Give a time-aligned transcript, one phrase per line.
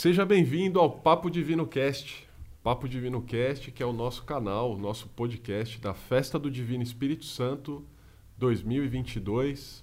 [0.00, 2.24] Seja bem-vindo ao Papo Divino Cast.
[2.62, 6.84] Papo Divino Cast, que é o nosso canal, o nosso podcast da Festa do Divino
[6.84, 7.84] Espírito Santo
[8.36, 9.82] 2022.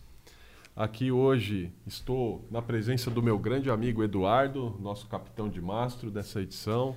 [0.73, 6.41] Aqui hoje estou na presença do meu grande amigo Eduardo, nosso capitão de mastro dessa
[6.41, 6.95] edição.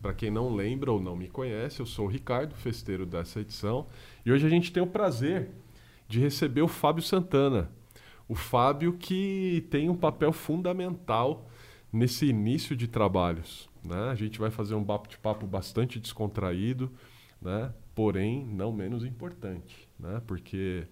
[0.00, 3.88] Para quem não lembra ou não me conhece, eu sou o Ricardo, festeiro dessa edição.
[4.24, 5.50] E hoje a gente tem o prazer
[6.06, 7.68] de receber o Fábio Santana.
[8.28, 11.49] O Fábio que tem um papel fundamental
[11.92, 13.68] nesse início de trabalhos.
[13.84, 14.10] Né?
[14.10, 16.90] A gente vai fazer um bate-papo bastante descontraído,
[17.40, 17.72] né?
[17.94, 20.20] porém não menos importante, né?
[20.26, 20.86] porque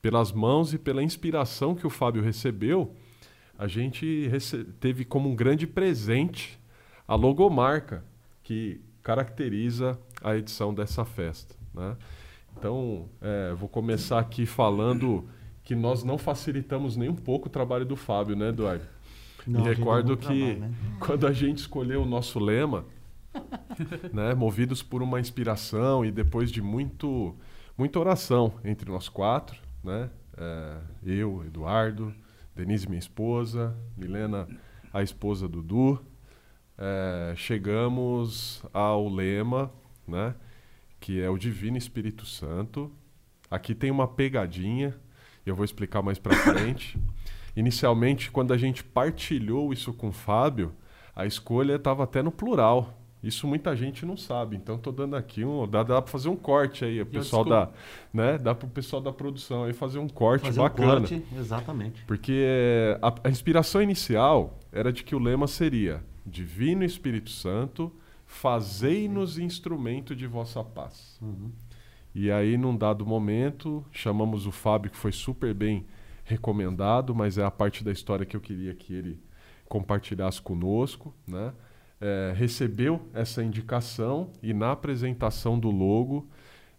[0.00, 2.94] pelas mãos e pela inspiração que o Fábio recebeu,
[3.58, 6.58] a gente rece teve como um grande presente
[7.06, 8.04] a logomarca
[8.42, 11.54] que caracteriza a edição dessa festa.
[11.74, 11.96] Né?
[12.56, 15.28] Então, é, vou começar aqui falando
[15.62, 18.84] que nós não facilitamos nem um pouco o trabalho do Fábio, né, Eduardo?
[19.46, 20.72] Não, Me gente recordo que né?
[20.98, 22.84] quando a gente escolheu o nosso lema,
[24.12, 27.34] né, movidos por uma inspiração e depois de muito,
[27.76, 32.14] muita oração entre nós quatro, né, é, eu, Eduardo,
[32.54, 34.48] Denise, minha esposa, Milena,
[34.92, 36.02] a esposa do Du,
[36.76, 39.72] é, chegamos ao lema,
[40.06, 40.34] né,
[40.98, 42.90] que é o Divino Espírito Santo.
[43.50, 44.94] Aqui tem uma pegadinha,
[45.44, 46.98] eu vou explicar mais para frente.
[47.56, 50.72] Inicialmente, quando a gente partilhou isso com o Fábio,
[51.14, 52.96] a escolha estava até no plural.
[53.22, 54.56] Isso muita gente não sabe.
[54.56, 57.70] Então estou dando aqui um, dá, dá para fazer um corte aí, o pessoal da,
[58.12, 61.00] né, dá para o pessoal da produção aí fazer um corte Fazer um bacana.
[61.00, 62.02] corte, exatamente.
[62.06, 67.92] Porque a, a inspiração inicial era de que o lema seria: Divino Espírito Santo,
[68.24, 71.18] fazei-nos instrumento de vossa paz.
[71.20, 71.50] Uhum.
[72.14, 75.86] E aí, num dado momento, chamamos o Fábio, que foi super bem
[76.30, 79.20] recomendado, mas é a parte da história que eu queria que ele
[79.68, 81.52] compartilhasse conosco, né?
[82.00, 86.26] É, recebeu essa indicação e na apresentação do logo,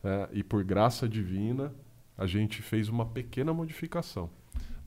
[0.03, 1.71] é, e por graça divina,
[2.17, 4.31] a gente fez uma pequena modificação.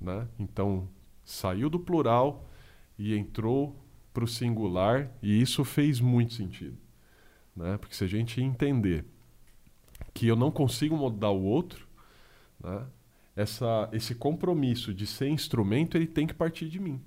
[0.00, 0.26] Né?
[0.38, 0.88] Então,
[1.25, 2.48] saiu do plural
[2.98, 3.76] e entrou
[4.12, 6.76] para o singular, e isso fez muito sentido.
[7.54, 7.76] Né?
[7.78, 9.04] Porque se a gente entender
[10.12, 11.86] que eu não consigo mudar o outro,
[12.60, 12.84] né?
[13.36, 17.00] Essa, esse compromisso de ser instrumento ele tem que partir de mim.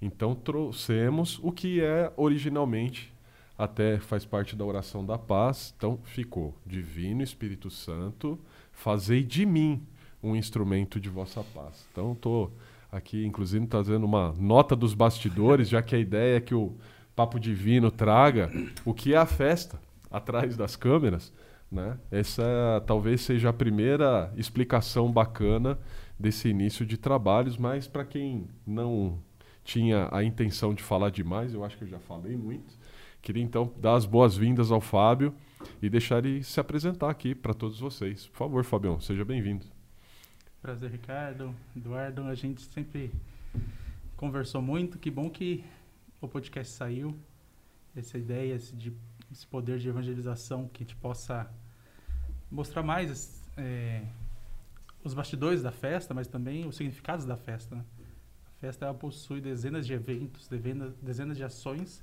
[0.00, 3.12] Então trouxemos o que é originalmente,
[3.56, 8.38] até faz parte da oração da paz, então ficou Divino Espírito Santo,
[8.70, 9.82] fazei de mim
[10.22, 11.86] um instrumento de vossa paz.
[11.90, 12.52] Então estou
[12.92, 16.74] aqui, inclusive, trazendo uma nota dos bastidores, já que a ideia é que o
[17.14, 18.50] Papo Divino traga
[18.84, 19.80] o que é a festa
[20.10, 21.32] atrás das câmeras.
[21.76, 21.98] Né?
[22.10, 25.78] Essa talvez seja a primeira explicação bacana
[26.18, 29.18] desse início de trabalhos, mas para quem não
[29.62, 32.74] tinha a intenção de falar demais, eu acho que eu já falei muito.
[33.20, 35.34] Queria então dar as boas-vindas ao Fábio
[35.82, 38.26] e deixar ele se apresentar aqui para todos vocês.
[38.26, 39.66] Por favor, Fabião, seja bem-vindo.
[40.62, 42.22] Prazer, Ricardo, Eduardo.
[42.22, 43.12] A gente sempre
[44.16, 44.98] conversou muito.
[44.98, 45.62] Que bom que
[46.22, 47.14] o podcast saiu.
[47.94, 48.94] Essa ideia, esse, de,
[49.30, 51.52] esse poder de evangelização que a gente possa
[52.50, 54.02] mostrar mais é,
[55.04, 57.76] os bastidores da festa, mas também os significados da festa.
[57.76, 57.84] né?
[58.56, 62.02] A festa ela possui dezenas de eventos, dezenas, dezenas de ações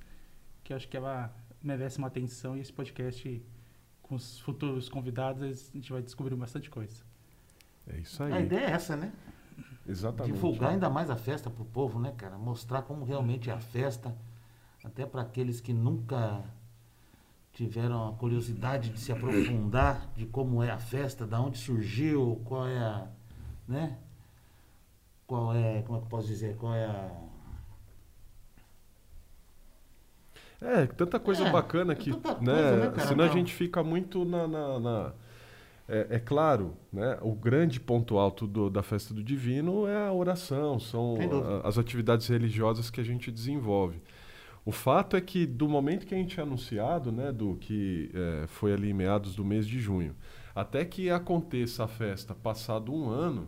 [0.63, 3.41] que eu acho que ela merece uma atenção e esse podcast
[4.01, 7.03] com os futuros convidados a gente vai descobrir bastante coisa.
[7.87, 8.45] É isso A aí.
[8.45, 9.11] ideia é essa, né?
[9.87, 10.33] Exatamente.
[10.33, 12.37] Divulgar ainda mais a festa pro povo, né, cara?
[12.37, 14.15] Mostrar como realmente é a festa,
[14.83, 16.41] até para aqueles que nunca
[17.53, 22.67] tiveram a curiosidade de se aprofundar de como é a festa, da onde surgiu, qual
[22.67, 23.07] é a,
[23.67, 23.97] né?
[25.27, 27.11] Qual é, como é que eu posso dizer, qual é a
[30.61, 33.07] É, tanta coisa É, bacana que, né, coisa, né, cara?
[33.07, 33.33] senão a Não.
[33.33, 34.47] gente fica muito na...
[34.47, 35.13] na- na-
[35.89, 40.13] É, é claro, né, o grande ponto alto do- da festa do divino é a
[40.13, 41.15] oração, são
[41.63, 44.01] a- as atividades religiosas que a gente desenvolve.
[44.65, 48.47] O fato é que do momento que a gente é anunciado, né, do que é,
[48.47, 50.15] foi ali em meados do mês de junho,
[50.55, 53.47] até que aconteça a festa passado um ano,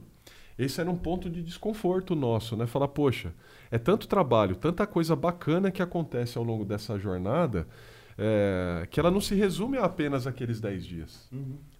[0.57, 2.65] esse era um ponto de desconforto nosso, né?
[2.65, 3.33] Falar, poxa,
[3.69, 7.67] é tanto trabalho, tanta coisa bacana que acontece ao longo dessa jornada,
[8.17, 11.29] é, que ela não se resume a apenas aqueles 10 dias.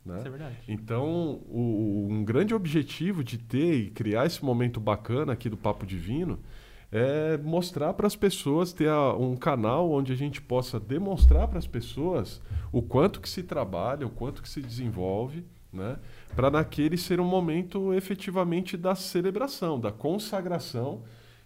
[0.06, 0.18] Né?
[0.18, 0.56] Isso é verdade.
[0.68, 5.86] Então, o- um grande objetivo de ter e criar esse momento bacana aqui do Papo
[5.86, 6.40] Divino
[6.98, 8.90] é mostrar para as pessoas, ter
[9.20, 14.08] um canal onde a gente possa demonstrar para as pessoas o quanto que se trabalha,
[14.08, 15.98] o quanto que se desenvolve, né?
[16.34, 21.04] para naquele ser um momento efetivamente da celebração, da consagração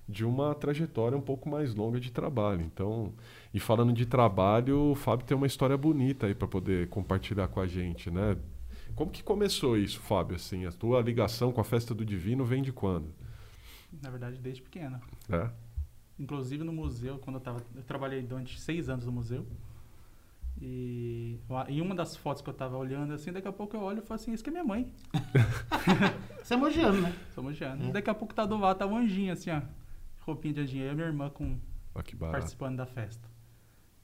[0.07, 2.61] de uma trajetória um pouco mais longa de trabalho.
[2.61, 3.11] Então,
[3.51, 7.59] e falando de trabalho, o Fábio tem uma história bonita aí para poder compartilhar com
[7.59, 8.37] a gente, né?
[8.93, 10.35] Como que começou isso, Fábio?
[10.35, 13.07] Assim, a tua ligação com a festa do Divino vem de quando?
[14.01, 15.01] Na verdade, desde pequena.
[15.30, 15.50] É?
[16.19, 17.63] Inclusive no museu, quando eu tava.
[17.75, 19.45] Eu trabalhei durante seis anos no museu.
[20.62, 21.39] E
[21.69, 24.01] em uma das fotos que eu tava olhando, assim, daqui a pouco eu olho e
[24.01, 24.94] falo assim, isso que é minha mãe.
[26.44, 27.15] Você é mogiano, né?
[27.33, 27.88] Sou mogiano.
[27.88, 27.91] É.
[27.91, 29.62] Daqui a pouco tá do lado, tá um anjinho, assim, ó.
[30.19, 30.83] Roupinha de anjinho.
[30.83, 31.57] Eu e minha irmã com,
[32.19, 33.25] participando da festa.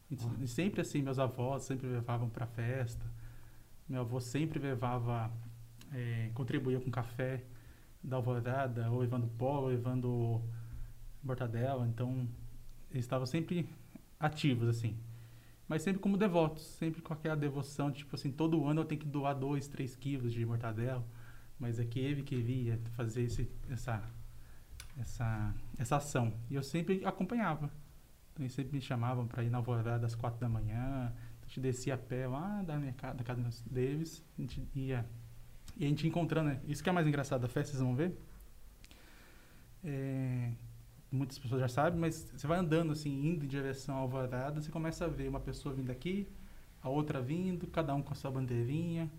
[0.09, 3.05] E, e, sempre assim, meus avós sempre levavam pra festa.
[3.87, 5.31] Meu avô sempre levava,
[5.91, 7.43] é, contribuía com café
[8.05, 10.41] da alvorada, ou levando pó, ou levando
[11.23, 11.87] mortadela.
[11.87, 12.27] Então,
[12.91, 13.67] eles estavam sempre
[14.19, 14.97] ativos, assim
[15.67, 19.07] mas sempre como devotos, sempre com aquela devoção, tipo assim, todo ano eu tenho que
[19.07, 21.05] doar dois, três quilos de mortadela,
[21.59, 24.03] mas é que ele que via fazer esse, essa,
[24.97, 26.33] essa, essa ação.
[26.49, 27.71] E eu sempre acompanhava.
[28.33, 31.11] Então eles sempre me chamavam para ir na alvorada às quatro da manhã,
[31.41, 35.05] a gente descia a pé lá da, minha, da casa deles, a gente ia,
[35.77, 36.61] e a gente encontrando, né?
[36.67, 38.17] isso que é mais engraçado da festa, vocês vão ver,
[39.83, 40.51] é,
[41.11, 44.71] muitas pessoas já sabem, mas você vai andando assim, indo em direção à alvorada, você
[44.71, 46.27] começa a ver uma pessoa vindo aqui,
[46.81, 49.09] a outra vindo, cada um com a sua bandeirinha.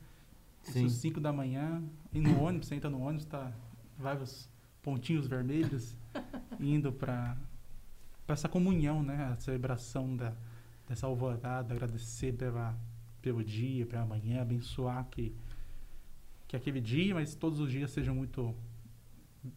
[0.63, 0.87] Sim.
[0.87, 1.83] Isso 5 da manhã,
[2.13, 3.53] e no ônibus, você entra no ônibus, tá
[3.99, 4.49] vários
[4.83, 5.97] pontinhos vermelhos
[6.61, 7.37] indo para
[8.29, 9.33] essa comunhão, né?
[9.33, 10.33] A celebração da,
[10.89, 12.77] dessa alvorada, agradecer pela,
[13.23, 15.35] pelo dia, pela manhã, abençoar que,
[16.47, 18.55] que aquele dia, mas todos os dias sejam muito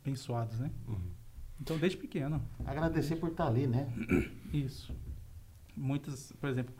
[0.02, 0.72] abençoados, né?
[0.88, 1.12] Uhum.
[1.62, 2.42] Então, desde pequeno.
[2.66, 3.92] Agradecer por estar ali, né?
[4.54, 4.96] Isso.
[5.76, 6.74] Muitas, por exemplo,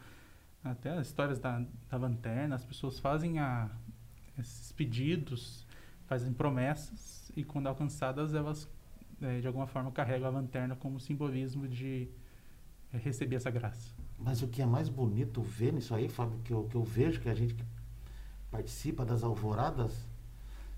[0.64, 3.70] até as histórias da, da lanterna, as pessoas fazem a,
[4.38, 5.66] esses pedidos,
[6.06, 8.70] fazem promessas e quando alcançadas elas
[9.22, 12.10] é, de alguma forma carregam a lanterna como simbolismo de
[12.94, 13.94] é, receber essa graça.
[14.18, 17.22] Mas o que é mais bonito ver nisso aí, Fábio, que eu, que eu vejo
[17.22, 17.64] que a gente que
[18.52, 20.08] participa das alvoradas,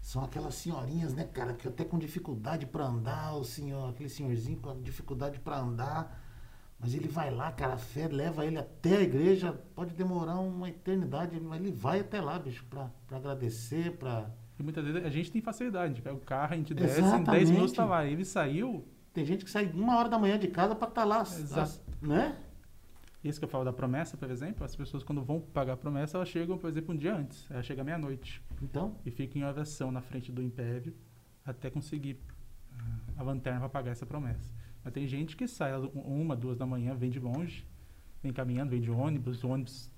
[0.01, 4.57] são aquelas senhorinhas, né, cara, que até com dificuldade para andar, o senhor, aquele senhorzinho
[4.57, 6.19] com dificuldade para andar,
[6.79, 10.67] mas ele vai lá, cara, a fé leva ele até a igreja, pode demorar uma
[10.67, 15.31] eternidade, mas ele vai até lá, bicho, para agradecer, para E muitas vezes a gente
[15.31, 17.29] tem facilidade, a gente pega o carro, a gente desce, Exatamente.
[17.29, 18.03] em 10 minutos tá lá.
[18.03, 18.83] Ele saiu.
[19.13, 21.79] Tem gente que sai uma hora da manhã de casa para estar tá lá, Exato.
[22.01, 22.35] né?
[23.23, 26.17] Isso que eu falo da promessa, por exemplo, as pessoas quando vão pagar a promessa,
[26.17, 27.45] elas chegam, por exemplo, um dia antes.
[27.51, 28.41] Ela chega meia-noite.
[28.61, 28.97] Então?
[29.05, 30.95] E fica em oração na frente do império
[31.45, 32.19] até conseguir
[32.73, 34.51] ah, a lanterna para pagar essa promessa.
[34.83, 37.67] Mas tem gente que sai uma, duas da manhã, vem de longe,
[38.23, 39.43] vem caminhando, vem de ônibus.
[39.43, 39.91] O ônibus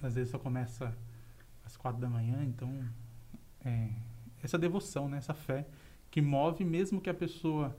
[0.00, 0.96] às vezes só começa
[1.64, 2.44] às quatro da manhã.
[2.44, 2.72] Então,
[3.64, 3.90] é,
[4.40, 5.18] essa devoção, né?
[5.18, 5.66] essa fé
[6.12, 7.76] que move mesmo que a pessoa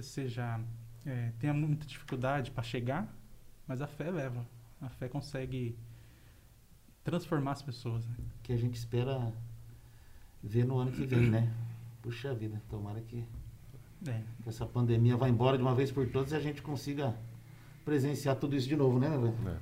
[0.00, 0.58] seja
[1.04, 3.12] é, tenha muita dificuldade para chegar
[3.72, 4.46] mas a fé leva.
[4.82, 5.74] A fé consegue
[7.02, 8.06] transformar as pessoas.
[8.06, 8.16] Né?
[8.42, 9.32] Que a gente espera
[10.42, 11.50] ver no ano que vem, né?
[12.02, 13.24] Puxa vida, tomara que,
[14.06, 14.22] é.
[14.42, 17.16] que essa pandemia vá embora de uma vez por todas e a gente consiga
[17.82, 19.08] presenciar tudo isso de novo, né,
[19.46, 19.56] é.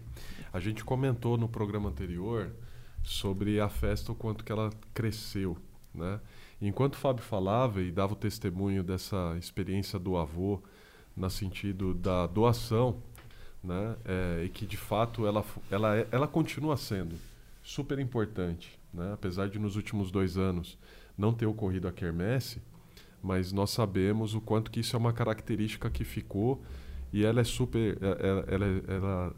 [0.52, 2.52] A gente comentou no programa anterior
[3.04, 5.56] sobre a festa, o quanto que ela cresceu,
[5.94, 6.18] né?
[6.60, 10.60] E enquanto o Fábio falava e dava o testemunho dessa experiência do avô,
[11.16, 13.02] no sentido da doação
[13.62, 13.96] né?
[14.04, 17.16] É, e que de fato ela, ela, é, ela continua sendo
[17.62, 19.12] super importante, né?
[19.12, 20.78] apesar de nos últimos dois anos
[21.16, 22.62] não ter ocorrido a quermesse,
[23.22, 26.62] mas nós sabemos o quanto que isso é uma característica que ficou
[27.12, 29.36] e ela é super, ela, ela, ela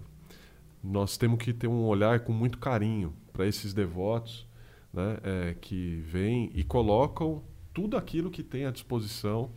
[0.82, 4.46] nós temos que ter um olhar com muito carinho para esses devotos,
[4.92, 5.18] né?
[5.22, 9.50] É, que vêm e colocam tudo aquilo que tem à disposição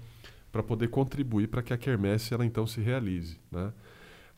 [0.51, 3.73] para poder contribuir para que a quermesse ela então se realize, né?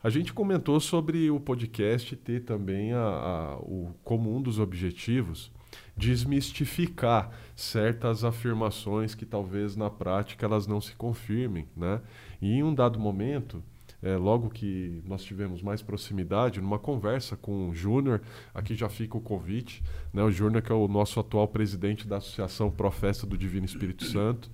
[0.02, 5.50] A gente comentou sobre o podcast ter também a, a, o, como um dos objetivos
[5.96, 12.00] desmistificar certas afirmações que talvez na prática elas não se confirmem, né?
[12.40, 13.62] E em um dado momento,
[14.00, 18.22] é, logo que nós tivemos mais proximidade, numa conversa com o Júnior,
[18.54, 20.22] aqui já fica o convite, né?
[20.22, 24.48] O Júnior que é o nosso atual presidente da Associação Professa do Divino Espírito Santo,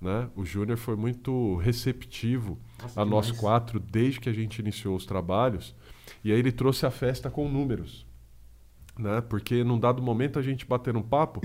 [0.00, 0.28] né?
[0.34, 3.40] O Júnior foi muito receptivo Nossa, a nós demais.
[3.40, 5.74] quatro desde que a gente iniciou os trabalhos.
[6.24, 8.06] E aí ele trouxe a festa com números.
[8.98, 9.20] Né?
[9.20, 11.40] Porque num dado momento a gente bateu um papo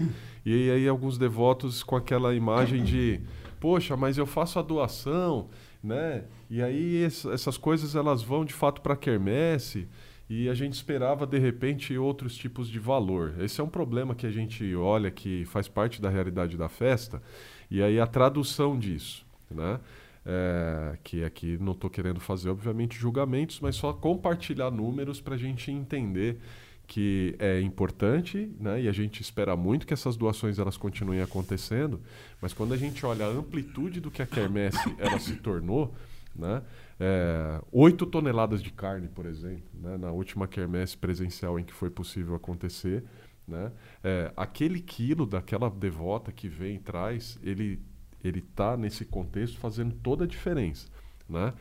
[0.46, 3.22] e aí alguns devotos com aquela imagem de
[3.60, 5.50] poxa, mas eu faço a doação,
[5.82, 6.26] né?
[6.50, 9.88] E aí essas coisas elas vão de fato para a quermesse
[10.30, 13.36] e a gente esperava de repente outros tipos de valor.
[13.40, 17.22] Esse é um problema que a gente olha que faz parte da realidade da festa
[17.70, 19.80] e aí a tradução disso, né?
[20.28, 25.38] É, que aqui não estou querendo fazer, obviamente, julgamentos, mas só compartilhar números para a
[25.38, 26.40] gente entender
[26.88, 28.82] que é importante, né?
[28.82, 32.02] E a gente espera muito que essas doações elas continuem acontecendo,
[32.42, 35.94] mas quando a gente olha a amplitude do que a quermesse ela se tornou,
[36.36, 36.62] né?
[37.00, 39.98] É, 8 toneladas de carne, por exemplo, né?
[39.98, 43.04] na última quermesse presencial em que foi possível acontecer,
[43.48, 43.72] né?
[44.04, 47.80] É, aquele quilo daquela devota que vem e traz, ele
[48.24, 50.88] ele está nesse contexto fazendo toda a diferença,
[51.30, 51.54] né?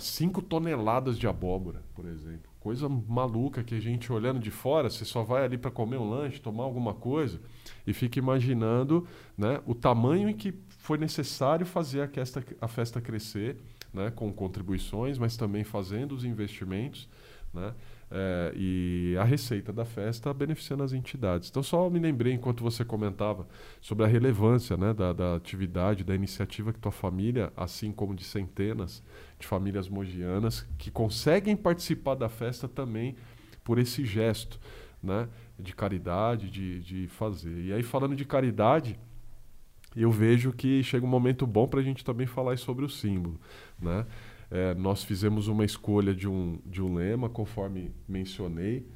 [0.00, 4.90] 5 é, toneladas de abóbora, por exemplo coisa maluca que a gente olhando de fora,
[4.90, 7.40] você só vai ali para comer um lanche, tomar alguma coisa
[7.86, 9.06] e fica imaginando
[9.38, 13.56] né, o tamanho em que foi necessário fazer a festa, a festa crescer,
[13.90, 17.08] né, com contribuições, mas também fazendo os investimentos.
[17.54, 17.72] Né,
[18.10, 21.50] é, e a receita da festa beneficiando as entidades.
[21.50, 23.46] Então, só me lembrei, enquanto você comentava,
[23.80, 28.24] sobre a relevância né, da, da, atividade, da iniciativa que tua família, assim como de
[28.24, 29.02] centenas
[29.38, 33.14] de famílias mogianas, que conseguem participar da festa também
[33.62, 34.58] por esse gesto
[35.02, 37.64] né, de caridade, de, de fazer.
[37.64, 38.98] E aí, falando de caridade,
[39.94, 43.40] eu vejo que chega um momento bom para a gente também falar sobre o símbolo.
[43.80, 44.06] Né?
[44.50, 48.86] É, nós fizemos uma escolha de um, de um lema, conforme mencionei.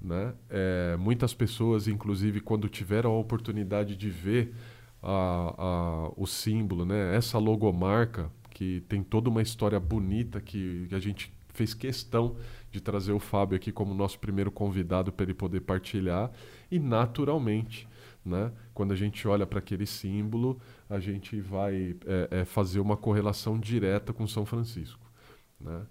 [0.00, 0.34] Né?
[0.48, 4.54] É, muitas pessoas, inclusive, quando tiveram a oportunidade de ver
[5.02, 7.14] a, a, o símbolo, né?
[7.16, 12.36] essa logomarca, que tem toda uma história bonita que, que a gente fez questão
[12.70, 16.30] de trazer o Fábio aqui como nosso primeiro convidado para ele poder partilhar.
[16.70, 17.86] E, naturalmente,
[18.24, 18.50] né?
[18.72, 20.58] quando a gente olha para aquele símbolo,
[20.92, 25.10] a gente vai é, é, fazer uma correlação direta com São Francisco.
[25.58, 25.86] Né?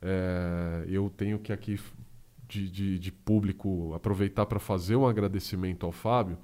[0.00, 1.78] É, eu tenho que aqui
[2.48, 6.38] de, de, de público aproveitar para fazer um agradecimento ao Fábio,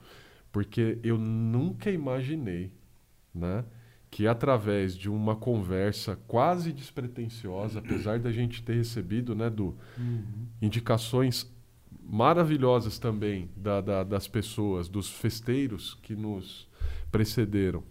[0.50, 2.71] porque eu nunca imaginei
[3.35, 3.64] né,
[4.11, 10.47] que através de uma conversa quase despretensiosa, apesar da gente ter recebido né, do, uhum.
[10.61, 11.50] indicações
[12.02, 16.69] maravilhosas também da, da, das pessoas, dos festeiros que nos
[17.11, 17.85] precederam,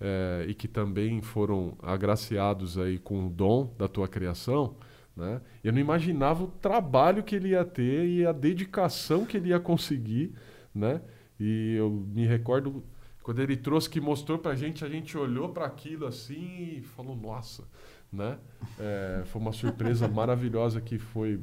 [0.00, 4.76] é, e que também foram agraciados aí com o dom da tua criação,
[5.16, 5.40] né?
[5.62, 9.60] Eu não imaginava o trabalho que ele ia ter e a dedicação que ele ia
[9.60, 10.34] conseguir,
[10.74, 11.00] né?
[11.38, 12.84] E eu me recordo
[13.22, 16.82] quando ele trouxe que mostrou para a gente, a gente olhou para aquilo assim e
[16.82, 17.64] falou nossa,
[18.12, 18.38] né?
[18.78, 21.40] É, foi uma surpresa maravilhosa que foi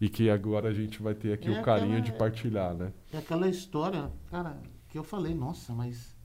[0.00, 2.92] e que agora a gente vai ter aqui é o carinho aquela, de partilhar, né?
[3.12, 6.16] É aquela história, cara, que eu falei, nossa, mas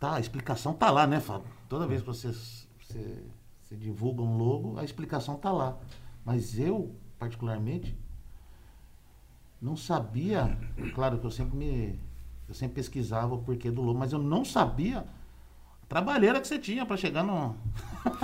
[0.00, 1.46] Tá, a explicação tá lá, né, Fábio?
[1.68, 3.22] Toda vez que você, você,
[3.60, 5.76] você divulga um logo, a explicação tá lá.
[6.24, 7.94] Mas eu, particularmente,
[9.60, 10.58] não sabia,
[10.94, 12.00] claro que eu sempre me
[12.48, 15.00] eu sempre pesquisava o porquê do logo, mas eu não sabia
[15.82, 17.54] a trabalheira que você tinha para chegar no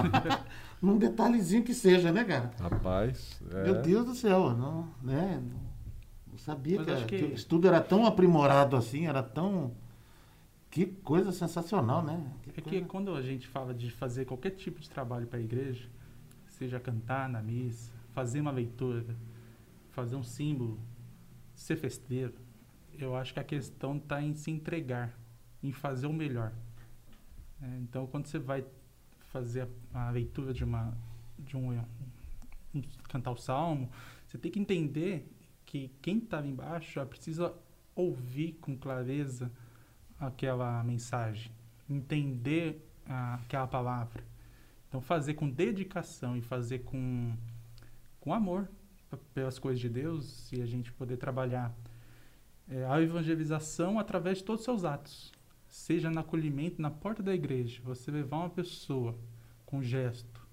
[0.80, 2.50] num detalhezinho que seja, né, cara?
[2.58, 3.64] Rapaz, é...
[3.64, 5.42] meu Deus do céu, não, né?
[6.26, 7.18] Não sabia que, que...
[7.18, 9.72] que o estudo era tão aprimorado assim, era tão
[10.76, 12.30] que coisa sensacional, né?
[12.42, 12.68] Que é coisa...
[12.68, 15.88] que quando a gente fala de fazer qualquer tipo de trabalho para a igreja,
[16.48, 19.16] seja cantar na missa, fazer uma leitura,
[19.92, 20.78] fazer um símbolo,
[21.54, 22.34] ser festeiro,
[22.98, 25.18] eu acho que a questão está em se entregar,
[25.62, 26.52] em fazer o melhor.
[27.62, 28.62] É, então, quando você vai
[29.32, 30.94] fazer a, a, leitura de uma
[31.38, 31.72] de um,
[32.74, 33.90] um, cantar o salmo,
[34.26, 35.26] você tem que entender
[35.64, 37.54] que quem está embaixo precisa
[37.94, 39.50] ouvir com clareza
[40.18, 41.50] aquela mensagem,
[41.88, 44.24] entender ah, aquela palavra.
[44.88, 47.34] Então, fazer com dedicação e fazer com,
[48.20, 48.68] com amor
[49.34, 51.74] pelas coisas de Deus e a gente poder trabalhar
[52.68, 55.32] é, a evangelização através de todos os seus atos.
[55.68, 59.16] Seja no acolhimento, na porta da igreja, você levar uma pessoa
[59.64, 60.46] com gesto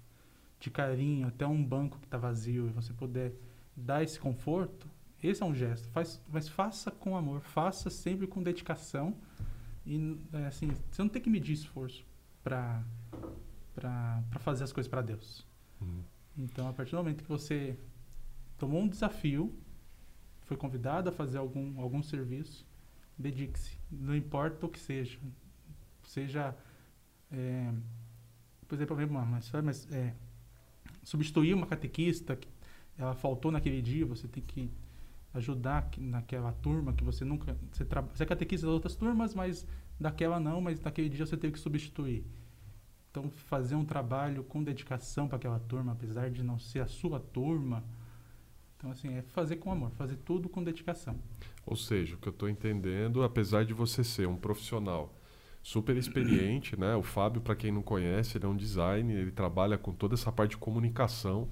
[0.60, 3.32] de carinho até um banco que está vazio e você puder
[3.76, 4.88] dar esse conforto,
[5.22, 5.88] esse é um gesto.
[5.88, 9.16] Faz, mas faça com amor, faça sempre com dedicação
[9.86, 12.04] e, é, assim, você não tem que medir esforço
[12.42, 12.82] para
[13.74, 15.44] para fazer as coisas para Deus.
[15.80, 16.02] Uhum.
[16.38, 17.76] Então, a partir do momento que você
[18.56, 19.52] tomou um desafio,
[20.42, 22.64] foi convidado a fazer algum, algum serviço,
[23.18, 23.76] dedique-se.
[23.90, 25.18] Não importa o que seja.
[26.04, 26.56] Seja,
[27.32, 27.72] é,
[28.68, 30.14] por exemplo, mas, mas é,
[31.02, 32.38] substituir uma catequista,
[32.96, 34.70] ela faltou naquele dia, você tem que
[35.34, 37.56] ajudar naquela turma que você nunca.
[37.72, 38.00] Você, tra...
[38.00, 39.66] você é catequista das outras turmas, mas
[39.98, 42.24] daquela não, mas naquele dia você teve que substituir.
[43.10, 47.20] Então, fazer um trabalho com dedicação para aquela turma, apesar de não ser a sua
[47.20, 47.84] turma.
[48.76, 51.16] Então, assim, é fazer com amor, fazer tudo com dedicação.
[51.64, 55.14] Ou seja, o que eu estou entendendo, apesar de você ser um profissional
[55.62, 56.94] super experiente, né?
[56.94, 60.30] O Fábio, para quem não conhece, ele é um designer, ele trabalha com toda essa
[60.30, 61.48] parte de comunicação,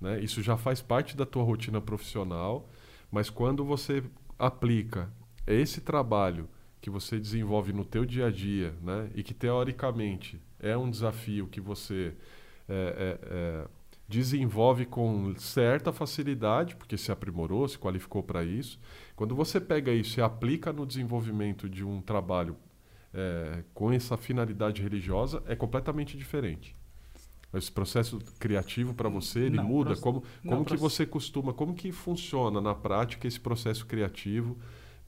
[0.00, 0.20] né?
[0.20, 2.68] Isso já faz parte da tua rotina profissional,
[3.14, 4.02] mas quando você
[4.36, 5.08] aplica
[5.46, 6.48] esse trabalho
[6.80, 9.08] que você desenvolve no teu dia a dia, né?
[9.14, 12.12] E que teoricamente é um desafio que você
[12.68, 13.68] é, é, é,
[14.08, 18.80] desenvolve com certa facilidade, porque se aprimorou, se qualificou para isso.
[19.14, 22.56] Quando você pega isso e aplica no desenvolvimento de um trabalho
[23.14, 26.74] é, com essa finalidade religiosa, é completamente diferente.
[27.56, 29.90] Esse processo criativo para você, ele Não, muda?
[29.90, 33.86] proce- Como, como não, que proce- você costuma, como que funciona na prática esse processo
[33.86, 34.56] criativo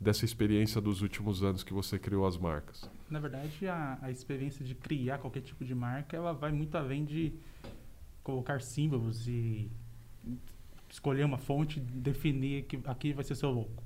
[0.01, 2.89] dessa experiência dos últimos anos que você criou as marcas?
[3.11, 7.05] Na verdade, a, a experiência de criar qualquer tipo de marca, ela vai muito além
[7.05, 7.33] de
[8.23, 9.71] colocar símbolos e
[10.91, 13.83] escolher uma fonte, definir que aqui vai ser seu logo.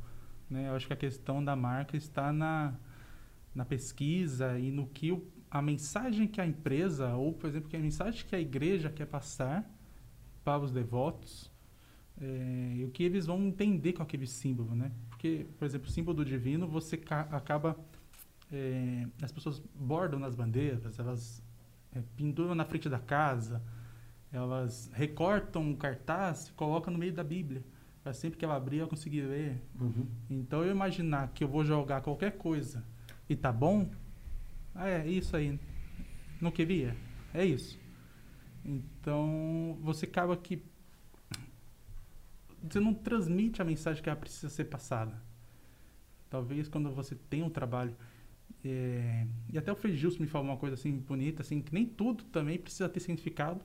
[0.48, 0.68] Né?
[0.68, 2.74] Eu acho que a questão da marca está na,
[3.54, 7.76] na pesquisa e no que o, a mensagem que a empresa, ou, por exemplo, que
[7.76, 9.68] a mensagem que a igreja quer passar
[10.44, 11.50] para os devotos,
[12.20, 14.92] é, e o que eles vão entender com aquele símbolo, né?
[15.08, 17.76] Porque, por exemplo, o símbolo do divino, você ca- acaba
[18.52, 21.42] é, as pessoas bordam nas bandeiras, elas
[21.94, 23.62] é, penduram na frente da casa,
[24.32, 27.64] elas recortam um cartaz e colocam no meio da Bíblia,
[28.02, 29.60] para sempre que ela abrir ela conseguir ler.
[29.80, 30.06] Uhum.
[30.28, 32.84] Então eu imaginar que eu vou jogar qualquer coisa
[33.28, 33.90] e tá bom,
[34.74, 35.58] ah, é isso aí.
[36.40, 36.96] Não queria?
[37.34, 37.78] É isso.
[38.64, 40.62] Então você acaba que
[42.62, 45.20] você não transmite a mensagem que ela precisa ser passada.
[46.28, 47.96] Talvez quando você tem um trabalho
[48.64, 51.86] é, e até o Frei Gilson me falou uma coisa assim bonita, assim, que nem
[51.86, 53.64] tudo também precisa ter significado,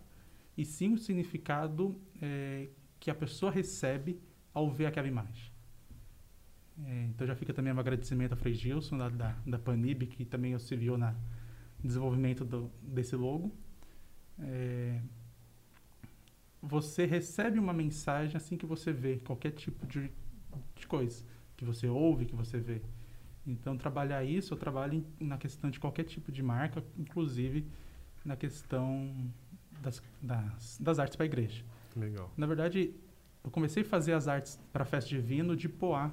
[0.58, 2.70] e sim o significado é,
[3.00, 4.20] que a pessoa recebe
[4.54, 5.52] ao ver aquela imagem.
[6.84, 10.26] É, então já fica também um agradecimento ao Frei Gilson, da, da, da Panib, que
[10.26, 11.16] também auxiliou na
[11.82, 13.52] desenvolvimento do, desse logo.
[14.40, 15.00] É,
[16.62, 20.12] você recebe uma mensagem assim que você vê qualquer tipo de,
[20.76, 21.24] de coisa,
[21.56, 22.82] que você ouve, que você vê.
[23.48, 27.68] Então, trabalhar isso, eu trabalho na questão de qualquer tipo de marca, inclusive
[28.24, 29.32] na questão
[29.82, 31.64] das, das, das artes para a igreja.
[31.96, 32.32] Legal.
[32.36, 32.94] Na verdade,
[33.44, 36.12] eu comecei a fazer as artes para a festa de vino de Poá.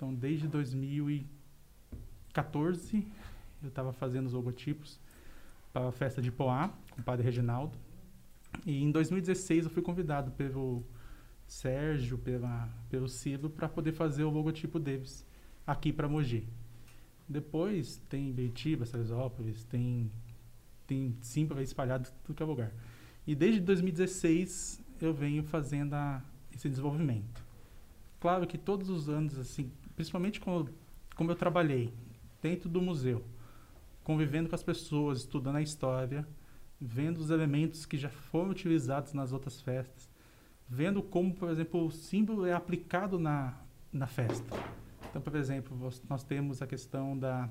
[0.00, 3.06] Então, desde 2014,
[3.62, 4.98] eu estava fazendo os logotipos
[5.74, 7.76] para a festa de Poá, com o padre Reginaldo.
[8.64, 10.82] E em 2016 eu fui convidado pelo
[11.46, 15.22] Sérgio, pela, pelo Ciro, para poder fazer o logotipo deles
[15.66, 16.48] aqui para Mogi.
[17.28, 20.10] Depois tem Beitiba, Salesópolis, tem,
[20.86, 22.72] tem símbolo espalhado tudo que é lugar.
[23.26, 26.22] E desde 2016 eu venho fazendo a-
[26.54, 27.44] esse desenvolvimento.
[28.18, 30.66] Claro que todos os anos, assim, principalmente como,
[31.14, 31.92] como eu trabalhei
[32.40, 33.22] dentro do museu,
[34.02, 36.26] convivendo com as pessoas, estudando a história,
[36.80, 40.08] vendo os elementos que já foram utilizados nas outras festas,
[40.66, 43.52] vendo como, por exemplo, o símbolo é aplicado na,
[43.92, 44.56] na festa.
[45.10, 45.76] Então, por exemplo,
[46.08, 47.50] nós temos a questão da,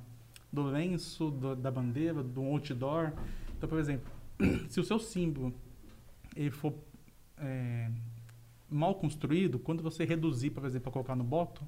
[0.52, 3.12] do lenço, do- da bandeira, do outdoor.
[3.56, 4.12] Então, por exemplo,
[4.70, 5.54] se o seu símbolo
[6.36, 6.74] ele for
[7.38, 7.92] é,
[8.68, 11.68] mal construído, quando você reduzir, por exemplo, para colocar no bottom,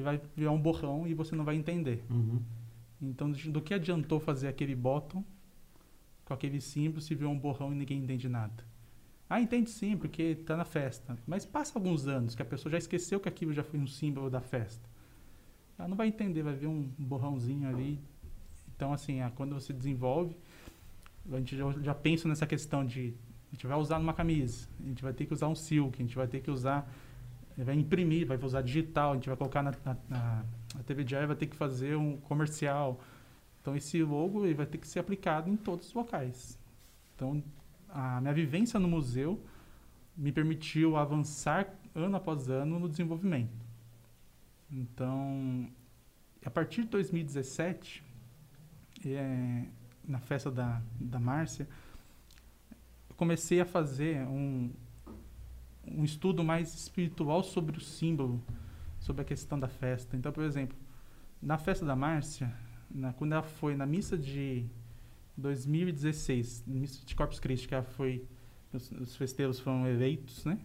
[0.00, 2.02] ele vai virar um borrão e você não vai entender.
[2.10, 2.40] Uhum.
[3.00, 5.24] Então, do que adiantou fazer aquele bottom
[6.24, 8.64] com aquele símbolo se virou um borrão e ninguém entende nada?
[9.28, 11.16] Ah, entende sim, porque está na festa.
[11.26, 14.28] Mas passa alguns anos que a pessoa já esqueceu que aquilo já foi um símbolo
[14.28, 14.88] da festa.
[15.78, 18.00] Ela não vai entender, vai ver um borrãozinho ali.
[18.74, 20.36] Então, assim, ah, quando você desenvolve,
[21.30, 23.14] a gente já, já pensa nessa questão de
[23.50, 26.04] a gente vai usar numa camisa, a gente vai ter que usar um silk, a
[26.04, 26.88] gente vai ter que usar,
[27.56, 29.96] vai imprimir, vai usar digital, a gente vai colocar na, na,
[30.74, 33.00] na TV Diária vai ter que fazer um comercial.
[33.60, 36.58] Então esse logo ele vai ter que ser aplicado em todos os locais.
[37.14, 37.42] Então
[37.88, 39.42] a minha vivência no museu
[40.16, 43.52] me permitiu avançar ano após ano no desenvolvimento.
[44.70, 45.68] Então,
[46.44, 48.04] a partir de 2017,
[49.04, 49.64] é,
[50.06, 51.66] na festa da, da Márcia,
[53.16, 54.70] comecei a fazer um,
[55.90, 58.42] um estudo mais espiritual sobre o símbolo,
[58.98, 60.16] sobre a questão da festa.
[60.16, 60.76] Então, por exemplo,
[61.42, 62.52] na festa da Márcia,
[62.90, 64.66] na- quando ela foi na missa de
[65.36, 68.24] 2016, missa de Corpus Christi, que ela foi,
[68.72, 70.58] os, os festeiros foram eleitos, né?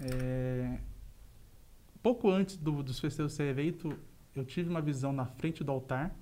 [0.00, 0.78] É,
[2.02, 3.92] pouco antes do, dos festeiros serem eleitos,
[4.34, 6.14] eu tive uma visão na frente do altar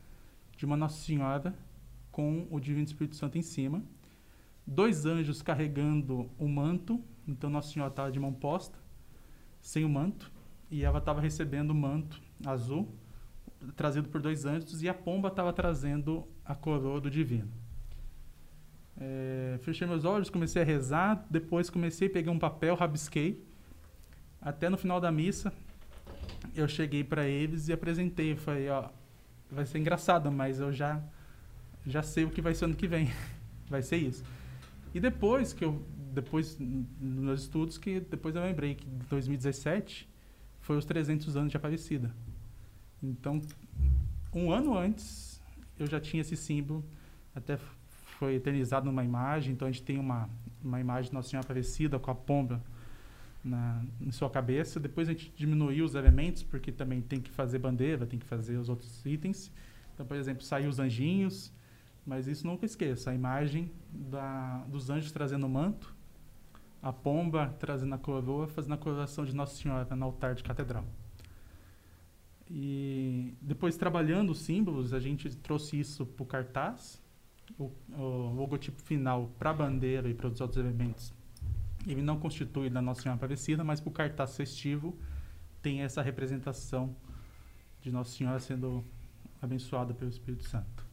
[0.57, 1.55] de uma Nossa Senhora
[2.11, 3.83] com o Divino Espírito Santo em cima,
[4.67, 8.79] dois anjos carregando o manto, então Nossa Senhora estava de mão posta,
[9.61, 10.31] sem o manto,
[10.71, 12.95] e ela estava recebendo o manto azul,
[13.75, 17.51] trazido por dois anjos e a pomba estava trazendo a coroa do divino.
[18.99, 23.45] É, fechei meus olhos, comecei a rezar, depois comecei, peguei um papel, rabisquei.
[24.41, 25.53] Até no final da missa,
[26.55, 28.37] eu cheguei para eles e apresentei.
[28.37, 28.89] Falei, ó,
[29.51, 31.03] vai ser engraçado, mas eu já,
[31.87, 33.11] já sei o que vai ser ano que vem.
[33.69, 34.25] vai ser isso.
[34.95, 35.85] E depois que eu,
[36.17, 40.09] depois, nos estudos, que depois eu lembrei que 2017
[40.61, 42.11] foi os 300 anos de Aparecida.
[43.03, 43.41] Então,
[44.33, 45.43] um ano antes,
[45.79, 46.83] eu já tinha esse símbolo,
[47.35, 47.59] até
[48.19, 50.31] foi eternizado numa imagem, então a gente tem uma,
[50.65, 52.63] uma imagem de Nossa Senhora Aparecida com a pomba
[53.45, 54.81] na, em sua cabeça.
[54.81, 58.57] Depois a gente diminuiu os elementos, porque também tem que fazer bandeira, tem que fazer
[58.57, 59.53] os outros itens.
[59.93, 61.53] Então, por exemplo, saiu os anjinhos,
[62.07, 65.96] mas isso nunca esqueça, a imagem da, dos anjos trazendo o manto,
[66.87, 70.85] a pomba trazendo a coroa, fazendo a coroação de Nossa Senhora no altar de catedral.
[72.49, 77.03] E depois, trabalhando os símbolos, a gente trouxe isso para o cartaz,
[77.59, 77.73] o,
[78.37, 81.13] logotipo final para a bandeira e para os outros elementos.
[81.85, 84.97] Ele não constitui da Nossa Senhora Aparecida, mas para o cartaz festivo
[85.61, 86.95] tem essa representação
[87.81, 88.85] de Nossa Senhora sendo
[89.43, 90.87] abençoada pelo Espírito Santo.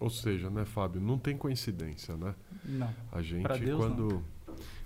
[0.00, 2.34] Ou seja, né, Fábio, não tem coincidência, né?
[2.64, 2.92] Não.
[3.12, 4.35] A gente Deus, quando não.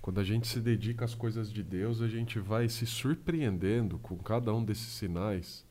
[0.00, 4.16] Quando a gente se dedica às coisas de Deus, a gente vai se surpreendendo com
[4.16, 5.64] cada um desses sinais.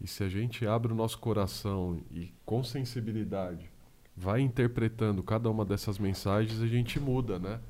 [0.00, 3.70] E se a gente abre o nosso coração e com sensibilidade
[4.14, 7.60] vai interpretando cada uma dessas mensagens, a gente muda, né?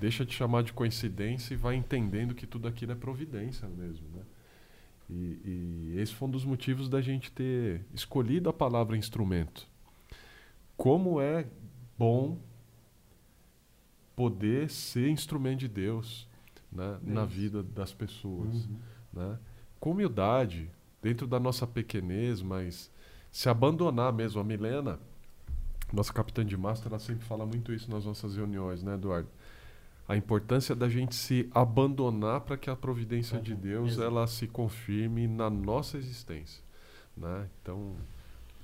[0.00, 4.22] Deixa de chamar de coincidência e vai entendendo que tudo aquilo é providência mesmo, né?
[5.10, 9.66] E, e esse foi um dos motivos da gente ter escolhido a palavra instrumento.
[10.76, 11.46] Como é
[11.98, 12.38] bom
[14.18, 16.26] poder ser instrumento de Deus
[16.72, 16.98] né?
[17.04, 18.66] na vida das pessoas.
[18.66, 18.76] Uhum.
[19.12, 19.38] Né?
[19.78, 20.68] Com humildade,
[21.00, 22.90] dentro da nossa pequenez, mas
[23.30, 24.40] se abandonar mesmo.
[24.40, 24.98] A Milena,
[25.92, 29.28] nossa capitã de mastro, ela sempre fala muito isso nas nossas reuniões, né, Eduardo?
[30.08, 34.02] A importância da gente se abandonar para que a providência de Uhum, Deus exato.
[34.08, 36.60] ela se confirme na nossa existência,
[37.16, 37.46] né?
[37.62, 37.94] Então,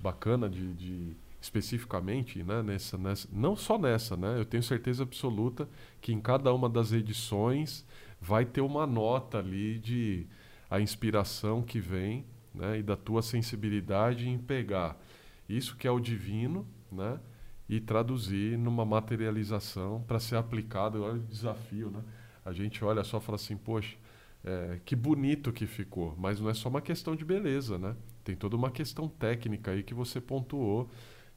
[0.00, 4.38] bacana de, de especificamente, né, nessa, nessa, não só nessa, né?
[4.38, 5.68] Eu tenho certeza absoluta
[6.00, 7.84] que em cada uma das edições
[8.18, 10.26] vai ter uma nota ali de
[10.70, 14.98] a inspiração que vem, né, e da tua sensibilidade em pegar
[15.46, 17.20] isso que é o divino, né,
[17.68, 21.02] e traduzir numa materialização para ser aplicado.
[21.02, 22.02] Olha o desafio, né?
[22.42, 23.96] A gente olha só e fala assim, poxa,
[24.42, 26.14] é, que bonito que ficou.
[26.16, 27.94] Mas não é só uma questão de beleza, né?
[28.22, 30.90] Tem toda uma questão técnica aí que você pontuou,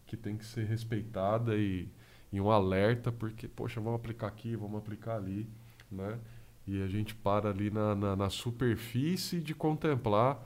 [0.07, 1.89] que tem que ser respeitada e,
[2.31, 5.47] e um alerta, porque, poxa, vamos aplicar aqui, vamos aplicar ali,
[5.91, 6.19] né?
[6.65, 10.43] E a gente para ali na, na, na superfície de contemplar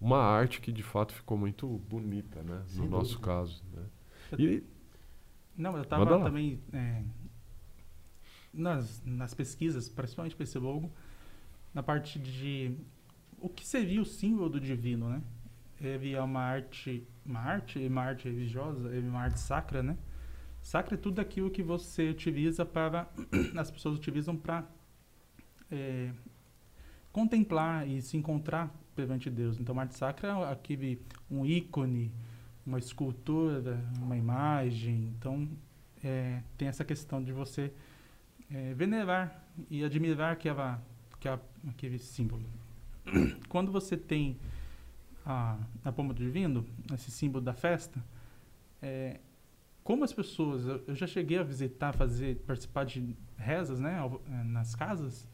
[0.00, 2.62] uma arte que de fato ficou muito bonita, né?
[2.66, 3.26] Sem no nosso dúvida.
[3.26, 3.62] caso.
[3.72, 3.86] Né?
[4.38, 4.62] E,
[5.56, 7.02] Não, eu estava também é,
[8.52, 10.90] nas, nas pesquisas, principalmente para esse logo,
[11.72, 12.76] na parte de
[13.38, 15.22] o que seria o símbolo do divino, né?
[15.84, 19.96] É uma arte, uma arte, uma arte religiosa, uma arte sacra, né?
[20.60, 23.08] Sacra é tudo aquilo que você utiliza para,
[23.58, 24.64] as pessoas utilizam para
[25.68, 26.12] é,
[27.12, 29.58] contemplar e se encontrar perante Deus.
[29.58, 32.12] Então, uma arte sacra é aquele um ícone,
[32.64, 35.12] uma escultura, uma imagem.
[35.18, 35.48] Então,
[36.04, 37.72] é, tem essa questão de você
[38.48, 40.80] é, venerar e admirar aquela,
[41.12, 42.46] aquela, aquele símbolo.
[43.48, 44.38] Quando você tem
[45.24, 48.02] a, a pomba do divino, esse símbolo da festa,
[48.80, 49.20] é,
[49.84, 54.74] como as pessoas, eu, já cheguei a visitar, fazer, participar de rezas, né, é, nas
[54.74, 55.28] casas,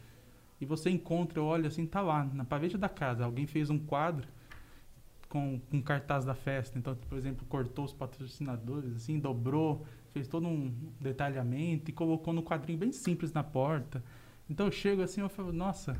[0.60, 4.26] e você encontra, olha assim, tá lá, na parede da casa, alguém fez um quadro
[5.28, 6.78] com, com cartaz da festa.
[6.78, 12.42] Então, por exemplo, cortou os patrocinadores, assim, dobrou, fez todo um detalhamento e colocou no
[12.42, 14.02] quadrinho bem simples na porta.
[14.48, 15.96] Então eu chego assim, eu falo, nossa,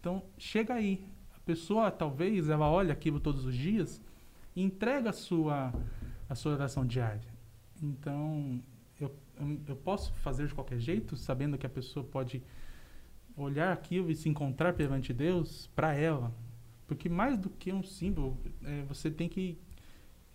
[0.00, 1.06] então chega aí.
[1.42, 4.00] A pessoa talvez ela olha aquilo todos os dias
[4.54, 5.72] e entrega a sua
[6.28, 7.28] a sua oração diária.
[7.82, 8.60] Então
[9.00, 12.42] eu, eu, eu posso fazer de qualquer jeito, sabendo que a pessoa pode
[13.36, 16.32] olhar aquilo e se encontrar perante Deus para ela,
[16.86, 19.58] porque mais do que um símbolo, é, você tem que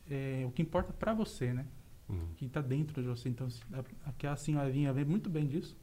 [0.10, 1.66] é, o que importa para você, né?
[2.10, 2.20] Hum.
[2.38, 3.28] que está dentro de você.
[3.28, 5.76] Então, a- aquela senhorinha vê muito bem disso.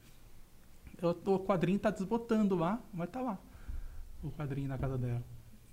[1.01, 3.39] Eu, o quadrinho está desbotando lá, mas tá lá.
[4.25, 5.23] O quadrinho na casa dela.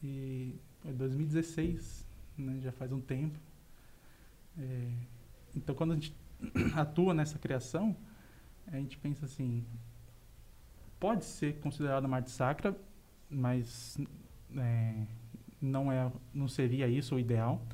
[0.04, 0.54] E
[0.86, 2.06] é 2016,
[2.38, 3.40] né, já faz um tempo.
[4.60, 4.92] É,
[5.56, 6.14] então, quando a gente
[6.76, 7.96] atua nessa criação,
[8.68, 9.66] a gente pensa assim:
[11.00, 12.78] pode ser considerada uma arte sacra,
[13.30, 13.98] mas
[14.58, 15.06] é,
[15.62, 17.66] não é, não seria isso o ideal.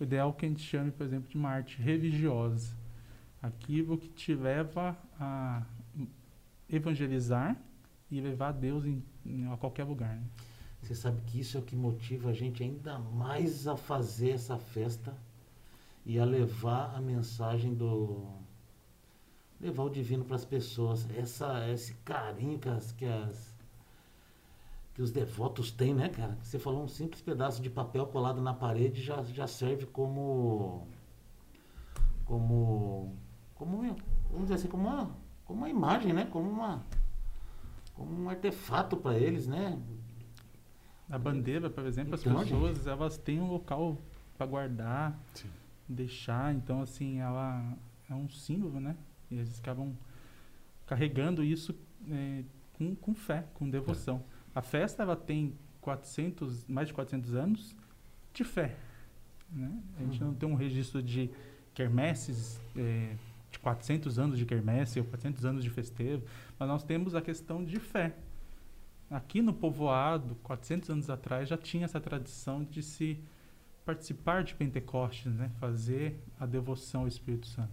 [0.00, 2.74] O ideal é que a gente chame, por exemplo, de uma arte religiosa.
[3.42, 5.62] Aquilo que te leva a
[6.70, 7.56] evangelizar
[8.12, 10.14] e levar Deus em, em a qualquer lugar.
[10.14, 10.22] Né?
[10.82, 14.58] Você sabe que isso é o que motiva a gente ainda mais a fazer essa
[14.58, 15.16] festa
[16.04, 18.26] e a levar a mensagem do
[19.58, 21.08] levar o divino para as pessoas.
[21.16, 23.50] Essa esse carinho que as, que as
[24.92, 26.36] que os devotos têm, né, cara?
[26.42, 30.86] Você falou um simples pedaço de papel colado na parede já já serve como
[32.26, 33.16] como
[33.54, 33.78] como
[34.30, 35.10] vamos dizer assim, como uma
[35.46, 36.26] como uma imagem, né?
[36.26, 36.84] Como uma
[37.94, 39.80] como um artefato para eles, né?
[41.10, 44.00] A bandeira, por exemplo, Então, as pessoas elas têm um local
[44.36, 45.48] para guardar, Sim.
[45.88, 47.76] deixar, então assim ela
[48.08, 48.96] é um símbolo, né?
[49.30, 49.94] E eles acabam
[50.86, 51.74] carregando isso
[52.10, 54.24] é, com, com fé, com devoção.
[54.54, 57.76] A festa ela tem 400, mais de 400 anos
[58.32, 58.76] de fé,
[59.50, 59.70] né?
[59.98, 60.28] A gente Uhum.
[60.28, 61.30] não tem um registro de
[61.74, 63.16] quermesses é,
[63.62, 66.22] 400 anos de quermesse ou 400 anos de festeiro,
[66.58, 68.14] mas nós temos a questão de fé.
[69.10, 73.18] Aqui no povoado, 400 anos atrás, já tinha essa tradição de se
[73.84, 75.50] participar de Pentecostes, né?
[75.60, 77.72] fazer a devoção ao Espírito Santo.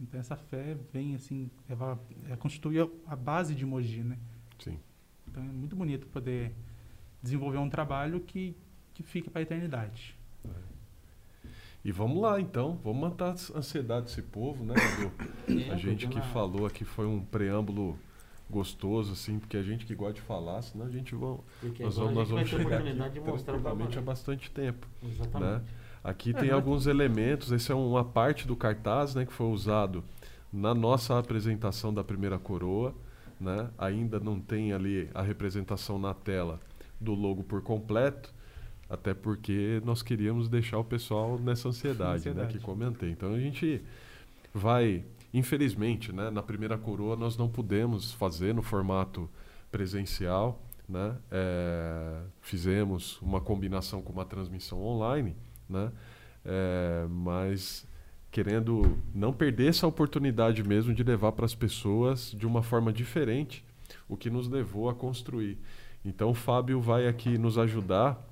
[0.00, 4.16] Então essa fé vem assim, ela, ela constitui a- a base de Mogi, né?
[4.58, 4.78] Sim.
[5.26, 6.54] Então é muito bonito poder
[7.22, 8.54] desenvolver um trabalho que,
[8.94, 10.16] que fique para a eternidade.
[11.88, 12.78] E vamos lá, então.
[12.84, 15.62] Vamos matar a ansiedade desse povo, né, Edu?
[15.62, 17.98] É, A gente que falou aqui foi um preâmbulo
[18.50, 21.96] gostoso, assim, porque a gente que gosta de falar, senão a gente vai, Porque nós
[21.96, 24.86] vamos, a nós vamos ter chegar oportunidade aqui de mostrar pra tranquilamente há bastante tempo.
[25.02, 25.64] Exatamente.
[26.04, 29.46] Aqui É, tem mas- alguns elementos, esse é uma parte do cartaz né, que foi
[29.46, 30.04] usado
[30.52, 32.94] na nossa apresentação da primeira coroa.
[33.40, 33.70] Né?
[33.78, 36.60] Ainda não tem ali a representação na tela
[37.00, 38.34] do logo por completo,
[38.88, 42.58] até porque nós queríamos deixar o pessoal nessa ansiedade, né, Ansiedade.
[42.58, 43.10] que comentei.
[43.10, 43.82] Então a gente
[44.54, 49.28] vai, infelizmente, né, na primeira coroa nós não pudemos fazer no formato
[49.70, 51.16] presencial, né?
[51.30, 55.36] É, fizemos uma combinação com uma transmissão online,
[55.68, 55.92] né?
[56.44, 57.86] É, mas
[58.30, 63.64] querendo não perder essa oportunidade mesmo de levar para as pessoas de uma forma diferente
[64.08, 65.58] o que nos levou a construir.
[66.04, 68.27] Então o Fábio vai aqui nos ajudar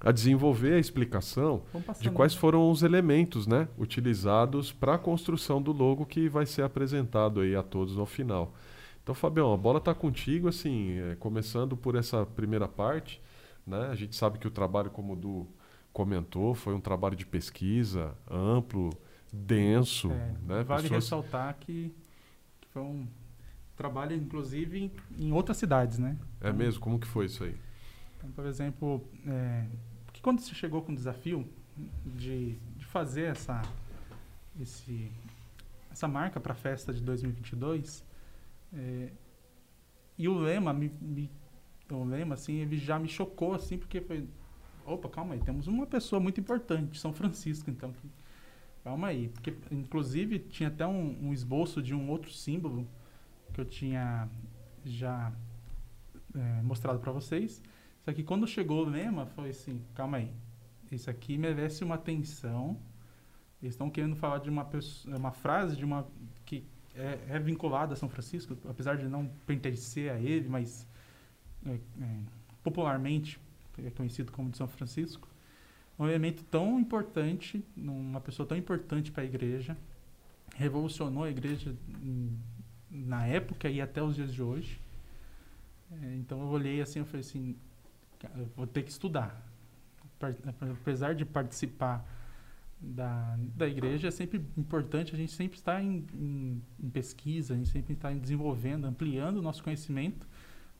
[0.00, 1.62] a desenvolver a explicação
[2.00, 6.62] de quais foram os elementos né, utilizados para a construção do logo que vai ser
[6.62, 8.54] apresentado aí a todos ao final.
[9.02, 13.20] Então, Fabião, a bola está contigo, assim, é, começando por essa primeira parte.
[13.66, 13.88] Né?
[13.90, 15.46] A gente sabe que o trabalho, como o Du
[15.92, 18.90] comentou, foi um trabalho de pesquisa amplo,
[19.32, 20.10] denso.
[20.10, 20.62] É, né?
[20.62, 21.92] Vale Pessoas- ressaltar que,
[22.60, 23.06] que foi um
[23.76, 24.92] trabalho, inclusive, em,
[25.26, 26.16] em outras cidades, né?
[26.40, 26.80] É mesmo?
[26.80, 27.54] Como que foi isso aí?
[28.16, 29.64] Então, por exemplo, é,
[30.18, 31.48] porque quando você chegou com o desafio
[32.04, 33.62] de, de fazer essa,
[34.60, 35.12] esse,
[35.90, 38.04] essa marca para a festa de 2022,
[38.74, 39.10] é,
[40.18, 41.30] e o lema, me, me-
[41.90, 44.28] o lema, assim, ele já me chocou, assim, porque foi,
[44.84, 48.10] opa, calma aí, temos uma pessoa muito importante, São Francisco, então, que-
[48.82, 52.88] calma aí, porque, inclusive, tinha até um, um esboço de um outro símbolo
[53.54, 54.28] que eu tinha
[54.84, 55.32] já
[56.34, 57.62] é, mostrado para vocês,
[58.08, 60.30] só que quando chegou o lema, foi assim, calma aí,
[60.90, 62.78] isso aqui merece uma atenção.
[63.62, 66.08] Eles estão querendo falar de uma pessoa, uma frase de uma
[66.46, 70.88] que é, é vinculada a São Francisco, apesar de não pertencer a ele, mas
[71.66, 72.20] é, é,
[72.62, 73.38] popularmente
[73.76, 75.28] é conhecido como de São Francisco.
[75.98, 79.76] Um elemento tão importante, uma pessoa tão importante para a igreja,
[80.56, 81.76] revolucionou a igreja
[82.90, 84.80] na época e até os dias de hoje.
[85.92, 87.67] É, então eu olhei assim, eu falei assim, "Cara,
[88.56, 89.46] vou ter que estudar.
[90.80, 92.04] Apesar de participar
[92.80, 97.56] da, da igreja, é sempre importante a gente sempre estar em, em, em pesquisa, a
[97.56, 100.26] gente sempre estar desenvolvendo, ampliando o nosso conhecimento.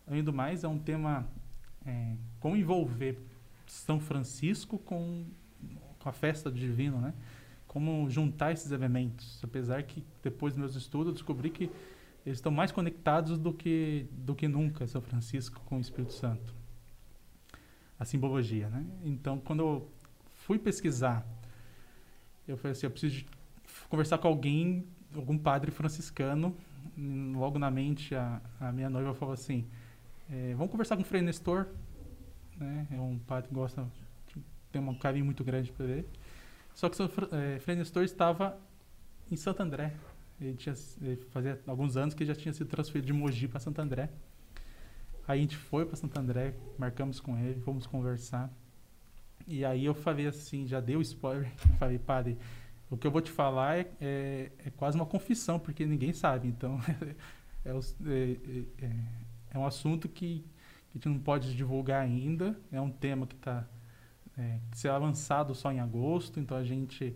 [0.06, 1.28] Além do mais, é um tema
[1.84, 3.18] é, como envolver
[3.66, 5.26] São Francisco com,
[5.98, 7.14] com a festa do divino, né?
[7.66, 9.40] Como juntar esses elementos.
[9.42, 11.70] Apesar que depois dos meus estudos eu descobri que
[12.24, 16.57] eles estão mais conectados do que, do que nunca, São Francisco com o Espírito Santo.
[17.98, 18.86] A simbologia, né?
[19.04, 19.88] Então, quando eu
[20.46, 21.26] fui pesquisar,
[22.46, 23.24] eu falei assim, eu preciso
[23.88, 26.56] conversar com alguém, algum padre franciscano.
[27.36, 29.66] Logo na mente, a, a minha noiva falou assim,
[30.30, 31.66] eh, vamos conversar com o Frei Nestor,
[32.56, 32.86] né?
[32.90, 33.86] É um padre que gosta,
[34.72, 36.06] tem um carinho muito grande por ele.
[36.74, 38.58] Só que o eh, Frei Nestor estava
[39.30, 39.94] em Santo André.
[40.40, 43.58] Ele, tinha, ele fazia alguns anos que ele já tinha sido transferido de Mogi para
[43.58, 44.08] Santo André.
[45.28, 48.50] Aí a gente foi para Santo André, marcamos com ele, fomos conversar.
[49.46, 52.38] E aí eu falei assim, já deu spoiler, falei, padre,
[52.90, 56.48] o que eu vou te falar é, é, é quase uma confissão, porque ninguém sabe.
[56.48, 56.80] Então,
[57.62, 58.36] é, é,
[58.80, 58.92] é,
[59.50, 60.40] é, um assunto que,
[60.88, 62.58] que a gente não pode divulgar ainda.
[62.72, 63.68] É um tema que está
[64.38, 67.14] é, que será lançado só em agosto, então a gente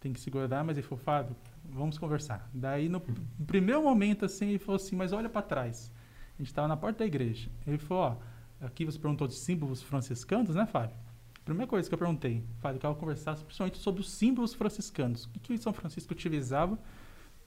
[0.00, 0.64] tem que segurar.
[0.64, 2.48] Mas ele falou, Fábio, vamos conversar.
[2.54, 3.02] Daí, no,
[3.38, 5.92] no primeiro momento, assim, ele falou assim, mas olha para trás.
[6.40, 7.50] Gente estava na porta da igreja.
[7.66, 10.96] Ele falou, ó, aqui você perguntou de símbolos franciscanos, né, Fábio?
[11.44, 15.26] Primeira coisa que eu perguntei, Fábio, eu quero conversar principalmente sobre os símbolos franciscanos.
[15.26, 16.78] O que, São Francisco utilizava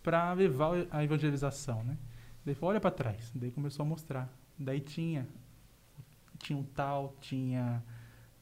[0.03, 1.97] para levar a evangelização, né?
[2.45, 3.31] Daí falou, olha para trás.
[3.33, 4.29] Daí começou a mostrar.
[4.59, 5.27] Daí tinha
[6.37, 7.83] tinha um tal, tinha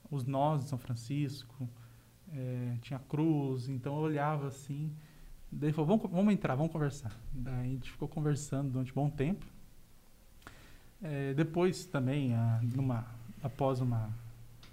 [0.10, 1.70] os nós de São Francisco,
[2.34, 3.70] é, tinha a cruz.
[3.70, 4.94] Então eu olhava assim.
[5.50, 7.18] Daí falou, vamos, vamos entrar, vamos conversar.
[7.32, 9.46] Daí a gente ficou conversando durante um bom tempo.
[11.02, 13.06] É, depois também, a, numa,
[13.42, 14.14] após uma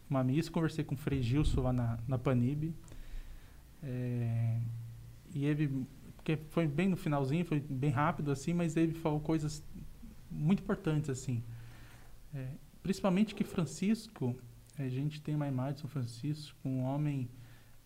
[0.08, 2.74] uma missa, conversei com o Frei Gilson lá na, na Panib.
[3.82, 4.58] É,
[5.34, 5.86] e ele,
[6.16, 9.62] porque foi bem no finalzinho, foi bem rápido assim, mas ele falou coisas
[10.30, 11.42] muito importantes assim.
[12.34, 12.48] É,
[12.82, 14.34] principalmente que Francisco,
[14.78, 17.28] a gente tem uma imagem de São Francisco, um homem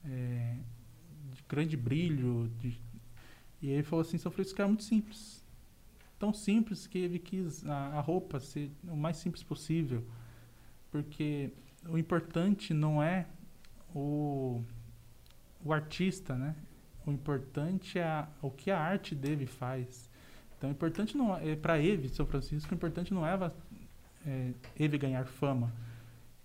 [0.04, 0.56] é,
[1.34, 2.80] de grande brilho, de,
[3.60, 5.41] e ele falou assim, São Francisco é muito simples.
[6.22, 10.04] Tão simples que ele quis a, a roupa ser o mais simples possível.
[10.88, 11.50] Porque
[11.88, 13.26] o importante não é
[13.92, 14.62] o,
[15.64, 16.54] o artista, né?
[17.04, 20.08] O importante é a, o que a arte dele faz.
[20.56, 23.50] Então, o importante não é, para ele, São Francisco, o importante não é,
[24.24, 25.72] é ele ganhar fama,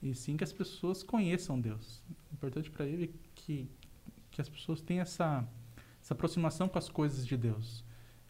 [0.01, 2.01] e sim que as pessoas conheçam Deus.
[2.31, 3.69] O importante para ele é que,
[4.31, 5.47] que as pessoas tenham essa,
[6.01, 7.85] essa aproximação com as coisas de Deus.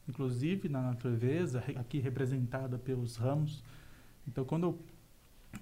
[0.07, 3.63] Inclusive na natureza, aqui representada pelos ramos.
[4.27, 4.79] Então, quando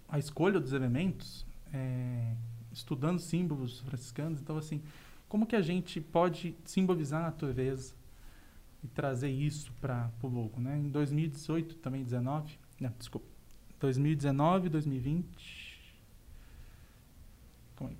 [0.08, 2.36] a escolha dos elementos, é,
[2.72, 4.82] estudando símbolos franciscanos, então assim,
[5.28, 7.94] como que a gente pode simbolizar a natureza
[8.84, 10.78] e trazer isso para o logo, né?
[10.78, 13.28] Em 2018, também 19, não, desculpa,
[13.80, 15.76] 2019, 2020,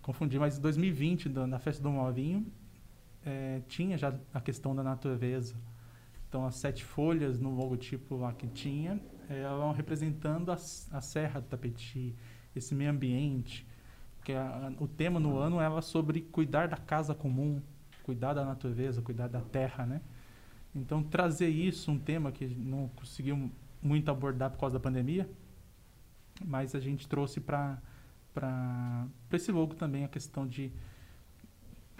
[0.02, 2.46] confundi, mas 2020, na festa do Movinho,
[3.26, 5.56] é, tinha já a questão da natureza.
[6.28, 11.48] Então, as sete folhas no logotipo lá que tinha, ela representando a, a Serra do
[11.48, 12.16] Tapeti,
[12.56, 13.66] esse meio ambiente.
[14.24, 17.62] Que a, o tema no ano era sobre cuidar da casa comum,
[18.04, 20.02] cuidar da natureza, cuidar da terra, né?
[20.76, 23.50] Então, trazer isso, um tema que não conseguiu
[23.82, 25.30] muito abordar por causa da pandemia,
[26.44, 27.80] mas a gente trouxe para
[29.32, 30.72] esse logo também a questão de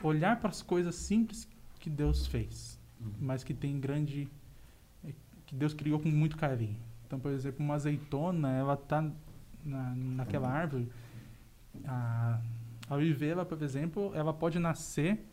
[0.04, 1.48] olhar para as coisas simples
[1.80, 2.78] que Deus fez.
[3.20, 4.28] Mas que tem grande
[5.46, 6.78] que Deus criou com muito carinho.
[7.06, 9.02] Então, por exemplo, uma azeitona, ela está
[9.64, 10.90] na, naquela árvore.
[11.86, 12.42] A,
[12.90, 15.24] a olivela, por exemplo, ela pode nascer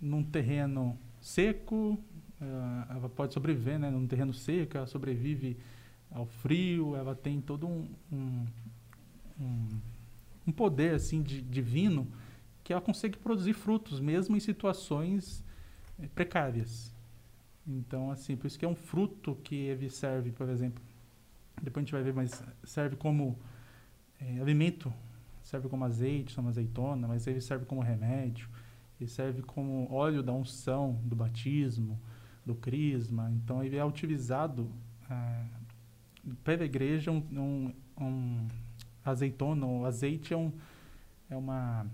[0.00, 1.98] num terreno seco,
[2.88, 5.56] ela pode sobreviver né, num terreno seco, ela sobrevive
[6.10, 8.46] ao frio, ela tem todo um, um,
[10.46, 12.08] um, poder assim de, divino
[12.64, 15.44] que ela consegue produzir frutos, mesmo em situações
[16.08, 16.94] precárias.
[17.66, 20.82] Então, assim, por isso que é um fruto que ele serve, por exemplo,
[21.62, 23.38] depois a gente vai ver, mas serve como
[24.18, 24.92] é, alimento,
[25.42, 28.48] serve como azeite, como azeitona, mas ele serve como remédio,
[29.00, 32.00] ele serve como óleo da unção, do batismo,
[32.44, 33.30] do crisma.
[33.32, 34.70] Então, ele é utilizado
[35.10, 35.44] é,
[36.42, 38.48] pela igreja um, um, um
[39.04, 40.52] azeitona, o azeite é, um,
[41.28, 41.86] é uma,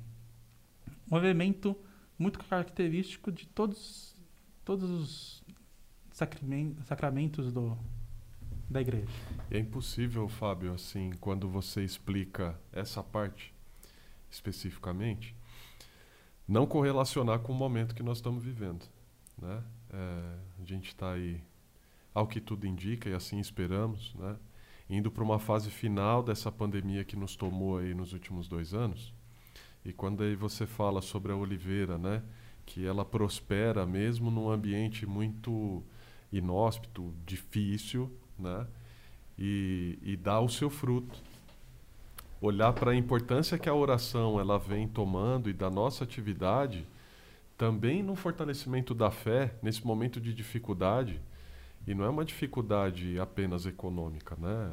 [1.10, 1.76] um elemento
[2.18, 4.14] muito característico de todos,
[4.64, 5.44] todos os
[6.12, 7.76] sacramentos do,
[8.70, 9.08] da igreja.
[9.50, 13.54] É impossível, Fábio, assim, quando você explica essa parte
[14.30, 15.34] especificamente,
[16.46, 18.84] não correlacionar com o momento que nós estamos vivendo.
[19.38, 19.62] Né?
[19.90, 21.42] É, a gente está aí,
[22.14, 24.36] ao que tudo indica, e assim esperamos, né?
[24.88, 29.12] indo para uma fase final dessa pandemia que nos tomou aí nos últimos dois anos.
[29.86, 32.22] E quando aí você fala sobre a oliveira, né?
[32.66, 35.82] que ela prospera mesmo num ambiente muito
[36.32, 38.66] inóspito, difícil, né?
[39.38, 41.16] E, e dar o seu fruto.
[42.40, 46.84] Olhar para a importância que a oração ela vem tomando e da nossa atividade,
[47.56, 51.20] também no fortalecimento da fé, nesse momento de dificuldade,
[51.86, 54.72] e não é uma dificuldade apenas econômica, né?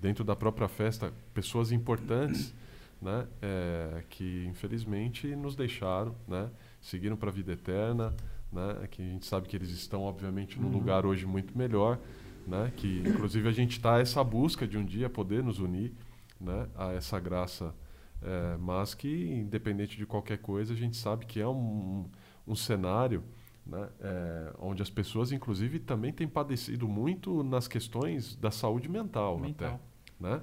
[0.00, 2.54] Dentro da própria festa, pessoas importantes,
[3.00, 3.26] né?
[3.40, 6.50] É, que infelizmente nos deixaram, né?
[6.80, 8.14] Seguiram para a vida eterna,
[8.52, 8.86] né?
[8.90, 10.72] Que a gente sabe que eles estão, obviamente, num uhum.
[10.74, 11.98] lugar hoje muito melhor,
[12.46, 12.72] né?
[12.76, 15.92] Que inclusive a gente está essa busca de um dia poder nos unir,
[16.40, 16.68] né?
[16.76, 17.74] A essa graça
[18.22, 22.04] É, mas que, independente de qualquer coisa, a gente sabe que é um,
[22.46, 23.22] um cenário
[23.66, 29.38] né, é, onde as pessoas, inclusive, também têm padecido muito nas questões da saúde mental,
[29.38, 29.80] mental.
[30.20, 30.28] até.
[30.28, 30.42] Né?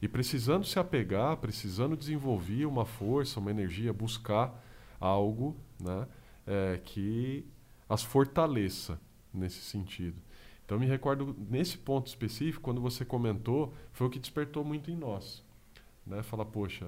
[0.00, 4.62] E precisando se apegar, precisando desenvolver uma força, uma energia, buscar
[5.00, 6.06] algo né,
[6.46, 7.44] é, que
[7.88, 9.00] as fortaleça
[9.32, 10.16] nesse sentido.
[10.64, 14.96] Então, me recordo, nesse ponto específico, quando você comentou, foi o que despertou muito em
[14.96, 15.42] nós.
[16.06, 16.22] Né?
[16.22, 16.86] Falar, poxa,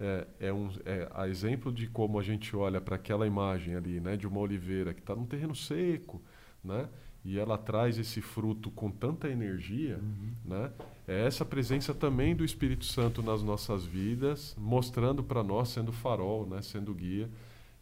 [0.00, 4.00] é, é, um, é a exemplo de como a gente olha para aquela imagem ali,
[4.00, 6.22] né, de uma oliveira que está num terreno seco,
[6.64, 6.88] né,
[7.22, 10.32] e ela traz esse fruto com tanta energia, uhum.
[10.42, 10.72] né,
[11.10, 16.46] é essa presença também do Espírito Santo nas nossas vidas, mostrando para nós, sendo farol,
[16.46, 17.28] né, sendo guia,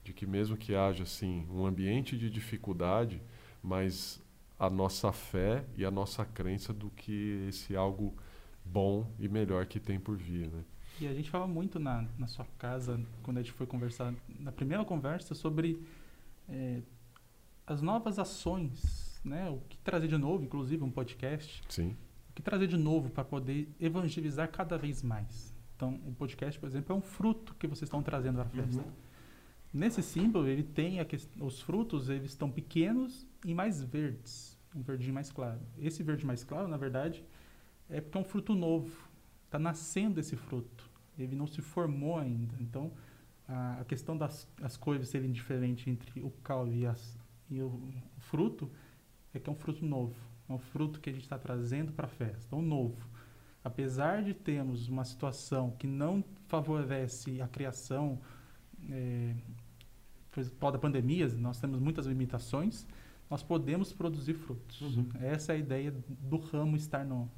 [0.03, 3.21] de que mesmo que haja assim um ambiente de dificuldade,
[3.63, 4.19] mas
[4.59, 8.15] a nossa fé e a nossa crença do que esse algo
[8.65, 10.65] bom e melhor que tem por vir, né?
[10.99, 14.51] E a gente fala muito na, na sua casa, quando a gente foi conversar, na
[14.51, 15.87] primeira conversa, sobre
[16.49, 16.81] é,
[17.67, 19.51] as novas ações, né?
[19.51, 21.63] O que trazer de novo, inclusive um podcast.
[21.69, 21.95] Sim.
[22.39, 25.53] Que trazer de novo para poder evangelizar cada vez mais.
[25.75, 28.81] Então, o podcast, por exemplo, é um fruto que vocês estão trazendo para a festa.
[28.81, 28.93] Uhum.
[29.73, 35.15] Nesse símbolo, ele tem que, os frutos, eles estão pequenos e mais verdes, um verdinho
[35.15, 35.61] mais claro.
[35.79, 37.25] Esse verde mais claro, na verdade,
[37.91, 39.09] é porque é um fruto novo.
[39.47, 42.55] Está nascendo esse fruto ele não se formou ainda.
[42.61, 42.93] Então,
[43.47, 47.19] a, a questão das as cores serem diferentes entre o caule e, as,
[47.51, 48.71] e o, o, fruto
[49.35, 50.15] é que é um fruto novo.
[50.49, 52.97] É um fruto que a gente está trazendo para a festa, um novo.
[53.63, 58.19] Apesar de termos uma situação que não favorece a criação,
[58.91, 59.35] é,
[60.31, 62.87] por da pandemia, nós temos muitas limitações,
[63.29, 64.81] nós podemos produzir frutos.
[64.81, 65.09] Uhum.
[65.21, 67.31] Essa é a ideia do ramo estar no,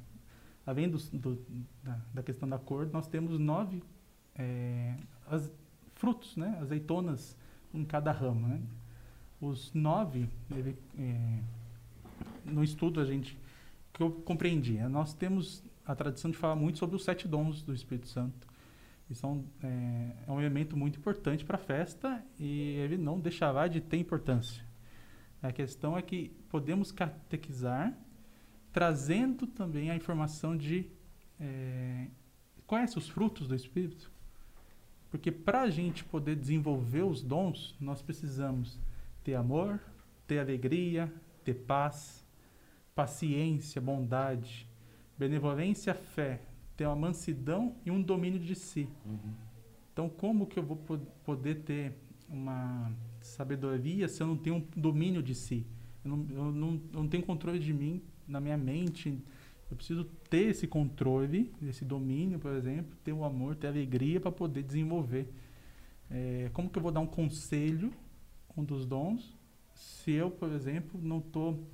[0.65, 1.45] além do, do,
[1.83, 3.83] da, da, questão da cor, nós temos nove
[4.35, 4.95] é,
[5.27, 5.51] as,
[5.95, 6.57] frutos, né?
[6.61, 7.37] azeitonas
[7.73, 8.47] em cada ramo.
[8.47, 8.61] Né?
[9.39, 11.39] Os nove, ele, é,
[12.45, 13.37] no estudo a gente
[13.93, 14.87] que eu compreendi, né?
[14.87, 18.47] nós temos a tradição de falar muito sobre os sete dons do Espírito Santo.
[19.09, 23.67] E são, é, é um elemento muito importante para a festa e ele não deixará
[23.67, 24.63] de ter importância.
[25.43, 27.93] A questão é que podemos catequizar
[28.71, 30.89] trazendo também a informação de
[31.39, 32.07] é,
[32.65, 34.09] conhece os frutos do Espírito?
[35.09, 38.79] Porque para a gente poder desenvolver os dons, nós precisamos
[39.25, 39.77] ter amor,
[40.25, 41.11] ter alegria,
[41.43, 42.25] ter paz,
[43.01, 44.67] paciência, bondade,
[45.17, 46.39] benevolência, fé,
[46.77, 48.87] ter uma mansidão e um domínio de si.
[49.03, 49.33] Uhum.
[49.91, 50.77] Então, como que eu vou
[51.23, 51.93] poder ter
[52.29, 55.65] uma sabedoria se eu não tenho um domínio de si?
[56.05, 59.17] Eu não, eu não, eu não tenho controle de mim na minha mente.
[59.71, 64.19] Eu preciso ter esse controle, esse domínio, por exemplo, ter o amor, ter a alegria
[64.21, 65.27] para poder desenvolver.
[66.07, 67.91] É, como que eu vou dar um conselho,
[68.55, 69.35] um dos dons,
[69.73, 71.65] se eu, por exemplo, não estou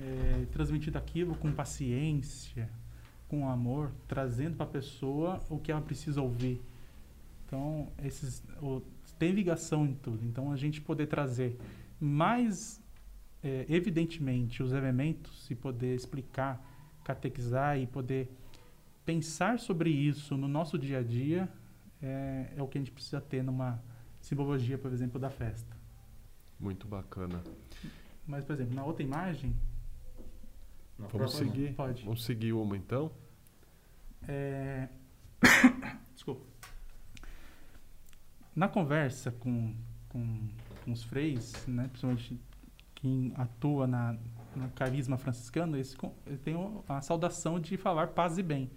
[0.00, 2.68] é, transmitindo aquilo com paciência,
[3.28, 6.60] com amor, trazendo para a pessoa o que ela precisa ouvir.
[7.46, 8.82] Então, esses, o,
[9.18, 10.24] tem ligação em tudo.
[10.24, 11.58] Então, a gente poder trazer
[12.00, 12.82] mais
[13.42, 16.64] é, evidentemente, os elementos e poder explicar,
[17.02, 18.30] catequizar e poder
[19.04, 21.48] pensar sobre isso no nosso dia a dia
[22.00, 23.82] é, é o que a gente precisa ter numa
[24.20, 25.76] simbologia, por exemplo, da festa.
[26.58, 27.42] Muito bacana.
[28.24, 29.56] Mas, por exemplo, na outra imagem.
[30.98, 31.74] Vamos seguir?
[31.74, 32.04] Pode.
[32.04, 33.10] Vamos seguir uma então?
[34.28, 34.88] É...
[36.14, 36.46] Desculpa.
[38.54, 39.74] Na conversa com,
[40.08, 40.48] com,
[40.84, 42.38] com os freis, né, principalmente
[42.94, 44.16] quem atua na,
[44.54, 46.54] no carisma franciscano, eles, eles têm
[46.88, 48.70] a saudação de falar paz e bem.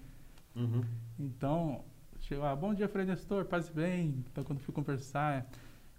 [0.56, 0.84] Uhum.
[1.20, 1.84] Então,
[2.22, 4.26] chegou, ah, bom dia, Frei Nestor, paz e bem.
[4.32, 5.46] Então, quando fui conversar,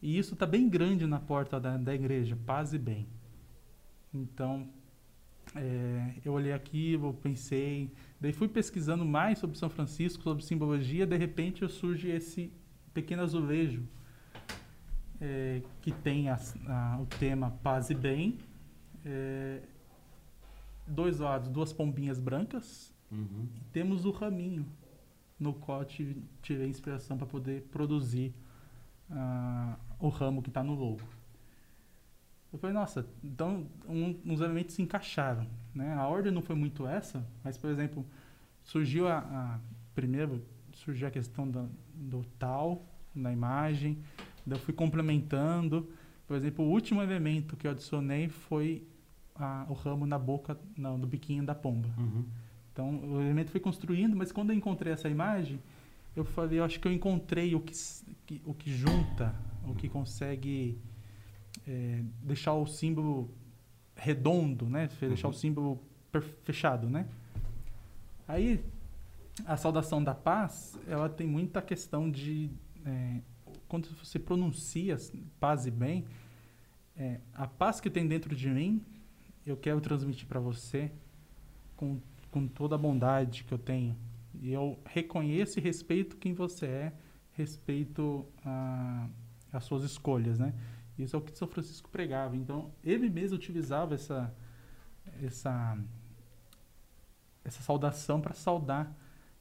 [0.03, 3.07] e isso está bem grande na porta da, da igreja, paz e bem.
[4.13, 4.69] Então,
[5.55, 7.91] é, eu olhei aquilo, pensei,
[8.21, 12.53] daí fui pesquisando mais sobre São Francisco, sobre simbologia, de repente surge esse
[12.93, 13.87] pequeno azulejo
[15.21, 18.39] é, que tem a, a, o tema paz e bem.
[19.05, 19.63] É,
[20.87, 22.95] dois lados, duas pombinhas brancas.
[23.11, 23.49] Uhum.
[23.55, 24.67] E temos o raminho,
[25.39, 28.35] no qual tive, tirei inspiração para poder produzir
[29.11, 31.03] uh, o ramo que está no logo.
[32.57, 35.47] Eu falei, nossa, então um, uns elementos se encaixaram.
[35.75, 35.93] Né?
[35.93, 38.05] A ordem não foi muito essa, mas, por exemplo,
[38.65, 39.61] surgiu a, a
[39.95, 40.43] primeiro
[40.73, 43.99] surgiu a questão do, do tal na imagem,
[44.49, 45.87] eu fui complementando.
[46.27, 48.87] Por exemplo, o último elemento que eu adicionei foi
[49.35, 51.91] a, o ramo na boca, no biquinho da pomba.
[51.99, 52.25] Uhum.
[52.73, 55.61] Então, o elemento foi construindo, mas quando eu encontrei essa imagem,
[56.15, 57.75] eu falei, eu acho que eu encontrei o que,
[58.27, 59.35] que o que junta,
[59.67, 60.79] o que consegue
[61.67, 63.31] é, deixar o símbolo
[63.95, 64.89] redondo, né?
[65.01, 65.35] Deixar Uhum.
[65.35, 65.83] o símbolo
[66.45, 67.09] fechado, né?
[68.29, 68.65] Aí,
[69.45, 72.51] a saudação da paz, ela tem muita questão de...
[72.85, 73.21] é,
[73.69, 74.97] quando você pronuncia
[75.41, 76.05] paz e bem,
[76.97, 78.83] é, a paz que tem dentro de mim,
[79.45, 80.91] eu quero transmitir para você
[81.77, 82.01] com,
[82.31, 83.97] com toda a bondade que eu tenho.
[84.41, 86.93] E eu reconheço e respeito quem você é,
[87.33, 89.09] respeito a,
[89.53, 90.55] as suas escolhas, né?
[90.99, 92.37] Isso é o que São Francisco pregava.
[92.37, 94.35] Então, ele mesmo utilizava essa
[95.23, 95.79] essa
[97.45, 98.93] essa saudação para saudar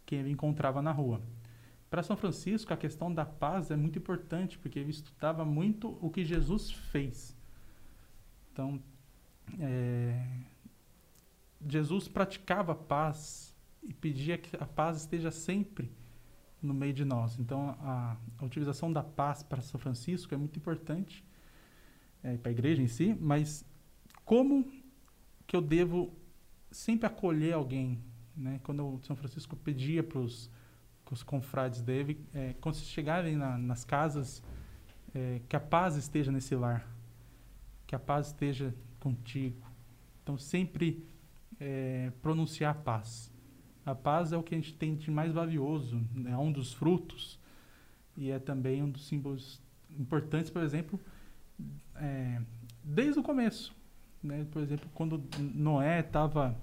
[0.06, 1.22] quem ele encontrava na rua.
[1.89, 6.10] Para São Francisco, a questão da paz é muito importante, porque ele estudava muito o
[6.10, 7.36] que Jesus fez.
[8.51, 8.82] Então,
[9.60, 10.24] é,
[11.68, 15.91] Jesus praticava paz e pedia que a paz esteja sempre
[16.62, 17.39] no meio de nós.
[17.39, 21.24] Então, a, a utilização da paz para São Francisco é muito importante
[22.26, 23.63] é, para a igreja em si, mas
[24.26, 24.67] como
[25.45, 26.11] que eu devo
[26.71, 27.99] sempre acolher alguém?
[28.36, 28.59] Né?
[28.63, 30.49] Quando o São Francisco pedia para os
[31.23, 34.41] confrades dele, é, quando chegarem na, nas casas,
[35.13, 36.89] é, que a paz esteja nesse lar,
[37.86, 39.63] que a paz esteja contigo.
[40.23, 41.05] Então, sempre
[41.59, 43.32] é, pronunciar a paz.
[43.86, 46.32] A paz é o que a gente tem de mais valioso, né?
[46.32, 47.39] é um dos frutos
[48.17, 49.61] e é também um dos símbolos
[49.91, 50.99] importantes, por exemplo,
[51.96, 52.41] é,
[52.84, 53.76] desde o começo.
[54.22, 54.46] Né?
[54.52, 56.56] Por exemplo, quando Noé estava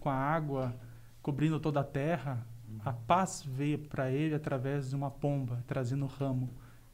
[0.00, 0.74] com a água
[1.22, 2.46] cobrindo toda a terra,
[2.84, 6.50] a paz veio para ele através de uma pomba, trazendo o ramo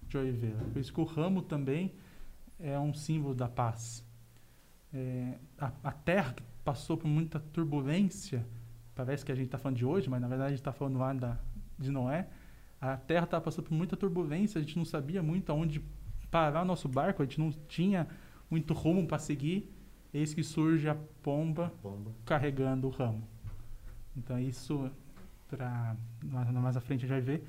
[0.07, 0.59] de oliveira.
[0.73, 1.95] Por isso que o ramo também
[2.59, 4.05] é um símbolo da paz.
[4.93, 8.47] É, a, a terra que passou por muita turbulência,
[8.95, 10.99] parece que a gente está falando de hoje, mas na verdade a gente está falando
[10.99, 11.39] lá da,
[11.79, 12.29] de Noé.
[12.81, 15.83] A terra estava passando por muita turbulência, a gente não sabia muito aonde
[16.31, 18.07] parar o nosso barco, a gente não tinha
[18.51, 19.71] muito rumo para seguir.
[20.13, 22.11] Eis que surge a pomba, Bomba.
[22.25, 23.23] carregando o ramo.
[24.17, 24.91] Então isso,
[25.49, 27.47] pra, mais mais à frente a gente vai ver,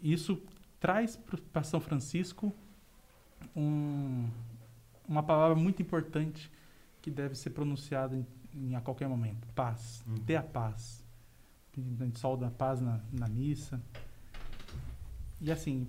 [0.00, 0.40] isso
[0.78, 1.16] traz
[1.52, 2.52] para São Francisco
[3.54, 4.28] um,
[5.08, 6.50] uma palavra muito importante
[7.02, 9.46] que deve ser pronunciada em, em a qualquer momento.
[9.54, 10.04] Paz.
[10.06, 10.16] Uhum.
[10.16, 11.04] Ter a paz.
[11.76, 13.80] A gente solda a paz na, na missa.
[15.40, 15.86] E assim,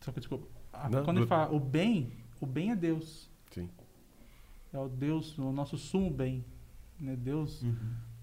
[0.00, 0.46] só que desculpa,
[0.84, 3.28] a- Não, quando ele do- fala o bem, o bem é Deus.
[3.50, 3.68] Sim.
[4.72, 6.44] É o Deus, o nosso sumo bem.
[7.00, 7.16] Né?
[7.16, 7.76] Deus Uhum.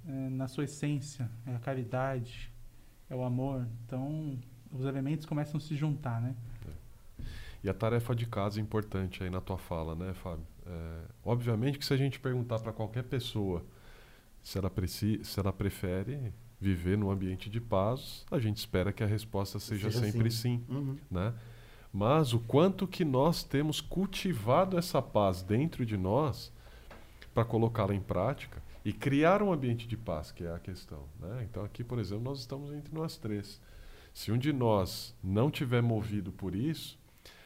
[0.08, 2.52] é, na sua essência, é a caridade,
[3.10, 3.66] é o amor.
[3.86, 4.38] Então,
[4.72, 6.36] os elementos começam a se juntar, né?
[7.64, 10.46] E a tarefa de casa é importante aí na tua fala, né, Fábio?
[10.68, 13.64] É, obviamente que se a gente perguntar para qualquer pessoa
[14.44, 16.32] se ela, preci se ela prefere
[16.62, 20.64] viver num ambiente de paz, a gente espera que a resposta seja, Seja sempre sim,
[20.70, 20.96] Uhum.
[21.10, 21.34] né?
[21.96, 26.52] Mas o quanto que nós temos cultivado essa paz dentro de nós
[27.34, 31.48] para colocá-la em prática e criar um ambiente de paz, que é a questão, né?
[31.50, 33.62] Então aqui, por exemplo, nós estamos entre nós três.
[34.14, 37.00] Se um de nós não tiver movido por isso,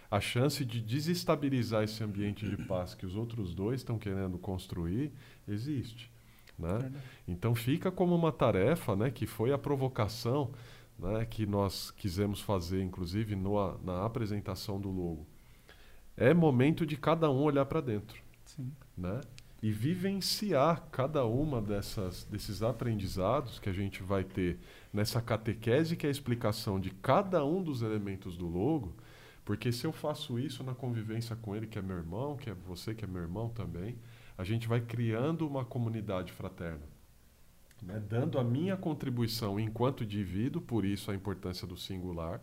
[0.10, 5.12] a chance de desestabilizar esse ambiente de paz que os outros dois estão querendo construir
[5.48, 6.12] existe.
[6.58, 6.92] Né?
[7.28, 10.50] Então fica como uma tarefa né, que foi a provocação
[11.00, 15.26] né, que nós quisemos fazer, inclusive no, na apresentação do logo.
[16.18, 18.72] É momento de cada um olhar para dentro Sim.
[18.98, 19.22] né?
[19.62, 24.58] e vivenciar cada uma dessas desses aprendizados que a gente vai ter
[24.94, 28.96] nessa catequese que é a explicação de cada um dos elementos do logo,
[29.44, 32.54] porque se eu faço isso na convivência com ele que é meu irmão, que é
[32.54, 33.98] você que é meu irmão também,
[34.38, 36.84] a gente vai criando uma comunidade fraterna,
[37.82, 38.02] né?
[38.08, 42.42] dando a minha contribuição enquanto indivíduo, por isso a importância do singular.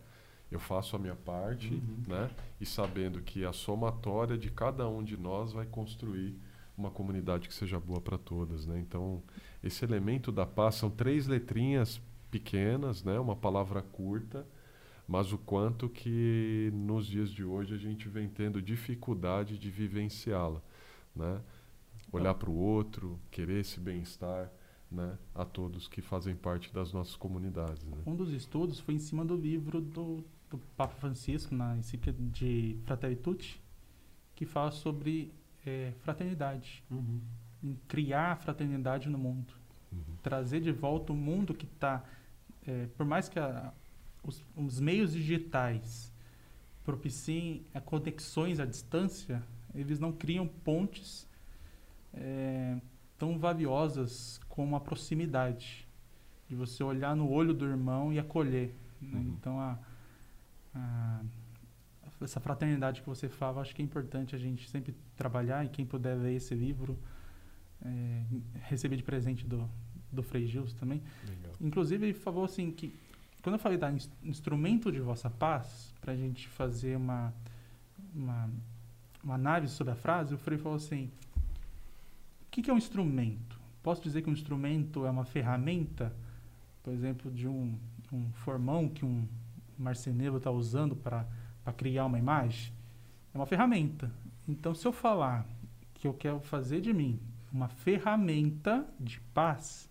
[0.51, 2.03] Eu faço a minha parte, Uhum.
[2.07, 2.31] né?
[2.61, 6.37] E sabendo que a somatória de cada um de nós vai construir
[6.79, 8.79] uma comunidade que seja boa para todas, né?
[8.79, 9.23] Então,
[9.63, 13.19] esse elemento da paz são três letrinhas pequenas, né?
[13.19, 14.47] Uma palavra curta,
[15.09, 20.63] mas o quanto que nos dias de hoje a gente vem tendo dificuldade de vivenciá-la,
[21.15, 21.41] né?
[22.13, 24.49] Olhar para o outro, querer esse bem-estar,
[24.97, 25.17] né?
[25.35, 27.99] A todos que fazem parte das nossas comunidades, né?
[28.07, 32.79] Um dos estudos foi em cima do livro do, do Papa Francisco, na encíclica de
[32.85, 33.61] Fratelli Tutti,
[34.35, 35.31] que fala sobre
[35.67, 37.21] eh, fraternidade, Uhum.
[37.63, 39.53] em criar a fraternidade no mundo.
[39.93, 40.17] Uhum.
[40.23, 42.05] trazer de volta o mundo que está,
[42.97, 43.73] por mais que a-
[44.25, 46.13] os, os meios digitais
[46.85, 49.43] propiciem a conexões à distância,
[49.75, 51.27] eles não criam pontes
[52.13, 52.77] eh,
[53.19, 55.87] tão valiosas como a proximidade,
[56.49, 58.75] de você olhar no olho do irmão e acolher.
[59.01, 59.19] né?
[59.21, 59.37] Uhum.
[59.39, 59.79] Então, a,
[60.75, 61.21] a-
[62.23, 65.85] essa fraternidade que você fala, acho que é importante a gente sempre trabalhar e quem
[65.85, 66.99] puder ler esse livro,
[67.85, 68.23] é,
[68.63, 69.69] receber de presente do,
[70.11, 71.03] do Frei Gilson também.
[71.29, 71.53] Legal.
[71.61, 72.95] Inclusive, ele falou assim que
[73.43, 77.35] quando eu falei da ins- instrumento de vossa paz, para a gente fazer uma,
[78.15, 78.51] uma,
[79.23, 81.11] uma análise sobre a frase, o Frei falou assim:
[82.47, 83.56] o que, que é um instrumento?
[83.87, 86.13] Posso dizer que um instrumento é uma ferramenta,
[86.83, 87.79] por exemplo, de um,
[88.13, 89.29] um formão que um
[89.79, 91.25] marceneiro está usando para
[91.77, 92.73] criar uma imagem?
[93.33, 94.11] É uma ferramenta.
[94.49, 95.47] Então, se eu falar
[95.95, 97.21] que eu quero fazer de mim
[97.53, 99.89] uma ferramenta de paz,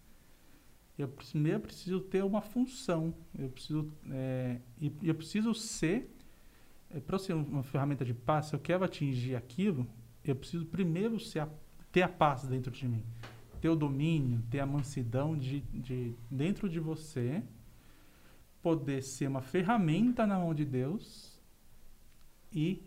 [0.98, 4.60] eu primeiro preciso ter uma função, eu preciso, é,
[5.02, 6.14] eu preciso ser,
[7.08, 9.88] para ser uma ferramenta de paz, se eu quero atingir aquilo,
[10.22, 11.48] eu preciso primeiro a-
[11.94, 13.06] ter a paz dentro de mim,
[13.66, 17.42] ter o domínio, ter a mansidão de, de dentro de você,
[18.62, 21.36] poder ser uma ferramenta na mão de Deus
[22.54, 22.84] e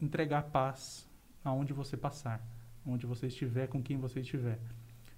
[0.00, 1.06] entregar paz
[1.44, 2.42] aonde você passar,
[2.86, 4.58] onde você estiver, com quem você estiver.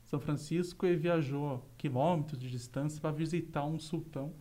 [0.07, 4.33] São Francisco ele viajou quilômetros de distância para visitar um sultão,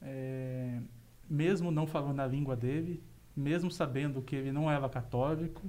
[0.00, 0.80] eh,
[1.28, 3.02] mesmo não falando a língua dele,
[3.34, 5.68] mesmo sabendo que ele não era católico,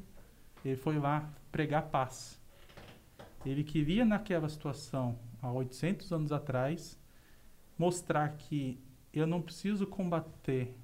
[0.63, 2.44] ele foi lá pregar paz.
[3.45, 6.99] Ele queria naquela situação, há 800 anos atrás,
[7.77, 8.79] mostrar que
[9.13, 10.75] eu não preciso combater,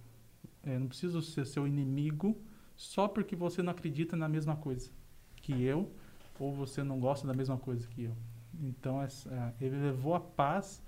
[0.63, 2.39] eh, não preciso ser seu inimigo
[2.75, 4.89] só porque você não acredita na mesma coisa
[5.37, 5.91] que eu
[6.39, 8.15] ou você não gosta da mesma coisa que eu.
[8.59, 10.81] Então, essa, ele levou a paz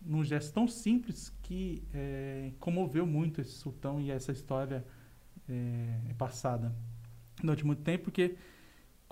[0.00, 4.84] num gesto tão simples que eh, comoveu muito esse sultão e essa história
[5.48, 6.74] eh, é passada
[7.40, 8.36] durante muito tempo, porque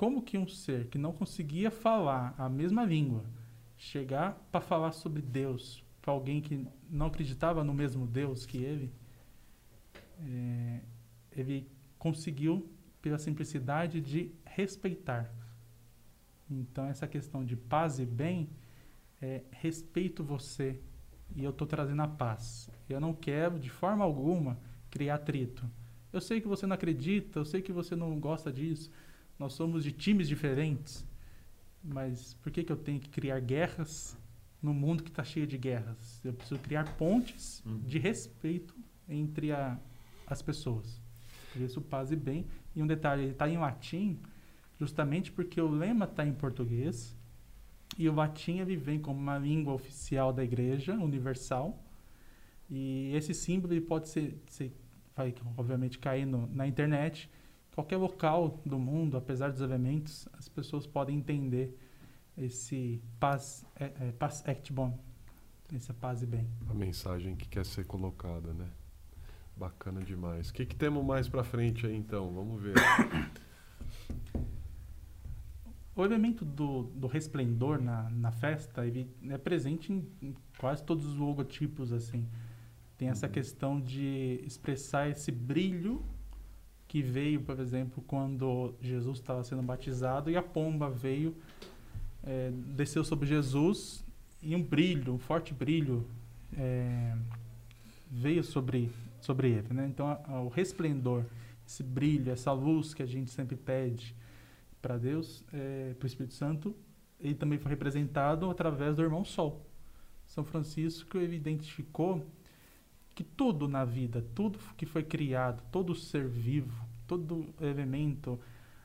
[0.03, 3.25] como que um ser que não conseguia falar a mesma língua
[3.77, 8.93] chegar para falar sobre Deus para alguém que não acreditava no mesmo Deus que ele,
[10.19, 10.81] eh,
[11.31, 12.69] ele conseguiu
[13.01, 15.33] pela simplicidade de respeitar.
[16.51, 18.51] Então, essa questão de paz e bem
[19.21, 20.81] é respeito você
[21.37, 22.69] e eu estou trazendo a paz.
[22.89, 24.59] Eu não quero, de forma alguma,
[24.91, 25.65] criar atrito.
[26.13, 28.91] Eu sei que você não acredita, eu sei que você não gosta disso.
[29.43, 31.05] Nós somos de times diferentes.
[31.83, 34.17] Mas por que, que eu tenho que criar guerras
[34.63, 36.21] no mundo que está cheio de guerras?
[36.25, 37.81] Eu preciso criar pontes Uhum.
[37.81, 38.73] de respeito
[39.09, 39.77] entre a,
[40.29, 41.03] as pessoas.
[41.53, 42.47] Por isso, paz e bem.
[42.77, 44.17] E um detalhe, ele está em latim,
[44.79, 47.17] justamente porque o lema está em português
[47.99, 51.83] e o latim ele vem como uma língua oficial da igreja universal
[52.71, 54.73] e esse símbolo ele pode ser, ser
[55.17, 57.29] vai obviamente cair no, na internet
[57.75, 61.77] qualquer local do mundo apesar dos elementos as pessoas podem entender
[62.37, 64.99] esse paz é, é, paz act bom
[65.75, 68.69] essa paz e bem A mensagem que quer ser colocada, né?
[69.57, 70.51] Bacana demais.
[70.51, 72.31] O que, que temos mais pra frente aí, então?
[72.33, 72.75] Vamos ver.
[75.95, 81.05] O elemento do, do resplendor na, na festa, ele é presente em, em quase todos
[81.05, 82.27] os logotipos, assim.
[82.97, 83.33] Tem essa Uhum.
[83.33, 86.03] questão de expressar esse brilho
[86.93, 91.35] que veio, por exemplo, quando Jesus estava sendo batizado e a pomba veio,
[92.23, 94.05] eh, desceu sobre Jesus
[94.43, 96.07] e um brilho, um forte brilho
[96.55, 97.17] eh,
[98.11, 98.91] veio sobre,
[99.23, 99.87] sobre ele, né?
[99.87, 101.25] Então, a- a- o resplendor,
[101.67, 104.15] esse brilho, essa luz que a gente sempre pede,
[104.83, 106.77] para Deus, é, para o Espírito Santo,
[107.19, 109.65] ele também foi representado através do irmão Sol.
[110.27, 112.23] São Francisco ele identificou
[113.15, 118.41] que tudo na vida, tudo que foi criado, todo ser vivo, todo elemento,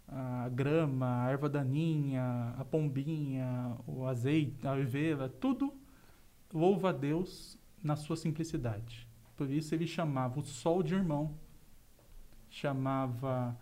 [0.08, 5.74] a grama, a erva daninha, a pombinha, o azeite, a oliveira, tudo
[6.54, 9.08] louva a Deus na sua simplicidade.
[9.36, 11.36] Por isso ele chamava o sol de irmão,
[12.50, 13.58] chamava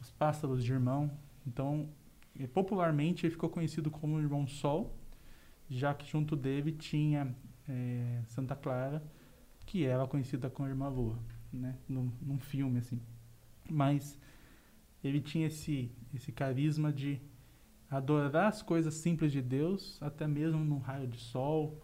[0.00, 1.10] os pássaros de irmão,
[1.48, 1.88] então,
[2.52, 4.94] popularmente, ele ficou conhecido como Irmão Sol,
[5.68, 7.34] já que junto dele tinha
[7.66, 9.02] eh, Santa Clara,
[9.68, 11.18] que era conhecida como Irmã Lua,
[11.52, 11.76] né?
[11.86, 12.98] Num, num filme, assim.
[13.70, 14.18] Mas
[15.04, 17.20] ele tinha esse, esse carisma de
[17.90, 21.82] adorar as coisas simples de Deus, até mesmo num raio de sol,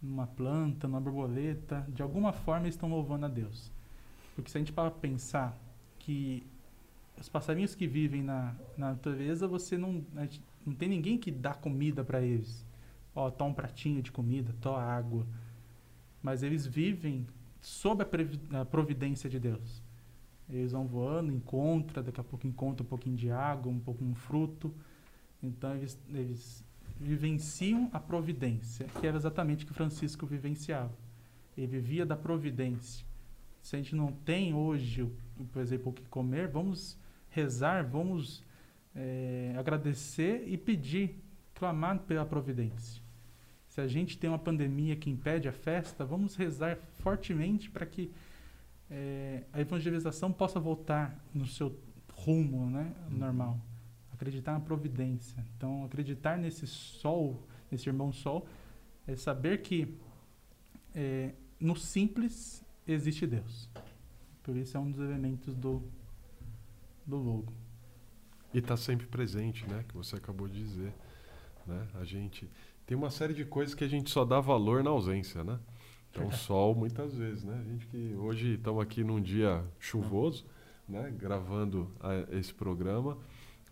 [0.00, 1.86] numa planta, numa borboleta.
[1.88, 3.72] De alguma forma, eles estão louvando a Deus.
[4.34, 5.58] Porque se a gente para pensar
[5.98, 6.46] que
[7.18, 10.04] os passarinhos que vivem na, na natureza, você não,
[10.66, 12.62] não tem ninguém que dá comida para eles.
[13.14, 15.26] Ó, toma um pratinho de comida, toma água.
[16.22, 17.26] Mas eles vivem
[17.60, 19.82] sob a, providência de Deus.
[20.48, 24.14] Eles vão voando, encontra, daqui a pouco encontra um pouquinho de água, um pouco um
[24.14, 24.74] fruto.
[25.42, 26.64] Então eles, eles
[27.00, 30.92] vivenciam a providência, que era exatamente o que Francisco vivenciava.
[31.56, 33.04] ele vivia da providência.
[33.60, 35.08] Se a gente não tem hoje,
[35.52, 36.98] por exemplo, o que comer, vamos
[37.30, 38.44] rezar, vamos
[38.94, 41.16] é, agradecer e pedir,
[41.54, 43.01] clamar pela providência.
[43.72, 48.12] Se a gente tem uma pandemia que impede a festa, vamos rezar fortemente para que
[48.90, 51.74] é, a evangelização possa voltar no seu
[52.12, 53.16] rumo né, uhum.
[53.16, 53.58] normal.
[54.12, 55.42] Acreditar na providência.
[55.56, 58.46] Então, acreditar nesse sol, nesse irmão sol,
[59.06, 59.96] é saber que
[60.94, 63.70] é, no simples existe Deus.
[64.42, 65.82] Por isso é um dos elementos do,
[67.06, 67.54] do logo.
[68.52, 69.82] E está sempre presente, né?
[69.88, 70.92] Que você acabou de dizer.
[71.66, 71.88] Né?
[71.94, 72.46] A gente
[72.92, 75.58] tem uma série de coisas que a gente só dá valor na ausência, né?
[76.10, 77.58] Então, o sol, muitas vezes, né?
[77.58, 80.44] A gente que hoje estamos aqui num dia chuvoso,
[80.86, 81.10] né?
[81.16, 83.16] Gravando a, esse programa,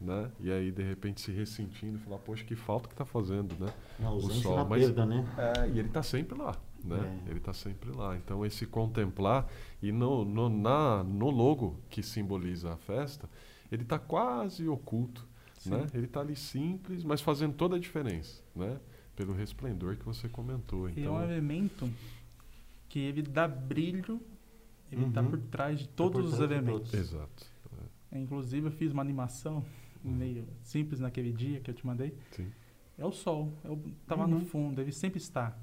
[0.00, 0.30] né?
[0.40, 3.70] E aí, de repente, se ressentindo, falar, poxa, que falta que está fazendo, né?
[3.98, 4.56] Na ausência o sol.
[4.56, 5.22] Na Mas, perda, né?
[5.36, 7.20] É, e ele está sempre lá, né?
[7.26, 7.28] É.
[7.28, 8.16] Ele está sempre lá.
[8.16, 9.46] Então, esse contemplar,
[9.82, 13.28] e no, no, na, no logo que simboliza a festa,
[13.70, 15.28] ele está quase oculto,
[15.66, 15.86] né?
[15.92, 18.80] Ele está ali simples, mas fazendo toda a diferença, né?
[19.20, 20.88] Pelo resplendor que você comentou.
[20.88, 21.02] Então...
[21.02, 21.90] E é um então elemento
[22.88, 24.18] que ele dá brilho,
[24.90, 25.28] ele está uhum.
[25.28, 26.94] por trás de todos tá os elementos.
[26.94, 27.46] Exato.
[28.10, 28.18] É.
[28.18, 29.62] Inclusive, eu fiz uma animação
[30.02, 30.10] uhum.
[30.10, 32.16] meio simples naquele dia que eu te mandei.
[32.30, 32.50] Sim.
[32.96, 33.52] É o sol,
[34.00, 34.38] está lá uhum.
[34.38, 35.54] no fundo, ele sempre está.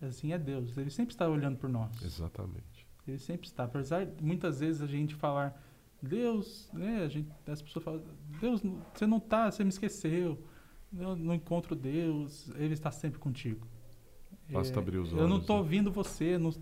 [0.00, 0.06] É.
[0.06, 2.00] Assim é Deus, ele sempre está olhando por nós.
[2.02, 2.86] Exatamente.
[3.06, 3.64] Ele sempre está.
[3.64, 5.60] Apesar de muitas vezes a gente falar,
[6.00, 8.02] Deus, né, a gente, as pessoas falam,
[8.40, 8.62] Deus,
[8.94, 10.38] você não está, você me esqueceu.
[10.98, 13.66] Eu não encontro Deus, ele está sempre contigo.
[14.50, 15.22] Basta abrir os olhos.
[15.22, 15.62] Eu não estou né?
[15.62, 16.52] ouvindo você, não,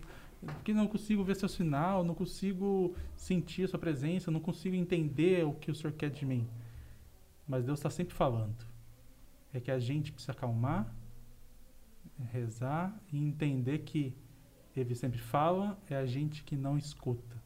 [0.41, 5.45] porque não consigo ver seu sinal, não consigo sentir a sua presença, não consigo entender
[5.45, 6.47] o que o Senhor quer de mim.
[7.47, 8.65] Mas Deus está sempre falando.
[9.53, 10.95] É que a gente precisa acalmar,
[12.31, 14.15] rezar e entender que
[14.75, 17.41] Ele sempre fala, é a gente que não escuta.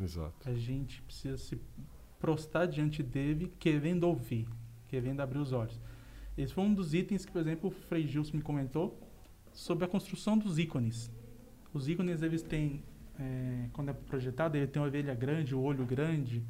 [0.00, 0.48] Exato.
[0.48, 1.60] A gente precisa se
[2.18, 4.48] prostrar diante dele, querendo ouvir,
[4.88, 5.78] querendo abrir os olhos.
[6.36, 9.00] Esse foi um dos itens que, por exemplo, o Frei Gilson me comentou
[9.52, 11.10] sobre a construção dos ícones.
[11.72, 12.82] Os ícones, eles têm,
[13.18, 16.44] é, quando é projetado, ele tem uma ovelha grande, o olho grande,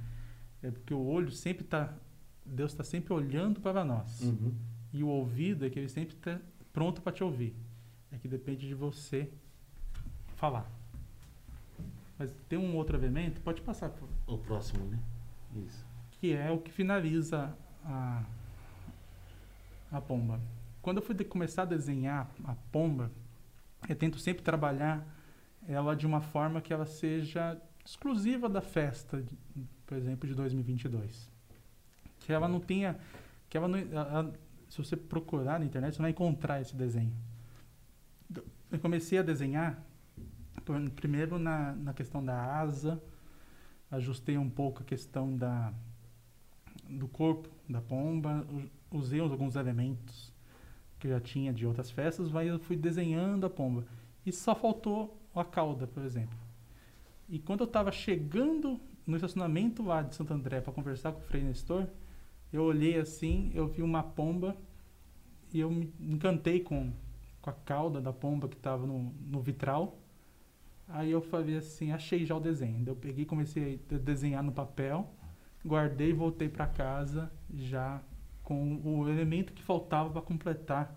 [0.63, 1.95] é porque o olho sempre está,
[2.45, 4.23] Deus está sempre olhando para nós.
[4.23, 4.55] Uhum.
[4.93, 6.41] E o ouvido é que ele sempre está
[6.73, 7.55] pronto para te ouvir.
[8.11, 9.31] É que depende de você
[10.37, 10.71] falar.
[12.19, 13.91] Mas tem um outro elemento, pode passar.
[13.91, 14.09] Por...
[14.27, 14.99] O próximo, né?
[15.67, 15.85] Isso.
[16.13, 18.25] Que é o que finaliza a,
[19.97, 20.41] a pomba.
[20.83, 23.11] Quando eu fui de começar a desenhar a pomba,
[23.89, 25.07] eu tento sempre trabalhar
[25.67, 29.25] ela de uma forma que ela seja exclusiva da festa,
[29.87, 31.31] por exemplo, de 2022.
[32.21, 32.99] Que ela não tenha,
[33.49, 34.33] que ela não, ela,
[34.69, 37.13] se você procurar na internet, você vai encontrar esse desenho.
[38.71, 39.83] Eu comecei a desenhar
[40.97, 43.01] primeiro na, na questão da asa,
[43.91, 45.73] ajustei um pouco a questão da
[46.89, 48.47] do corpo da pomba,
[48.95, 50.33] usei alguns elementos
[50.99, 53.85] que já tinha de outras festas, mas eu fui desenhando a pomba.
[54.25, 56.39] E só faltou a cauda, por exemplo.
[57.29, 61.23] E quando eu estava chegando no estacionamento lá de Santo André para conversar com o
[61.23, 61.87] Frei Nestor,
[62.53, 64.57] eu olhei assim, eu vi uma pomba
[65.53, 66.93] e eu me encantei com,
[67.43, 69.99] com a cauda da pomba que estava no, no vitral.
[70.89, 72.83] Aí eu falei assim, achei já o desenho.
[72.87, 75.13] Eu peguei comecei a desenhar no papel,
[75.65, 78.03] guardei voltei para casa já
[78.45, 80.95] com o elemento que faltava para completar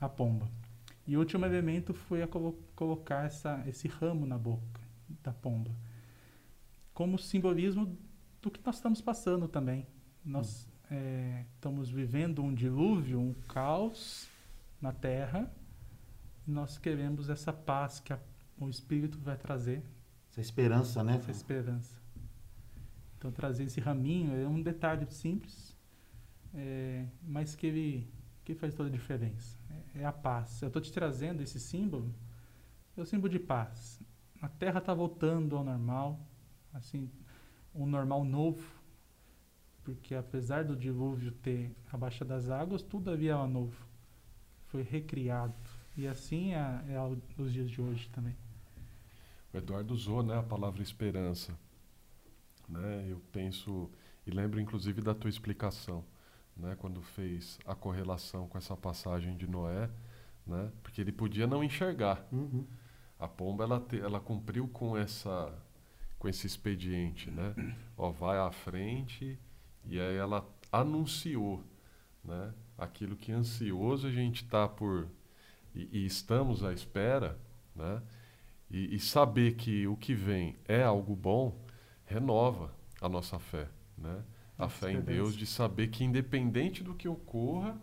[0.00, 0.48] a pomba.
[1.06, 4.80] E o último elemento foi a colo colocar essa, esse ramo na boca
[5.22, 5.70] da pomba,
[6.92, 7.96] como simbolismo
[8.42, 9.86] do que nós estamos passando também.
[10.24, 10.94] Nós hum.
[10.94, 14.28] é, estamos vivendo um dilúvio, um caos
[14.80, 15.50] na Terra.
[16.46, 18.18] Nós queremos essa paz que a,
[18.60, 19.82] o Espírito vai trazer.
[20.30, 21.16] Essa esperança, né?
[21.16, 21.96] Essa esperança.
[23.16, 25.67] Então, trazer esse raminho é um detalhe simples,
[26.54, 28.18] é, mas que ele
[28.48, 29.58] que faz toda a diferença.
[29.94, 30.62] É, é a paz.
[30.62, 32.14] Eu estou te trazendo esse símbolo,
[32.96, 34.00] é o símbolo de paz.
[34.40, 36.18] A Terra está voltando ao normal,
[36.72, 37.10] assim,
[37.74, 38.66] um normal novo,
[39.84, 43.86] porque apesar do dilúvio ter abaixado as águas, tudo havia novo.
[44.68, 45.54] Foi recriado.
[45.94, 46.98] E assim é, é
[47.36, 48.36] os dias de hoje também.
[49.52, 51.58] O Eduardo usou né, a palavra esperança.
[52.66, 53.06] Né?
[53.10, 53.90] Eu penso,
[54.26, 56.02] e lembro inclusive da tua explicação
[56.58, 59.88] né, quando fez a correlação com essa passagem de Noé,
[60.46, 62.26] né, porque ele podia não enxergar.
[62.32, 62.66] Uhum.
[63.18, 65.52] A pomba ela, te, ela cumpriu com essa
[66.18, 67.54] com esse expediente, né?
[67.96, 69.38] Ó, vai à frente
[69.84, 71.62] e aí ela anunciou,
[72.24, 72.52] né?
[72.76, 75.08] Aquilo que ansioso a gente está por
[75.74, 77.38] e, e, estamos à espera,
[77.74, 78.02] né?
[78.70, 81.56] E, e saber que o que vem é algo bom
[82.04, 84.24] renova a nossa fé, né?
[84.58, 85.00] A fé em.
[85.00, 87.78] Deus de saber que independente do que ocorra,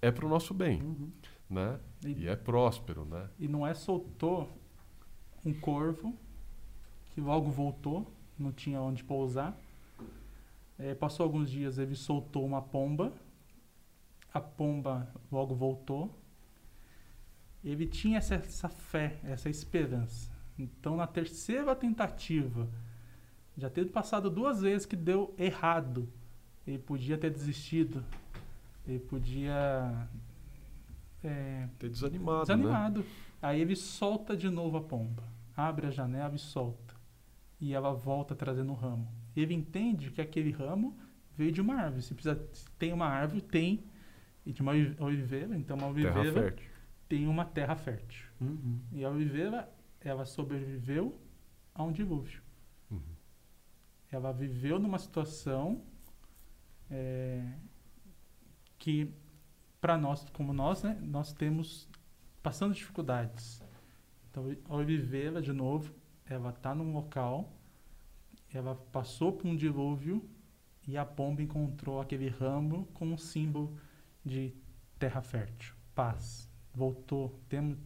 [0.00, 1.10] é para o nosso bem, Uhum.
[1.48, 1.78] né?
[2.04, 3.28] E- E é próspero, né?
[3.38, 4.48] E Noé soltou
[5.44, 6.16] um corvo
[7.14, 9.54] que logo voltou, não tinha onde pousar.
[10.78, 13.12] Eh, passou alguns dias, ele soltou uma pomba.
[14.32, 16.16] A pomba logo voltou.
[17.62, 20.30] Ele tinha essa, essa fé, essa esperança.
[20.58, 22.66] Então, na terceira tentativa,
[23.56, 26.08] já tendo passado duas vezes que deu errado,
[26.66, 28.04] ele podia ter desistido.
[28.86, 30.08] Ele podia
[31.22, 32.44] eh, Ter desanimado, né?
[32.44, 33.04] Desanimado.
[33.42, 35.22] Aí ele solta de novo a pomba.
[35.56, 36.94] Abre a janela e solta.
[37.60, 39.06] E ela volta trazendo um ramo.
[39.36, 40.96] Ele entende que aquele ramo
[41.36, 42.02] veio de uma árvore.
[42.02, 43.84] Se precisa, se tem uma árvore, tem.
[44.44, 46.70] E de uma oli- oliveira, então uma Terra oliveira fértil.
[47.08, 48.26] tem uma terra fértil.
[48.40, 48.80] Uhum.
[48.92, 49.68] E a oliveira,
[50.00, 51.18] ela sobreviveu
[51.74, 52.40] a um dilúvio.
[54.10, 55.82] Ela viveu numa situação
[56.90, 57.46] é,
[58.78, 59.12] que,
[59.80, 61.88] para nós, como nós, né, nós temos
[62.42, 63.62] passando dificuldades.
[64.30, 65.94] Então, a oliveira, de novo,
[66.24, 67.52] ela está num local,
[68.52, 70.28] ela passou por um dilúvio
[70.86, 73.76] e a pomba encontrou aquele ramo como um símbolo
[74.24, 74.54] de
[74.98, 76.48] terra fértil, paz.
[76.72, 77.78] Voltou, temos,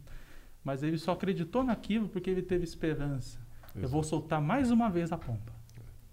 [0.63, 3.39] mas ele só acreditou naquilo porque ele teve esperança.
[3.73, 4.07] Eu vou Exato.
[4.07, 5.54] soltar mais uma vez a pomba.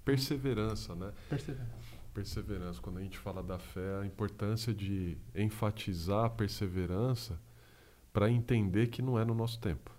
[0.05, 1.13] Perseverança, né?
[1.29, 1.97] Perseverança.
[2.13, 2.81] Perseverança.
[2.81, 7.41] Quando a gente fala da fé, a importância de enfatizar a perseverança
[8.13, 9.91] para entender que não é no nosso tempo.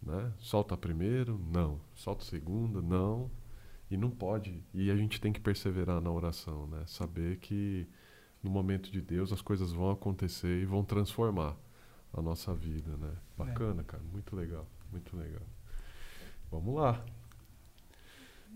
[0.00, 0.32] Né?
[0.38, 1.80] Solta primeiro, não.
[1.94, 3.30] Solta segunda, não.
[3.90, 4.62] E não pode.
[4.74, 6.82] E a gente tem que perseverar na oração, né?
[6.86, 7.88] Saber que
[8.42, 11.56] no momento de Deus as coisas vão acontecer e vão transformar
[12.12, 13.12] a nossa vida, né?
[13.36, 14.02] Bacana, cara.
[14.12, 14.66] Muito legal.
[14.90, 15.42] Muito legal.
[16.50, 17.04] Vamos lá.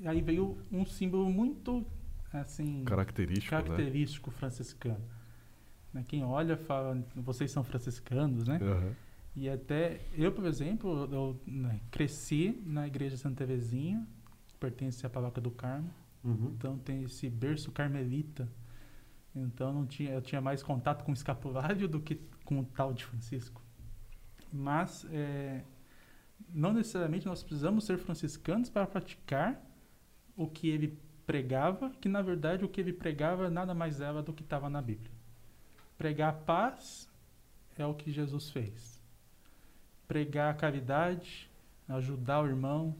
[0.00, 1.84] E aí veio um símbolo muito
[2.32, 3.62] assim Característico, né?
[3.62, 5.04] característico franciscano.
[5.92, 8.58] Né, Quem olha fala, vocês são franciscanos, né?
[8.62, 8.94] Aham.
[9.36, 14.06] E até eu, por exemplo, eu né, cresci na igreja Santa Terezinha,
[14.58, 15.90] pertence à Paróquia do Carmo.
[16.24, 16.52] Uhum.
[16.56, 18.48] Então tem esse berço carmelita.
[19.34, 22.92] Então não tinha, eu tinha mais contato com o escapulário do que com o tal
[22.92, 23.62] de Francisco.
[24.52, 25.62] Mas é,
[26.52, 29.69] não necessariamente nós precisamos ser franciscanos para praticar
[30.42, 34.32] o que ele pregava, que na verdade o que ele pregava nada mais era do
[34.32, 35.12] que estava na Bíblia.
[35.98, 37.06] Pregar paz
[37.76, 38.98] é o que Jesus fez.
[40.08, 41.48] Pregar caridade,
[41.86, 42.96] ajudar o irmão,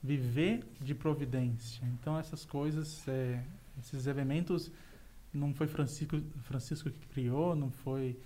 [0.00, 1.84] viver de providência.
[1.94, 3.42] Então essas coisas, é,
[3.80, 4.70] esses elementos,
[5.34, 8.16] não foi Francisco, Francisco que criou, não foi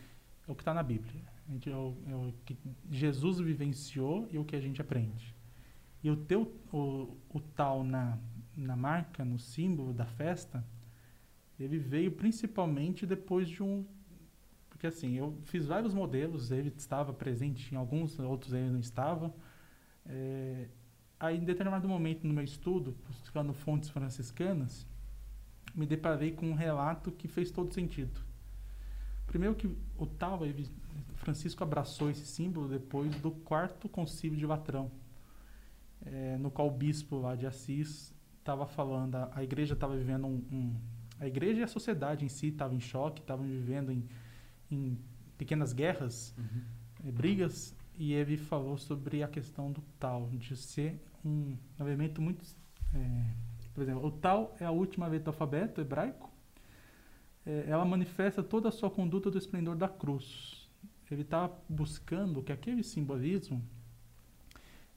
[0.46, 1.22] é o que está na Bíblia.
[1.66, 2.56] É o, é o que
[2.90, 5.34] Jesus vivenciou e o que a gente aprende.
[6.04, 8.18] E o teu, o, o tal na,
[8.56, 10.64] na marca, no símbolo da festa,
[11.58, 13.84] ele veio principalmente depois de um
[14.82, 19.32] porque assim, eu fiz vários modelos, ele estava presente em alguns, outros ele não estava.
[20.04, 20.66] É,
[21.20, 24.84] aí, em determinado momento no meu estudo, buscando fontes franciscanas,
[25.72, 28.20] me deparei com um relato que fez todo sentido.
[29.28, 30.40] Primeiro que o tal,
[31.14, 34.90] Francisco abraçou esse símbolo depois do quarto concílio de Latrão,
[36.04, 38.11] é, no qual o bispo lá de Assis
[38.42, 40.76] estava falando, a, a igreja estava vivendo um, um-
[41.20, 44.02] A igreja e a sociedade em si estavam em choque, estavam vivendo em,
[44.70, 44.98] em
[45.38, 46.62] pequenas guerras, Uhum.
[47.06, 52.44] eh, brigas, e ele falou sobre a questão do tal, de ser um elemento muito.
[52.94, 53.34] eh,
[53.74, 56.28] por exemplo, o tal é a última letra do alfabeto hebraico,
[57.46, 60.68] eh, ela manifesta toda a sua conduta do esplendor da cruz.
[61.10, 63.62] Ele está buscando que aquele simbolismo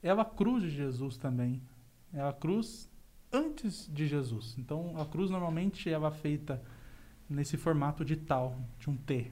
[0.02, 1.60] é a cruz de Jesus também.
[2.12, 2.88] É a cruz
[3.36, 4.56] antes de Jesus.
[4.58, 6.62] Então, a cruz normalmente ela é feita
[7.28, 9.30] nesse formato de tal, de um T.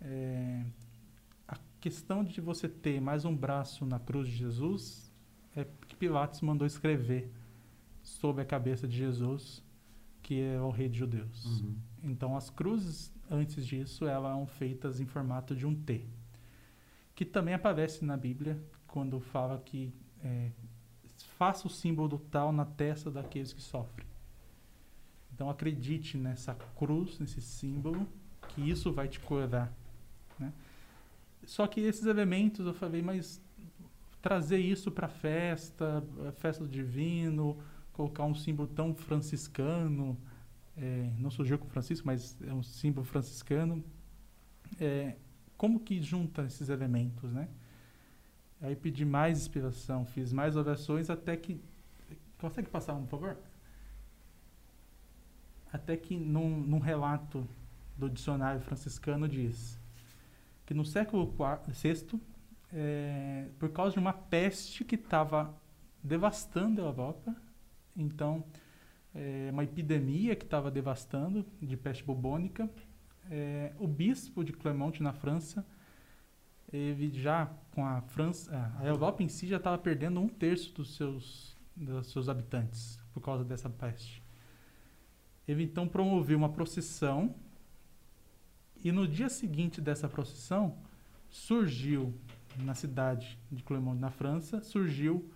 [0.00, 0.64] É,
[1.46, 5.12] a questão de você ter mais um braço na cruz de Jesus
[5.54, 7.30] é que Pilatos mandou escrever
[8.02, 9.62] sobre a cabeça de Jesus,
[10.22, 11.60] que é o rei de judeus.
[11.60, 11.76] Uhum.
[12.02, 16.06] Então, as cruzes, antes disso, elas eram feitas em formato de um T.
[17.14, 20.50] Que também aparece na Bíblia, quando fala que é,
[21.38, 24.06] faça o símbolo do tal na testa daqueles que sofrem.
[25.32, 28.08] Então, acredite nessa cruz, nesse símbolo,
[28.48, 29.72] que isso vai te curar.
[30.38, 30.52] Né?
[31.44, 33.40] Só que esses elementos, eu falei, mas
[34.22, 37.56] trazer isso para a festa, a festa do divino,
[37.92, 40.18] colocar um símbolo tão franciscano,
[40.76, 43.84] é, não surgiu com Francisco, mas é um símbolo franciscano.
[44.80, 45.16] É,
[45.56, 47.48] como que junta esses elementos, né?
[48.60, 51.60] Aí pedi mais inspiração, fiz mais orações até que.
[52.38, 53.36] Consegue passar um, por favor?
[55.72, 57.46] Até que num, num relato
[57.96, 59.78] do dicionário franciscano diz
[60.66, 61.32] que no século
[61.68, 62.20] VI,
[62.72, 65.54] é, por causa de uma peste que estava
[66.02, 67.34] devastando a Europa,
[67.96, 68.44] então
[69.14, 72.68] é, uma epidemia que estava devastando de peste bubônica,
[73.30, 75.64] é, o bispo de Clermont na França
[76.72, 80.96] ele já com a França, a Europa em si já estava perdendo um terço dos
[80.96, 84.22] seus, dos seus habitantes por causa dessa peste.
[85.46, 87.34] Ele então promoveu uma procissão
[88.82, 90.76] e no dia seguinte dessa procissão
[91.28, 92.14] surgiu
[92.58, 95.30] na cidade de Clermont, na França, surgiu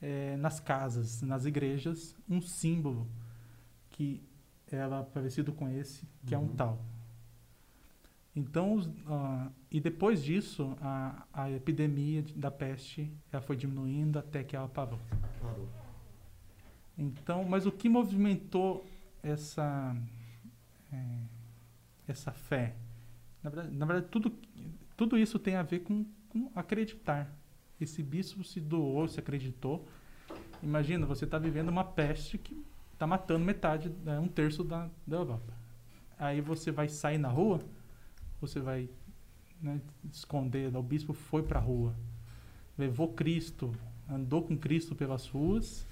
[0.00, 3.08] é, nas casas, nas igrejas, um símbolo
[3.90, 4.22] que
[4.66, 6.40] era parecido com esse, que uhum.
[6.40, 6.56] é um uhum.
[6.56, 6.84] tal.
[8.36, 14.56] Então, uh, e depois disso, a, a epidemia da peste ela foi diminuindo até que
[14.56, 14.98] ela parou.
[15.40, 15.68] Parou.
[16.96, 18.86] Então, mas o que movimentou
[19.22, 19.94] essa
[20.92, 21.18] é,
[22.06, 22.74] essa fé?
[23.42, 24.32] Na verdade, na verdade, tudo
[24.96, 27.30] tudo isso tem a ver com, com acreditar.
[27.80, 29.86] Esse bispo se doou, se acreditou.
[30.62, 32.60] Imagina, você está vivendo uma peste que
[32.92, 35.52] está matando metade, né, um terço da, da Europa.
[36.18, 37.60] Aí você vai sair na rua
[38.40, 38.88] você vai
[39.60, 39.80] né,
[40.12, 40.74] esconder.
[40.76, 41.94] O bispo foi para a rua,
[42.76, 43.72] levou Cristo,
[44.08, 45.86] andou com Cristo pelas ruas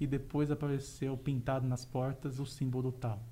[0.00, 3.22] e depois apareceu pintado nas portas o símbolo tal.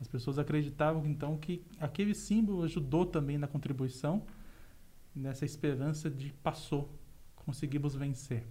[0.00, 4.22] As pessoas acreditavam então que aquele símbolo ajudou também na contribuição
[5.14, 6.88] nessa esperança de passou,
[7.34, 8.44] conseguimos vencer.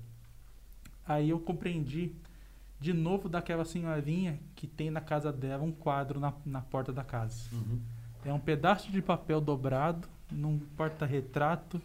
[1.05, 2.13] Aí eu compreendi
[2.79, 7.03] de novo daquela senhorinha que tem na casa dela um quadro na, na porta da
[7.03, 7.49] casa.
[7.53, 7.79] Uhum.
[8.25, 11.81] É um pedaço de papel dobrado num porta-retrato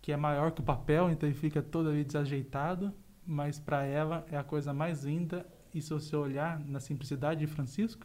[0.00, 2.92] que é maior que o papel, então ele fica todo ali desajeitado,
[3.24, 5.46] mas para ela é a coisa mais linda.
[5.72, 8.04] E se você olhar na simplicidade de Francisco,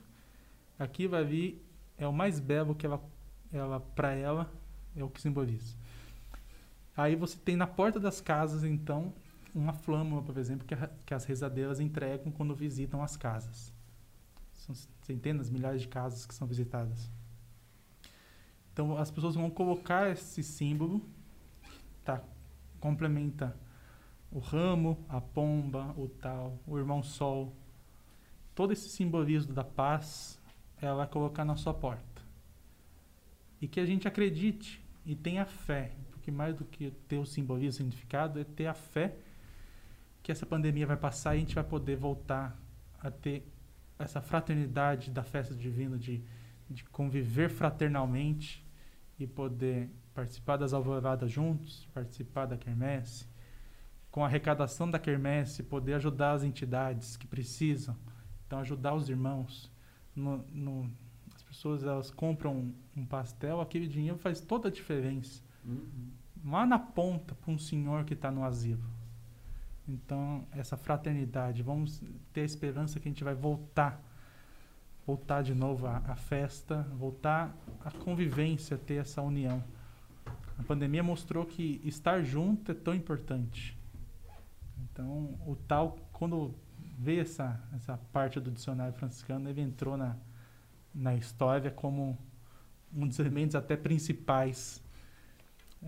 [0.78, 1.68] aqui vai vir
[1.98, 3.04] é o mais belo que ela,
[3.52, 4.52] ela para ela
[4.96, 5.76] é o que simboliza.
[6.96, 9.14] Aí você tem na porta das casas, então,
[9.54, 13.74] uma flâmula, por exemplo, que, a, que as rezadeiras entregam quando visitam as casas.
[14.54, 17.10] São centenas, milhares de casas que são visitadas.
[18.78, 21.02] Então as pessoas vão colocar esse símbolo,
[22.06, 22.22] tá?
[22.80, 23.58] Complementa
[24.32, 27.56] o ramo, a pomba, o tal, o irmão sol.
[28.54, 30.40] Todo esse simbolismo da paz,
[30.80, 32.22] ela vai colocar na sua porta.
[33.60, 37.70] E que a gente acredite e tenha fé, porque mais do que ter o simbolismo,
[37.70, 39.16] o significado, é ter a fé
[40.22, 42.56] que essa pandemia vai passar e a gente vai poder voltar
[43.00, 43.44] a ter
[43.98, 46.22] essa fraternidade da festa divina, de,
[46.70, 48.67] de conviver fraternalmente
[49.20, 53.28] e poder participar das alvoradas juntos, participar da quermesse,
[54.12, 57.96] com a arrecadação da quermesse, poder ajudar as entidades que precisam,
[58.46, 59.72] então ajudar os irmãos.
[60.16, 60.92] No, no,
[61.36, 65.44] as pessoas elas compram um, pastel, aquele dinheiro faz toda a diferença.
[65.64, 66.10] Uhum.
[66.46, 68.90] Lá na ponta, para um senhor que está no asilo.
[69.88, 72.02] Então, essa fraternidade, vamos
[72.34, 74.04] ter a esperança que a gente vai voltar
[75.08, 77.56] voltar de novo à, festa, voltar
[77.86, 79.64] à convivência, ter essa união.
[80.60, 83.78] A pandemia mostrou que estar junto é tão importante.
[84.84, 86.54] Então, o tal, quando
[87.00, 90.18] veio essa, essa parte do dicionário franciscano, ele entrou na,
[90.94, 92.18] na história como
[92.94, 94.84] um dos elementos até principais.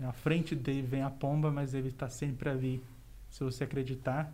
[0.02, 2.82] À frente dele vem a pomba, mas ele está sempre ali.
[3.28, 4.32] Se você acreditar,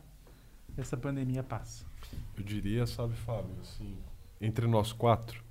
[0.76, 1.84] essa pandemia passa.
[2.36, 3.96] Eu diria, sabe, Fábio, assim,
[4.40, 5.44] entre nós quatro,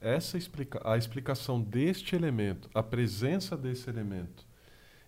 [0.00, 4.46] essa explica a explicação deste elemento, a presença desse elemento,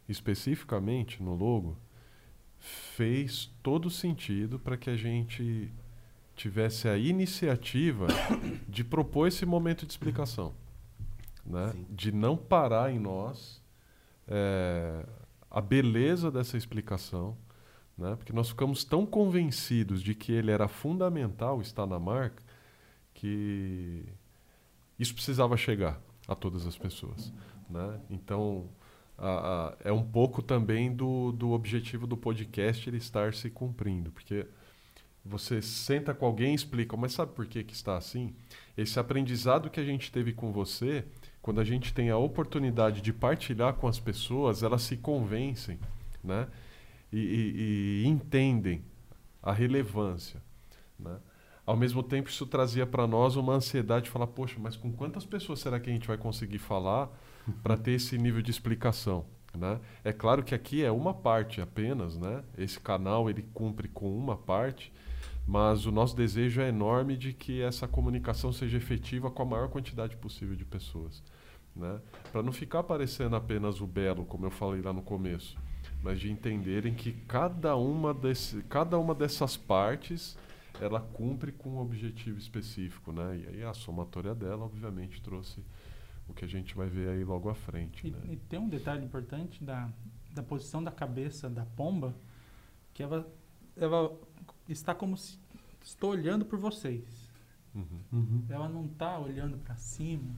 [0.09, 1.79] especificamente no logo,
[2.59, 5.73] fez todo sentido para que a gente
[6.37, 8.07] tivesse a iniciativa
[8.69, 10.55] de propor esse momento de explicação,
[11.45, 11.73] né?
[11.89, 13.63] de não parar em nós
[14.29, 15.07] é,
[15.51, 17.37] a beleza dessa explicação,
[17.97, 18.15] né?
[18.17, 22.43] porque nós ficamos tão convencidos de que ele era fundamental estar na marca
[23.23, 24.03] que
[24.99, 27.33] isso precisava chegar a todas as pessoas.
[27.71, 28.01] Né?
[28.11, 28.69] Então,
[29.17, 34.11] a, a, é um pouco também do, do objetivo do podcast ele estar se cumprindo,
[34.11, 34.45] porque
[35.25, 38.35] você senta com alguém e explica, mas sabe por que, que está assim?
[38.77, 41.05] Esse aprendizado que a gente teve com você,
[41.41, 45.79] quando a gente tem a oportunidade de partilhar com as pessoas, elas se convencem
[46.25, 46.49] né?
[47.13, 48.83] e, e, e entendem
[49.41, 50.43] a relevância.
[50.99, 51.17] Né?
[51.73, 55.25] Ao mesmo tempo isso trazia para nós uma ansiedade de falar, poxa, mas com quantas
[55.25, 57.11] pessoas será que a gente vai conseguir falar
[57.63, 59.25] para ter esse nível de explicação?
[59.57, 59.81] Né?
[60.05, 62.45] É claro que aqui é uma parte apenas, né?
[62.59, 64.93] esse canal ele cumpre com uma parte,
[65.47, 69.69] mas o nosso desejo é enorme de que essa comunicação seja efetiva com a maior
[69.69, 71.23] quantidade possível de pessoas.
[71.75, 72.01] Né?
[72.31, 75.57] Para não ficar parecendo apenas o belo, como eu falei lá no começo,
[76.03, 80.37] mas de entenderem que cada uma, desse, cada uma dessas partes
[80.83, 83.13] ela cumpre com um objetivo específico.
[83.13, 83.39] Né?
[83.39, 85.63] E aí a somatória dela, obviamente, trouxe
[86.29, 88.07] o que a gente vai ver aí logo à frente.
[88.07, 88.19] E, né?
[88.31, 89.89] e tem um detalhe importante da,
[90.33, 92.15] da posição da cabeça da pomba,
[92.93, 93.31] que ela,
[93.77, 94.13] ela
[94.69, 95.39] está como se
[95.85, 97.31] estou olhando por vocês.
[97.75, 98.01] Uhum.
[98.13, 98.45] Uhum.
[98.49, 100.35] Ela não está olhando para cima,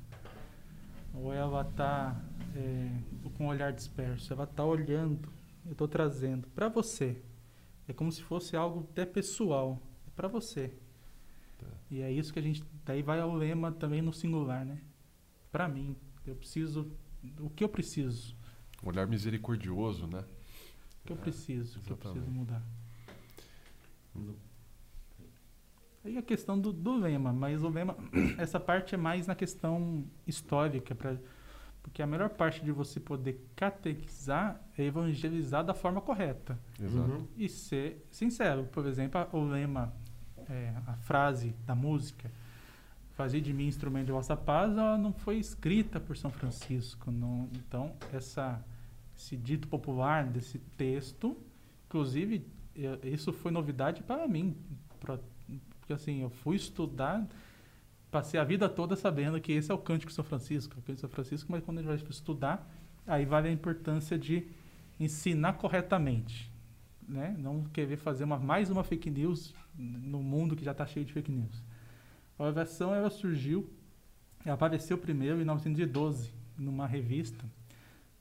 [1.14, 2.20] ou ela está
[2.54, 2.90] é,
[3.36, 4.32] com o olhar disperso.
[4.32, 5.28] Ela está olhando,
[5.64, 7.22] eu estou trazendo para você.
[7.88, 9.80] É como se fosse algo até pessoal,
[10.14, 10.72] para você.
[11.58, 11.66] Tá.
[11.90, 12.64] E é isso que a gente.
[12.84, 14.80] Daí vai ao lema também no singular, né?
[15.50, 15.96] Para mim,
[16.26, 16.90] eu preciso.
[17.38, 18.36] O que eu preciso?
[18.82, 20.20] Um olhar misericordioso, né?
[21.02, 21.78] O que eu É, preciso?
[21.78, 22.62] O que eu preciso mudar?
[26.04, 27.96] Aí a questão do, do lema, mas o lema,
[28.36, 31.16] essa parte é mais na questão histórica, pra,
[31.82, 37.28] porque a melhor parte de você poder catequizar é evangelizar da forma correta Exato.
[37.36, 38.64] E ser sincero.
[38.64, 39.94] Por exemplo, o lema,
[40.48, 42.30] é, a frase da música,
[43.14, 47.10] fazer de mim instrumento de vossa paz, ela não foi escrita por São Francisco.
[47.10, 48.62] não- então, essa,
[49.16, 51.36] esse dito popular desse texto,
[51.86, 54.56] inclusive, eu- isso foi novidade para mim,
[54.98, 55.18] pra-
[55.80, 57.24] porque assim, eu fui estudar,
[58.10, 60.82] passei a vida toda sabendo que esse é o cântico de São Francisco, é o
[60.82, 62.68] cântico de São Francisco, mas quando a gente vai estudar,
[63.06, 64.46] aí vale a importância de
[64.98, 66.50] ensinar corretamente,
[67.06, 67.34] né?
[67.38, 71.12] Não querer fazer uma, mais uma fake news no mundo que já está cheio de
[71.12, 71.62] fake news.
[72.38, 73.70] A versão ela surgiu,
[74.44, 77.44] ela apareceu primeiro em 1912 numa revista,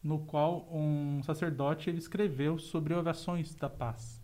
[0.03, 4.21] no qual um sacerdote ele escreveu sobre orações da paz.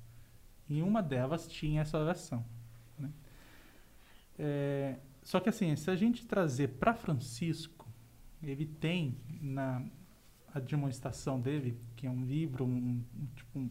[0.68, 2.46] E uma delas tinha essa oração.
[2.98, 3.12] né?
[4.38, 7.88] É, só que assim, se a gente trazer para Francisco,
[8.42, 9.84] ele tem na
[10.66, 13.70] demonstração dele, que é um livro, um, um, tipo um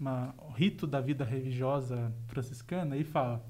[0.00, 3.44] uma, um rito da vida religiosa franciscana, ele fala: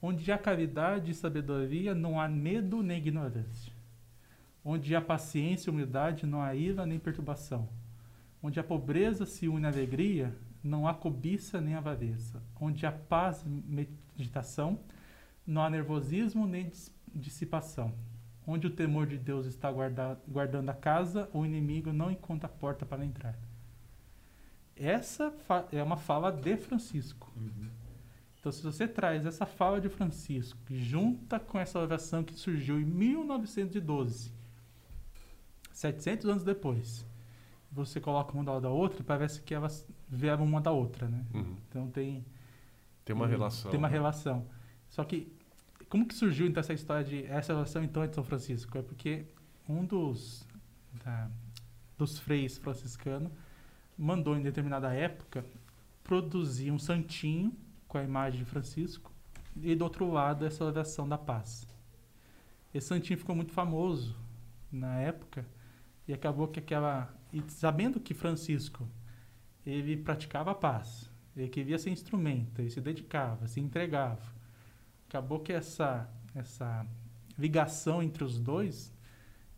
[0.00, 3.72] onde há caridade e sabedoria, não há medo nem ignorância.
[4.64, 7.68] Onde há paciência e humildade, não há ira nem perturbação.
[8.42, 12.42] Onde a pobreza se une à alegria, não há cobiça nem avareza.
[12.60, 13.48] Onde há paz e
[14.16, 14.78] meditação,
[15.46, 17.94] não há nervosismo nem dis- dissipação.
[18.46, 22.52] Onde o temor de Deus está guarda- guardando a casa, o inimigo não encontra a
[22.52, 23.38] porta para entrar.
[24.80, 25.32] Essa
[25.72, 27.30] é uma fala de Francisco.
[28.38, 32.84] Então, se você traz essa fala de Francisco junta com essa oração que surgiu em
[32.86, 34.32] 1912,
[35.72, 37.04] 700 anos depois,
[37.70, 41.24] você coloca uma da outra, parece que elas vieram uma da outra, né?
[41.34, 41.56] Uhum.
[41.68, 42.24] Então tem
[43.04, 43.70] Tem uma relação.
[43.70, 43.92] Tem uma né?
[43.94, 44.46] relação.
[44.88, 45.30] Só que,
[45.88, 48.76] como que surgiu então essa história de essa relação então é de São Francisco?
[48.78, 49.26] É porque
[49.68, 50.46] um dos,
[51.04, 51.30] da-
[51.98, 53.30] dos freis franciscanos
[54.00, 55.44] mandou em determinada época
[56.02, 57.54] produzir um santinho
[57.86, 59.12] com a imagem de Francisco
[59.62, 61.66] e do outro lado essa oração da paz.
[62.72, 64.16] Esse santinho ficou muito famoso
[64.72, 65.46] na época
[66.08, 68.88] e acabou que aquela e sabendo que Francisco
[69.66, 74.32] ele praticava a paz, ele queria ser instrumento, ele se dedicava, se entregava.
[75.08, 76.86] Acabou que essa essa
[77.36, 78.94] ligação entre os dois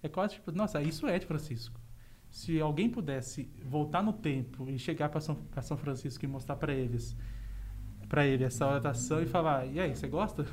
[0.03, 1.82] é quase tipo, nossa, isso é de Francisco.
[2.33, 6.57] Se alguém pudesse voltar no tempo e chegar para São, pra São Francisco e mostrar
[6.57, 7.15] para eles,
[8.09, 10.47] para ele essa oração e falar, e aí, você gosta?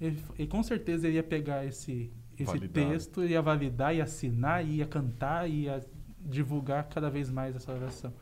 [0.00, 2.90] Ele, e com certeza ele ia pegar esse esse Validar.
[2.90, 5.84] texto, ia validar, ia assinar, ia cantar, ia
[6.20, 8.12] divulgar cada vez mais essa oração.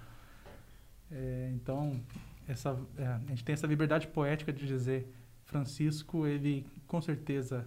[1.11, 2.01] É, então,
[2.49, 5.13] essa, é, a gente tem essa liberdade poética de dizer
[5.45, 7.67] Francisco, ele com certeza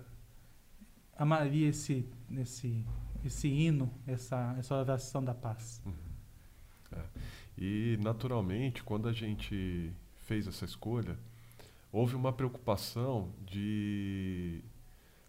[1.15, 2.03] amaria esse,
[2.37, 2.83] esse,
[3.23, 5.81] esse hino, essa, essa oração da paz.
[7.57, 11.17] E, naturalmente, quando a gente fez essa escolha,
[11.91, 14.63] houve uma preocupação de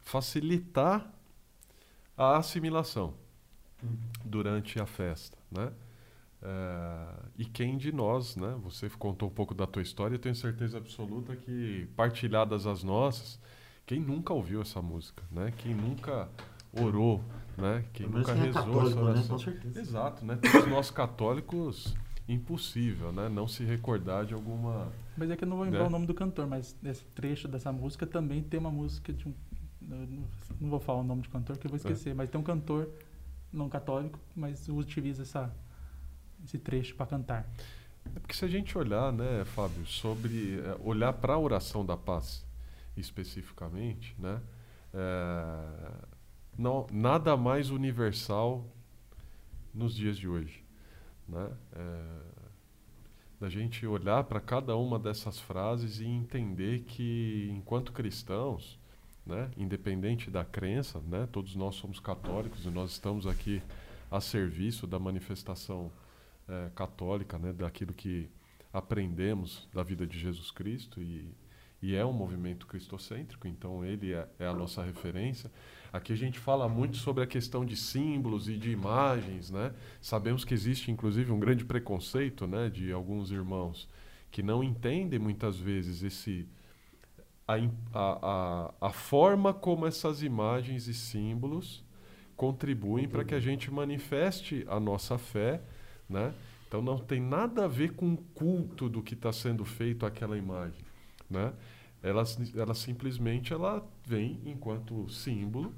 [0.01, 1.13] facilitar
[2.17, 3.15] a assimilação
[4.25, 5.73] durante a festa, né?
[6.43, 8.59] Eh, e quem de nós, né?
[8.63, 13.41] Você contou um pouco da tua história, eu tenho certeza absoluta que partilhadas as nossas,
[13.87, 15.53] quem nunca ouviu essa música, né?
[15.59, 16.29] Quem nunca
[16.73, 17.23] orou,
[17.61, 17.85] né?
[17.93, 19.03] Quem Pelo nunca é rezou católico, essa né?
[19.03, 19.29] oração.
[19.29, 19.81] Com certeza.
[19.81, 20.37] Exato, né?
[20.37, 21.95] Todos nós católicos,
[22.29, 23.29] impossível, né?
[23.29, 24.91] Não se recordar de alguma.
[25.17, 25.87] Mas é que eu não vou lembrar Né?
[25.87, 29.35] o nome do cantor, mas nesse trecho dessa música também tem uma música de um.
[29.81, 32.89] Não, vou falar o nome de cantor que eu vou esquecer, mas tem um cantor
[33.53, 35.53] não católico, mas utiliza essa,
[36.45, 37.49] esse trecho para cantar.
[38.15, 41.97] É porque se a gente olhar, né, Fábio, sobre é, olhar para a oração da
[41.97, 42.47] paz
[42.97, 44.41] especificamente, né,
[44.95, 45.93] é,
[46.59, 48.65] não, nada mais universal
[49.73, 50.63] nos dias de hoje,
[51.29, 51.51] né?
[51.73, 52.41] É,
[53.41, 58.79] da gente olhar para cada uma dessas frases e entender que enquanto cristãos,
[59.25, 63.63] né, independente da crença, né, todos nós somos católicos e nós estamos aqui
[64.11, 65.91] a serviço da manifestação
[66.47, 68.29] é, católica, né, daquilo que
[68.73, 71.33] aprendemos da vida de Jesus Cristo e,
[71.81, 75.51] e é um movimento cristocêntrico, então ele é, é, a nossa referência.
[75.93, 79.73] Aqui a gente fala muito sobre a questão de símbolos e de imagens, né?
[80.01, 83.89] Sabemos que existe inclusive um grande preconceito, né, de alguns irmãos
[84.31, 86.49] que não entendem muitas vezes esse
[87.49, 87.57] a,
[87.93, 91.85] a, a, forma como essas imagens e símbolos
[92.37, 95.61] contribuem para que a gente manifeste a nossa fé
[96.11, 96.35] né?
[96.67, 100.37] Então não tem nada a ver com o culto do que está sendo feito aquela
[100.37, 100.85] imagem.
[101.29, 101.53] Né?
[102.03, 102.25] Ela,
[102.57, 105.75] ela simplesmente ela vem enquanto símbolo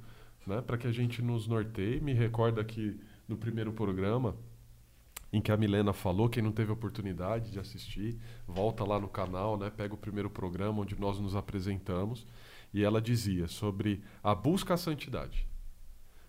[0.47, 0.61] né?
[0.61, 2.01] para que a gente nos norteie.
[2.01, 4.37] Me recorda que no primeiro programa
[5.33, 9.57] em que a Milena falou, quem não teve oportunidade de assistir, volta lá no canal,
[9.57, 9.71] né?
[9.71, 12.27] pega o primeiro programa onde nós nos apresentamos,
[12.73, 15.49] e ela dizia sobre a busca à santidade.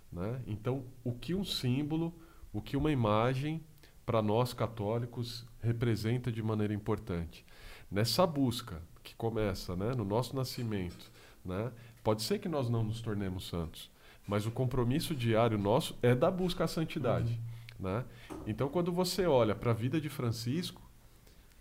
[0.10, 0.42] Né?
[0.48, 2.14] Então, o que um símbolo,
[2.54, 3.62] o que uma imagem
[4.06, 7.46] para nós católicos representa de maneira importante.
[7.92, 8.82] Nessa busca
[9.14, 11.12] que começa né, no nosso nascimento,
[11.46, 11.72] né,
[12.04, 13.90] pode ser que nós não nos tornemos santos,
[14.28, 17.40] mas o compromisso diário nosso é da busca à santidade.
[17.80, 17.86] Uhum.
[17.88, 18.06] Né?
[18.48, 20.82] Então, quando você olha para a vida de Francisco,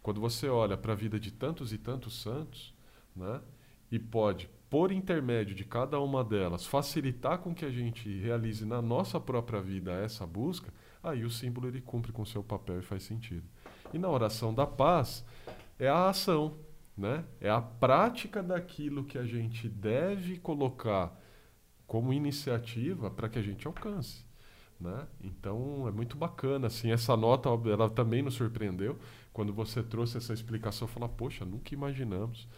[0.03, 2.75] quando você olha para a vida de tantos e tantos santos,
[3.15, 3.41] né,
[3.91, 8.81] e pode, por intermédio de cada uma delas, facilitar com que a gente realize na
[8.81, 10.73] nossa própria vida essa busca,
[11.03, 13.45] aí o símbolo ele cumpre com seu papel e faz sentido.
[13.93, 15.25] E na oração da paz
[15.79, 16.57] é a ação,
[16.97, 17.25] né?
[17.41, 21.19] É a prática daquilo que a gente deve colocar
[21.87, 24.25] como iniciativa para que a gente alcance.
[24.81, 25.07] Né?
[25.23, 28.99] Então é muito bacana assim essa nota ela também nos surpreendeu
[29.33, 32.49] quando você trouxe essa explicação falar poxa nunca imaginamos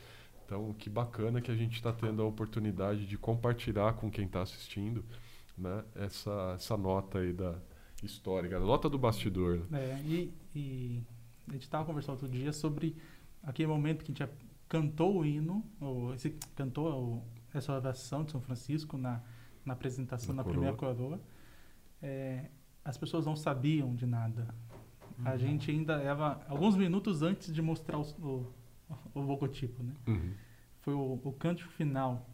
[0.42, 4.40] então que bacana que a gente está tendo a oportunidade de compartilhar com quem está
[4.40, 5.04] assistindo
[5.58, 5.84] né?
[5.94, 7.58] essa essa nota aí da,
[8.04, 9.60] histórica, nota do bastidor.
[9.70, 9.80] Né?
[9.80, 11.02] É, e, e,
[11.48, 12.96] a gente estava conversando outro dia sobre
[13.44, 14.34] aquele momento que a gente
[14.68, 19.22] cantou o hino, ou esse, cantou o, essa oração de São Francisco na,
[19.64, 21.20] na apresentação, na, na primeira coroa.
[22.02, 22.50] É,
[22.84, 24.54] as pessoas não sabiam de nada.
[25.18, 25.28] Uhum.
[25.28, 28.52] A gente ainda era alguns minutos antes de mostrar o, o,
[29.14, 29.94] o logotipo, né?
[30.06, 30.34] Uhum.
[30.80, 32.28] Foi o, o cântico final.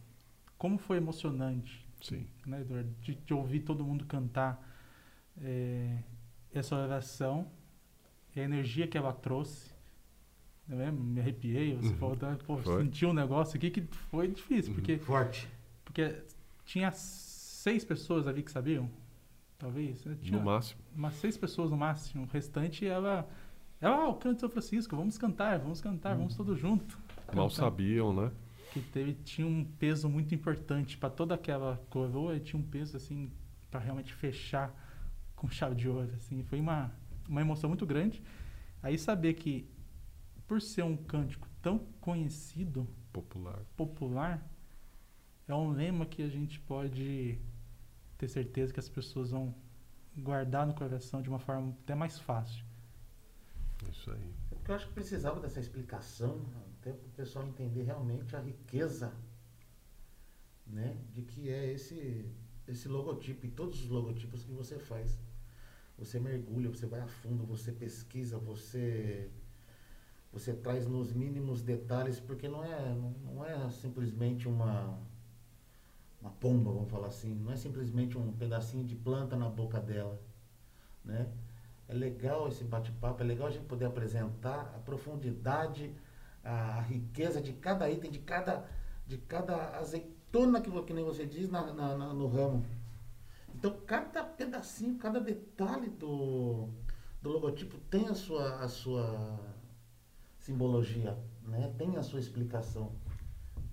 [0.59, 2.27] Como foi emocionante, Sim.
[2.47, 2.91] né, Eduardo?
[3.01, 4.66] De, de ouvir todo mundo cantar
[5.41, 5.99] é,
[6.53, 7.47] essa oração
[8.39, 9.73] a energia que ela trouxe.
[10.69, 10.91] Né?
[10.91, 11.97] Me arrepiei, você uhum.
[11.97, 14.77] falou, tá, pô, senti um negócio aqui que foi difícil, uhum.
[14.77, 14.99] porque...
[14.99, 15.49] Forte.
[15.85, 16.15] Porque
[16.65, 18.89] tinha seis pessoas ali que sabiam,
[19.59, 20.05] talvez.
[20.05, 20.16] Né?
[20.23, 20.81] Tinha no máximo.
[20.95, 22.24] Umas seis pessoas no máximo.
[22.24, 23.28] O restante, ela...
[23.81, 26.19] Ela, ah, o canto de São Francisco, vamos cantar, vamos cantar, uhum.
[26.19, 26.97] vamos todos juntos.
[27.35, 28.31] Mal sabiam, né?
[28.73, 32.97] Que teve, tinha um peso muito importante para toda aquela coroa e tinha um peso,
[32.97, 33.31] assim,
[33.70, 34.73] para realmente fechar
[35.41, 36.93] com chave de ouro, assim, foi uma,
[37.27, 38.23] uma emoção muito grande.
[38.82, 39.66] Aí saber que,
[40.51, 44.45] por ser um cântico tão conhecido, popular, popular
[45.47, 47.41] é um lema que a gente pode
[48.19, 49.55] ter certeza que as pessoas vão
[50.17, 52.65] guardar no coração de uma forma até mais fácil.
[53.93, 54.35] Isso aí.
[54.67, 56.45] Eu acho que precisava dessa explicação,
[56.81, 59.15] até para o pessoal entender realmente a riqueza
[60.67, 62.29] né, de que é esse,
[62.67, 65.17] esse logotipo e todos os logotipos que você faz.
[65.97, 69.31] Você mergulha, você vai a fundo, você pesquisa, você
[70.32, 72.94] você traz nos mínimos detalhes, porque não é,
[73.35, 74.97] não, é simplesmente uma,
[76.20, 80.20] uma pomba, vamos falar assim, não é simplesmente um pedacinho de planta na boca dela,
[81.05, 81.28] né?
[81.89, 85.93] É legal esse bate-papo, é legal a gente poder apresentar a profundidade,
[86.44, 88.65] a, a, riqueza de cada item, de cada,
[89.09, 92.65] de cada azeitona que, que nem você diz na, na, na no ramo.
[93.52, 96.69] Então, cada pedacinho, cada detalhe do,
[97.20, 99.50] do logotipo tem a sua, a sua
[100.41, 101.73] simbologia, né?
[101.79, 102.93] tem a sua explicação,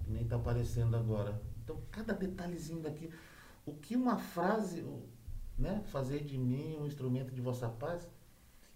[0.03, 1.41] que nem está aparecendo agora.
[1.63, 3.09] Então, cada detalhezinho daqui,
[3.65, 4.85] o que uma frase,
[5.57, 5.83] né?
[5.87, 8.07] fazer de mim um instrumento de vossa paz,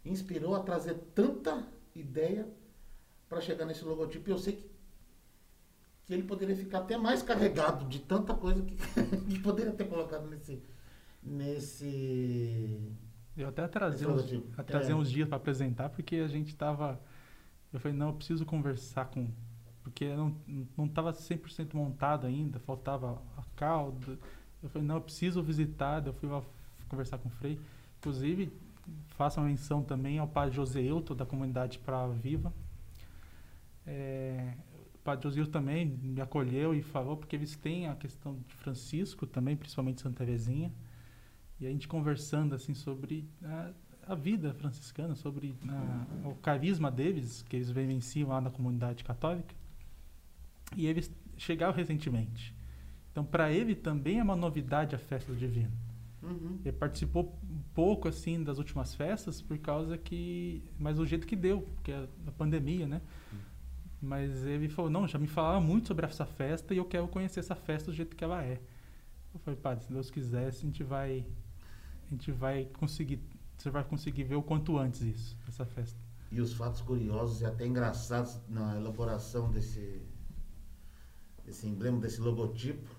[0.04, 1.66] inspirou a trazer tanta
[1.96, 2.48] ideia
[3.30, 4.30] para chegar nesse logotipo.
[4.30, 4.72] E eu sei que,
[6.06, 8.76] que ele poderia ficar até mais carregado de tanta coisa que,
[9.30, 10.62] que poderia ter colocado nesse,
[11.22, 12.92] nesse
[13.38, 14.96] Eu até trazia Esse uns, trazer É.
[14.96, 17.00] uns dias para apresentar, porque a gente tava.
[17.74, 19.28] Eu falei, não, eu preciso conversar com.
[19.84, 20.36] Porque não,
[20.78, 24.18] não tava 100% montado ainda, faltava a cauda.
[24.62, 26.06] Eu falei, não, eu preciso visitar.
[26.06, 26.44] Eu fui lá
[26.88, 27.60] conversar com o Frei.
[28.00, 28.52] Inclusive,
[29.10, 32.54] faço uma menção também ao padre José Euto, da comunidade Pra Viva.
[33.86, 34.54] É,
[34.94, 38.56] o padre José Euto também me acolheu e falou, porque eles têm a questão de
[38.56, 40.72] Francisco também, principalmente Santa Teresinha.
[41.60, 43.72] E a gente conversando assim sobre a,
[44.08, 49.54] a vida franciscana, sobre a- o carisma deles, que eles vivenciam lá na comunidade católica.
[50.76, 52.56] E eles chegaram recentemente.
[53.12, 55.72] Então, para ele também é uma novidade a festa do divino.
[56.24, 56.60] Uhum.
[56.64, 57.38] Ele participou
[57.74, 62.08] pouco assim das últimas festas por causa que, mas o jeito que deu, porque é
[62.28, 63.02] a pandemia, né?
[64.02, 67.40] Mas ele falou, não, já me falava muito sobre essa festa e eu quero conhecer
[67.40, 68.60] essa festa do jeito que ela é.
[69.34, 71.26] Eu falei, padre, se Deus quiser, a gente vai
[72.08, 73.20] a gente vai conseguir,
[73.62, 76.00] você vai conseguir ver o quanto antes isso, essa festa.
[76.32, 80.02] E os fatos curiosos e até engraçados na elaboração desse,
[81.46, 82.90] desse emblema, desse logotipo,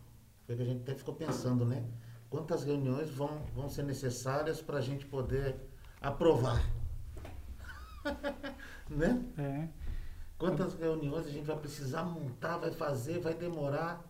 [0.46, 1.84] foi que a gente até ficou pensando, né?
[2.30, 5.56] Quantas reuniões vão, vão ser necessárias para a gente poder
[6.00, 6.62] aprovar?
[8.88, 9.24] né?
[9.38, 9.68] É,
[10.38, 14.02] Quantas reuniões a gente vai precisar montar, vai fazer, vai demorar?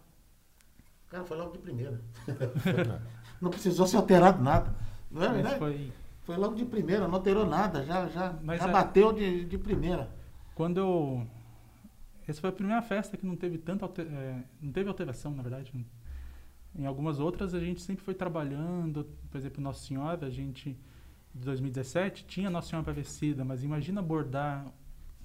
[1.09, 2.01] Cara, foi logo de primeira.
[3.41, 4.75] Não precisou ser alterado nada.
[5.11, 5.59] Não é verdade?
[5.59, 5.93] foi
[6.25, 9.59] Foi logo de primeira, não alterou nada, já, já, Mas já é- bateu de, de
[9.59, 10.11] primeira.
[10.55, 11.27] quando eu
[12.27, 15.43] essa foi a primeira festa que não teve tanta alter- é, não teve alteração, na
[15.43, 15.73] verdade.
[16.75, 20.79] Em algumas outras a gente sempre foi trabalhando, por exemplo, Nossa Senhora, a gente
[21.35, 24.67] de 2017 tinha Nossa Senhora Aparecida, mas imagina bordar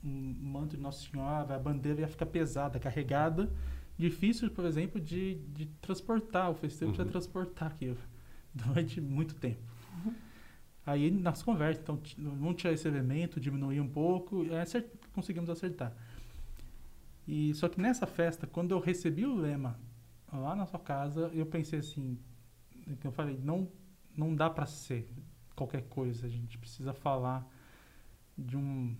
[0.04, 3.50] um manto de Nossa Senhora, a bandeira ia ficar pesada, carregada,
[3.98, 7.12] difícil, por exemplo, de, de transportar, o festeiro precisa Uhum.
[7.12, 7.98] transportar aquilo
[8.54, 9.62] durante muito tempo.
[10.88, 15.94] Aí nas conversas, então, vamos tirar esse elemento, diminuir um pouco, e acert- conseguimos acertar.
[17.28, 19.80] E só que nessa festa, quando eu recebi o lema
[20.32, 22.18] lá na sua casa, eu pensei assim,
[23.04, 23.70] eu falei, não
[24.16, 25.08] não dá para ser
[25.56, 27.48] qualquer coisa, a gente precisa falar
[28.38, 28.96] de um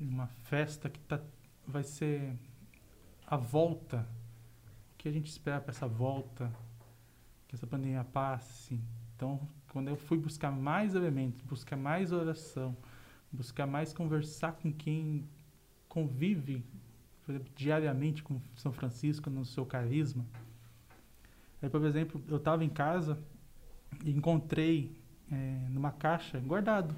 [0.00, 1.20] uma festa que tá,
[1.66, 2.34] vai ser
[3.26, 4.06] a volta,
[4.94, 6.52] o que a gente espera para essa volta,
[7.48, 8.80] que essa pandemia passe.
[9.16, 9.40] Então,
[9.72, 12.76] quando eu fui buscar mais elementos, buscar mais oração,
[13.30, 15.28] buscar mais conversar com quem
[15.88, 16.64] convive,
[17.28, 20.24] exemplo, diariamente com São Francisco no seu carisma.
[21.60, 23.18] Aí, por exemplo, eu estava em casa
[24.04, 24.96] e encontrei
[25.30, 26.94] eh, numa caixa guardado,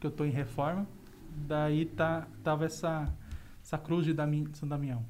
[0.00, 0.86] que eu estou em reforma.
[1.46, 3.14] Daí tá tava essa
[3.62, 4.14] essa cruz de
[4.54, 5.04] São Damião.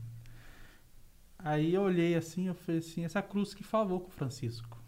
[1.38, 4.79] Aí eu olhei assim, eu falei assim, essa cruz que falou com Francisco.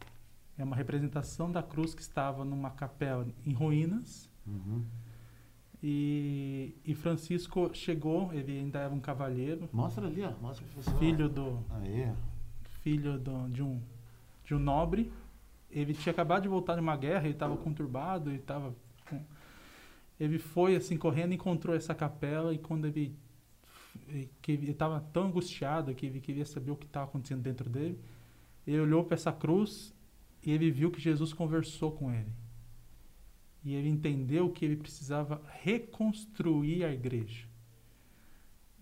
[0.62, 4.30] É uma representação da cruz que estava numa capela em ruínas.
[5.82, 10.30] E, e Francisco chegou, ele ainda era um cavalheiro, Mostra ali, ó.
[10.40, 10.64] Mostra
[11.00, 12.12] filho do Aí.
[12.82, 13.80] filho do, de um
[14.44, 15.12] de um nobre.
[15.68, 18.72] Ele tinha acabado de voltar de uma guerra, ele estava conturbado, ele estava
[20.20, 23.16] ele foi assim correndo, encontrou essa capela e quando ele
[24.06, 27.68] ele- que ele estava tão angustiado que ele queria saber o que estava acontecendo dentro
[27.68, 27.98] dele,
[28.64, 29.92] ele olhou para essa cruz
[30.42, 32.32] e ele viu que Jesus conversou com ele.
[33.64, 37.46] E ele entendeu que ele precisava reconstruir a igreja.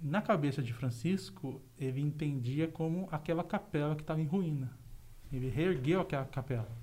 [0.00, 4.72] Na cabeça de Francisco, ele entendia como aquela capela que estava em ruína.
[5.30, 6.74] Ele reergueu aquela capela.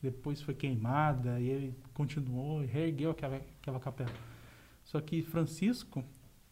[0.00, 4.12] Depois foi queimada e ele continuou e reergueu aquela, aquela capela.
[4.84, 6.04] Só que Francisco,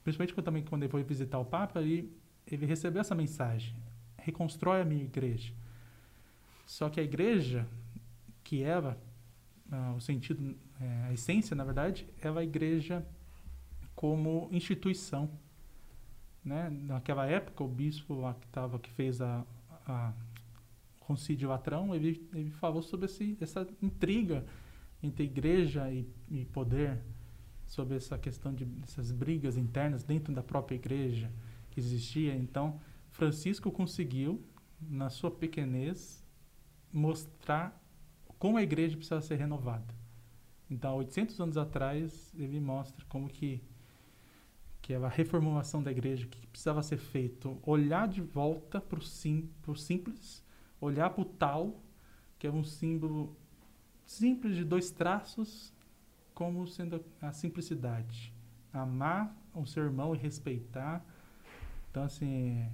[0.03, 2.13] principalmente quando, também quando ele foi visitar o Papa, ele,
[2.47, 3.75] ele recebeu essa mensagem:
[4.19, 5.53] reconstrói a minha igreja.
[6.71, 7.67] Só que a igreja,
[8.45, 8.97] que era
[9.73, 13.05] ah, o sentido, eh, a essência, na verdade, ela é a igreja
[13.93, 15.29] como instituição.
[16.45, 16.71] Né?
[16.71, 19.45] Naquela época, o bispo lá que, tava, que fez a,
[19.85, 20.13] a
[21.01, 24.47] concílio latrão, ele, ele falou sobre esse, essa intriga
[25.03, 27.01] entre igreja e, e poder,
[27.67, 31.33] sobre essa questão de essas brigas internas dentro da própria igreja
[31.69, 32.33] que existia.
[32.37, 32.81] Então,
[33.11, 34.41] Francisco conseguiu,
[34.81, 36.20] na sua pequenez,
[36.93, 37.79] mostrar
[38.39, 39.95] como a igreja precisa ser renovada.
[40.71, 43.63] Então, 800 anos atrás, ele mostra como que
[44.91, 49.49] que a reformulação da igreja, que precisava ser feito, olhar de volta para o sim,
[49.77, 50.45] simples,
[50.81, 51.81] olhar para o tal,
[52.39, 53.37] que é um símbolo
[54.05, 55.73] simples de dois traços,
[56.35, 58.33] como sendo a simplicidade.
[58.73, 61.05] Amar o seu irmão e respeitar.
[61.91, 62.69] Então, assim,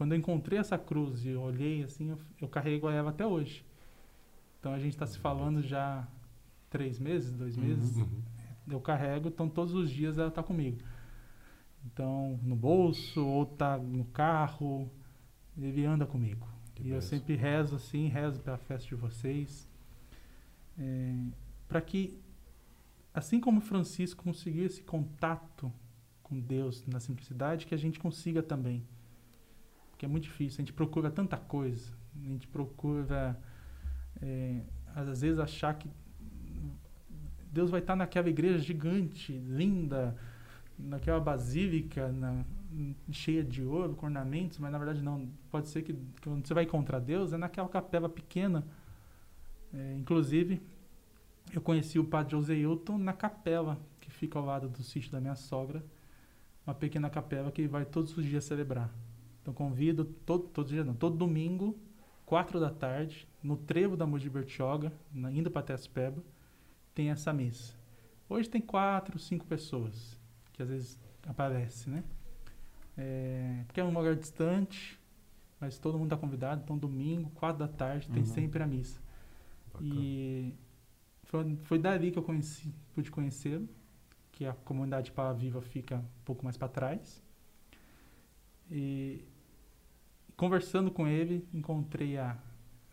[0.00, 3.62] quando eu encontrei essa cruz e eu olhei assim, eu, eu carrego ela até hoje.
[4.58, 6.08] Então, a gente está se falando já
[6.70, 8.22] três meses, dois meses, Uhum.
[8.70, 10.78] eu carrego, então todos os dias ela tá comigo.
[11.84, 14.90] Então, no bolso, ou tá no carro,
[15.54, 16.48] ele anda comigo.
[16.74, 17.10] Que e eu benção.
[17.18, 19.68] sempre rezo assim, rezo pela festa de vocês.
[21.68, 22.18] para que,
[23.12, 25.70] assim como Francisco conseguiu esse contato
[26.22, 28.82] com Deus na simplicidade, que a gente consiga também.
[30.00, 31.92] Porque é muito difícil, a gente procura tanta coisa,
[32.24, 33.38] a gente procura,
[34.22, 34.62] é,
[34.96, 35.90] às vezes, achar que
[37.52, 40.16] Deus vai estar naquela igreja gigante, linda,
[40.78, 42.46] naquela basílica na-
[43.12, 45.28] cheia de ouro, com ornamentos, mas na verdade não.
[45.50, 48.64] Pode ser que, quando você vai encontrar Deus é naquela capela pequena.
[49.74, 50.62] É, inclusive,
[51.52, 55.20] eu conheci o padre José Hilton na capela que fica ao lado do sítio da
[55.20, 55.84] minha sogra,
[56.66, 58.90] uma pequena capela que ele vai todos os dias celebrar.
[59.42, 61.78] Então convido todo, todo dia, não, todo domingo,
[62.26, 66.22] quatro da tarde, no trevo da Mogi Bertioga, na- indo para Tespeba,
[66.94, 67.74] tem essa missa.
[68.28, 70.18] Hoje tem quatro, cinco pessoas
[70.52, 72.04] que às vezes aparece, né?
[72.96, 74.98] É, porque é um lugar distante,
[75.60, 76.60] mas todo mundo está convidado.
[76.62, 78.28] Então domingo, quatro da tarde, tem Uhum.
[78.28, 79.00] sempre a missa.
[79.72, 79.90] Bacana.
[79.94, 80.54] E
[81.24, 83.68] foi, foi dali que eu conheci, pude conhecê-lo,
[84.32, 87.22] que a comunidade Pala Viva fica um pouco mais para trás.
[88.70, 89.24] E
[90.36, 92.36] conversando com ele, encontrei a,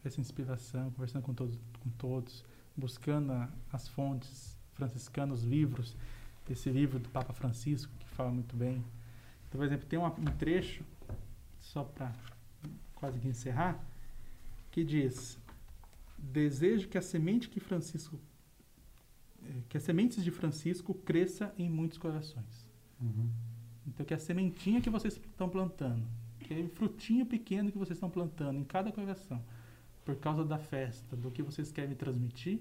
[0.04, 2.44] essa inspiração, conversando com todos, com todos
[2.76, 5.96] buscando a- as fontes franciscanas, os livros,
[6.50, 8.76] esse livro do Papa Francisco, que fala muito bem.
[9.48, 10.84] Então, por exemplo, tem uma- um trecho,
[11.60, 12.14] só para
[12.96, 13.84] quase que encerrar,
[14.72, 15.38] que diz:
[16.18, 18.20] Desejo que a semente que Francisco
[19.44, 22.68] eh, que as sementes de Francisco cresça em muitos corações.
[23.02, 23.30] Uhum.
[23.88, 26.06] Então que a sementinha que vocês estão plantando,
[26.40, 29.42] que é o frutinho pequeno que vocês estão plantando em cada coração,
[30.04, 32.60] por causa da festa, do que vocês querem transmitir,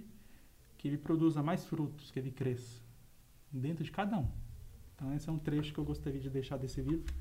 [0.79, 2.81] que ele produza mais frutos, que ele cresça
[3.51, 4.29] dentro de cada um.
[4.95, 7.13] Então esse é um trecho que eu gostaria de deixar desse livro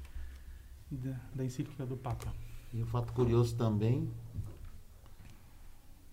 [0.89, 2.33] da, da encíclica do Papa.
[2.73, 4.09] E um fato curioso também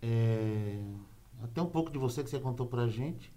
[0.00, 0.82] é
[1.42, 3.32] até um pouco de você que você contou pra gente.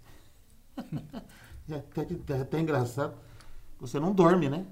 [1.68, 3.16] é até, é até engraçado.
[3.80, 4.66] Você não dorme, né?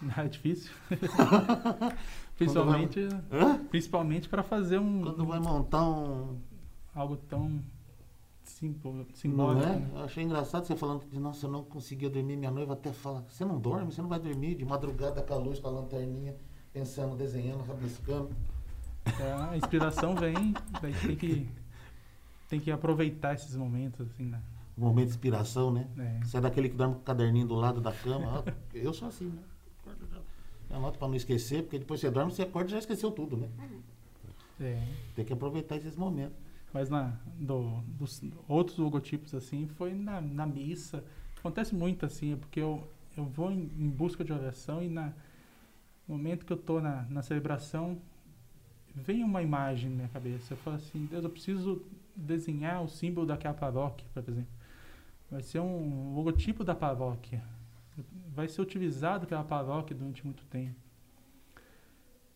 [0.16, 0.72] É difícil.
[2.36, 3.58] principalmente Hã?
[3.68, 6.38] principalmente para fazer um Quando vai montar um.
[6.94, 7.60] algo tão Não
[9.12, 9.66] simbólico.
[9.66, 9.76] é?
[9.76, 9.90] né?
[9.94, 12.36] Eu achei engraçado você falando que, nossa, eu não conseguia dormir.
[12.38, 13.92] Minha noiva até fala: Você não dorme?
[13.92, 14.54] Você não vai dormir?
[14.54, 16.34] De madrugada com a luz, com a lanterninha,
[16.72, 18.30] pensando, desenhando, rabiscando.
[19.04, 21.48] É, a inspiração vem, daí tem que
[22.48, 24.40] tem que aproveitar esses momentos assim, né?
[24.80, 25.86] Um momento de inspiração, né?
[25.98, 26.24] É.
[26.24, 28.38] Você é daquele que dorme com o caderninho do lado da cama.
[28.38, 29.42] ó, Eu sou assim, né?
[30.70, 33.36] Eu anoto pra não esquecer, porque depois você dorme, você acorda e já esqueceu tudo,
[33.36, 33.48] né?
[34.60, 34.82] É.
[35.14, 36.36] Tem que aproveitar esses momentos.
[36.72, 41.04] Mas na, do, dos outros logotipos, assim, foi na, na missa.
[41.38, 45.12] Acontece muito, assim, é porque eu, eu vou em, em busca de oração e na,
[46.06, 47.98] no momento que eu estou na, na celebração,
[48.94, 50.54] vem uma imagem na minha cabeça.
[50.54, 51.82] Eu falo assim, Deus, eu preciso
[52.14, 54.59] desenhar o símbolo daquela paróquia, por exemplo.
[55.30, 57.42] Vai ser um logotipo da paróquia.
[58.34, 60.76] Vai ser utilizado pela paróquia durante muito tempo.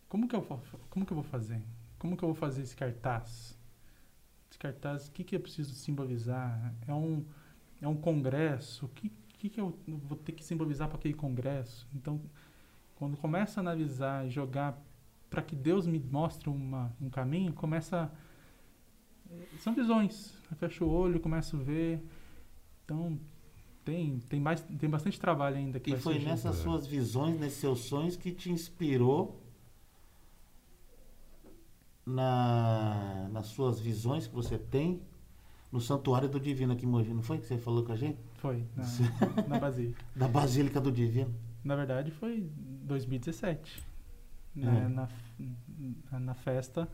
[0.07, 1.61] Como que eu, vou- como que eu vou fazer?
[1.99, 3.57] Como que eu vou fazer esse cartaz?
[4.49, 6.73] Esse cartaz, o que, que eu preciso simbolizar?
[6.87, 7.25] É um,
[7.81, 8.85] é um congresso?
[8.85, 11.87] O que, que, que eu vou ter que simbolizar para aquele congresso?
[11.95, 12.21] Então,
[12.95, 14.79] quando começa a analisar e jogar
[15.29, 18.11] para que Deus me mostre uma, um caminho, começa.
[19.29, 20.33] eh, São visões.
[20.49, 22.01] Eu fecho o olho, começo a ver.
[22.85, 23.19] Então,
[23.83, 26.27] tem, tem, mais, tem bastante trabalho ainda que E foi surgir.
[26.29, 26.63] nessas É.
[26.63, 29.41] suas visões, nesses seus sonhos, que te inspirou
[32.05, 35.01] na, nas suas visões que você tem
[35.71, 37.13] no Santuário do Divino aqui em Mogi.
[37.13, 38.19] Não foi que você falou com a gente?
[38.35, 38.85] Foi, na,
[39.47, 40.05] na Basílica.
[40.15, 41.33] Da Basílica do Divino.
[41.63, 42.47] Na verdade, foi
[42.83, 43.83] 2017.
[44.57, 44.59] É.
[44.61, 45.09] né, na,
[46.11, 46.87] na, na festa.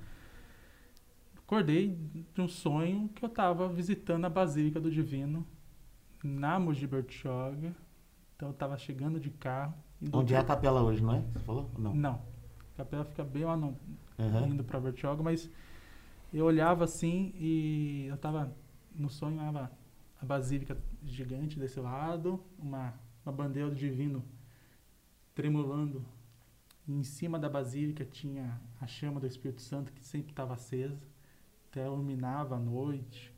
[1.38, 1.98] Acordei
[2.34, 5.46] de um sonho que eu estava visitando a Basílica do Divino
[6.24, 7.76] na Mogi Bertioga.
[8.36, 9.74] Então eu estava chegando de carro.
[10.14, 11.22] Onde é a pra- capela hoje, não é?
[11.22, 11.70] Você falou?
[11.78, 11.94] Não.
[11.94, 12.22] Não.
[12.74, 13.78] A capela fica bem lá no,
[14.18, 14.48] Aham.
[14.48, 15.50] indo para Bertioga, mas
[16.34, 18.52] eu olhava assim e eu estava
[18.96, 19.72] no sonho era
[20.22, 22.94] a basílica gigante desse lado, uma,
[23.26, 24.24] uma bandeira do divino
[25.34, 26.04] tremulando.
[26.88, 30.98] E em cima da basílica tinha a chama do Espírito Santo que sempre estava acesa,
[31.70, 33.31] até iluminava a noite.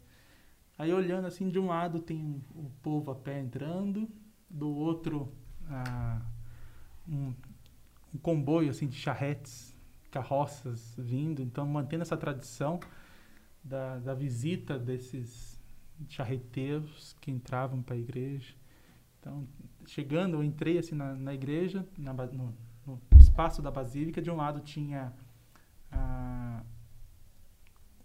[0.83, 4.09] Aí olhando assim, de um lado tem o povo a pé entrando,
[4.49, 5.33] do outro
[5.69, 6.21] ah,
[7.07, 7.33] um,
[8.13, 9.73] um comboio assim de charretes
[10.11, 12.81] carroças vindo, então mantendo essa tradição
[13.63, 15.57] da, da visita desses
[16.09, 18.53] charreteiros que entravam para a igreja.
[19.21, 19.47] Então,
[19.87, 22.53] chegando, eu entrei assim na, na igreja, na, no,
[22.85, 24.21] no, espaço da basílica.
[24.21, 25.13] De um lado tinha
[25.89, 26.61] ah,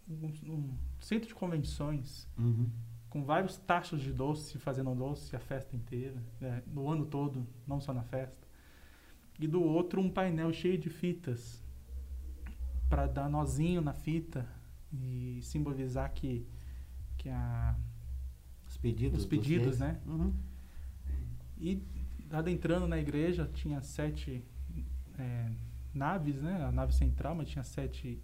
[0.09, 2.69] um, um, centro de convenções Uhum.
[3.11, 7.81] com vários tachos de doce, fazendo doce a festa inteira, né, no ano todo, não
[7.81, 8.47] só na festa.
[9.39, 11.63] E do outro um painel cheio de fitas
[12.89, 14.49] para dar nozinho na fita
[14.93, 16.47] e simbolizar que
[17.17, 17.77] que a
[18.67, 19.19] Os pedidos.
[19.21, 20.01] Os dos pedidos, né?
[20.07, 20.33] Uhum.
[21.59, 21.83] e
[22.31, 24.45] adentrando na igreja tinha sete
[25.19, 25.51] é,
[25.93, 26.65] naves, né?
[26.65, 28.23] A nave central, mas tinha sete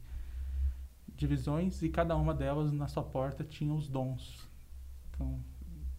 [1.17, 4.49] divisões e cada uma delas na sua porta tinha os dons.
[5.11, 5.41] Então,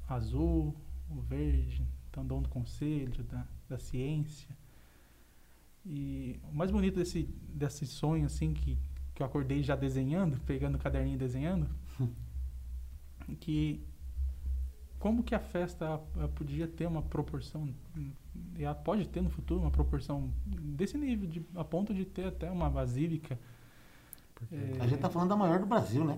[0.07, 0.75] azul,
[1.09, 4.55] o verde, então dom do conselho, da, da ciência.
[5.85, 8.77] E o mais bonito desse, desse sonho, assim, que,
[9.13, 11.67] que eu acordei já desenhando, pegando o caderninho e desenhando,
[13.39, 13.83] que
[14.97, 15.99] como que a festa
[16.33, 17.69] podia ter uma proporção,
[18.57, 22.25] e ela pode ter no futuro uma proporção desse nível, de, a ponto de ter
[22.25, 22.67] até uma
[24.51, 26.17] É, A gente tá falando da maior do Brasil, né?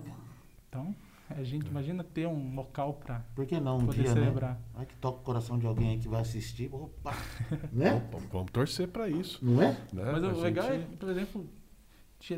[0.68, 0.94] Então,
[1.30, 4.20] a gente imagina ter um local para Por que não um poder dia, né?
[4.20, 4.60] celebrar.
[4.74, 6.68] Ai que toca o coração de alguém aí que vai assistir.
[6.72, 7.12] Opa!
[7.72, 7.94] né?
[8.12, 9.38] Opa, vamos torcer para isso.
[9.44, 9.72] Não é?
[9.92, 10.12] Né?
[10.12, 11.46] Mas A o legal é, gente- por exemplo,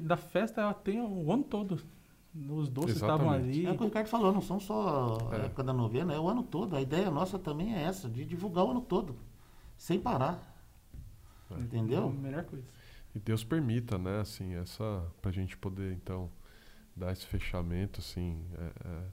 [0.02, 1.80] da festa ela tem o ano todo.
[2.48, 3.66] Os doces estavam ali.
[3.66, 5.46] É o que o Ricardo falou, não são só a É.
[5.46, 6.76] época da novena, é o ano todo.
[6.76, 9.16] A ideia nossa também é essa, de divulgar o ano todo,
[9.76, 10.38] sem parar.
[11.50, 12.08] É a Entendeu?
[12.10, 12.64] melhor coisa.
[13.14, 16.30] E Deus permita, né, assim, essa pra gente poder então
[16.94, 19.06] dar esse fechamento, assim, é- é-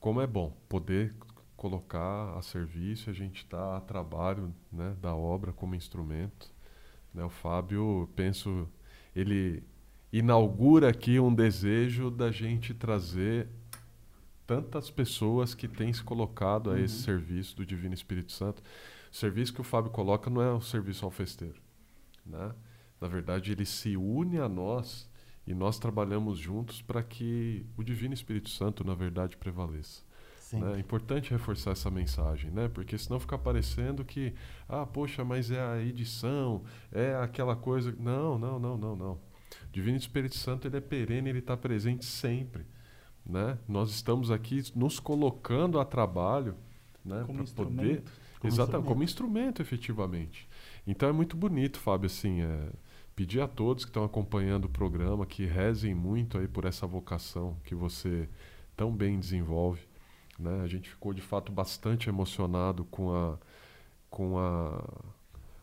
[0.00, 1.14] como é bom poder
[1.56, 6.50] colocar a serviço, a gente está a trabalho, né, da obra como instrumento,
[7.14, 7.24] né?
[7.24, 8.68] O Fábio, penso,
[9.14, 9.62] ele
[10.12, 13.48] inaugura aqui um desejo da gente trazer
[14.46, 17.04] tantas pessoas que têm se colocado a esse Uhum.
[17.04, 18.62] serviço do Divino Espírito Santo.
[19.10, 21.60] O serviço que o Fábio coloca não é o serviço ao festeiro
[22.26, 22.54] né?
[23.00, 25.08] Na verdade, ele se une a nós
[25.46, 30.02] e nós trabalhamos juntos para que o Divino Espírito Santo, na verdade, prevaleça.
[30.52, 30.76] Né?
[30.76, 32.68] É importante reforçar essa mensagem, né?
[32.68, 34.32] Porque senão fica parecendo que,
[34.68, 36.62] ah, poxa, mas é a edição,
[36.92, 37.94] é aquela coisa.
[37.98, 39.12] Não, não, não, não, não.
[39.12, 42.64] O Divino Espírito Santo ele é perene, ele está presente sempre,
[43.24, 43.58] né?
[43.66, 46.54] Nós estamos aqui nos colocando a trabalho,
[47.04, 47.24] né?
[47.24, 48.02] Para poder.
[48.38, 48.84] Como Exatamente, instrumento.
[48.86, 50.48] como instrumento, efetivamente.
[50.86, 52.70] Então é muito bonito, Fábio, assim, é,
[53.14, 57.56] pedir a todos que estão acompanhando o programa que rezem muito aí por essa vocação
[57.64, 58.28] que você
[58.76, 59.80] tão bem desenvolve.
[60.38, 60.60] Né?
[60.62, 63.38] A gente ficou de fato bastante emocionado com a,
[64.10, 64.84] com a,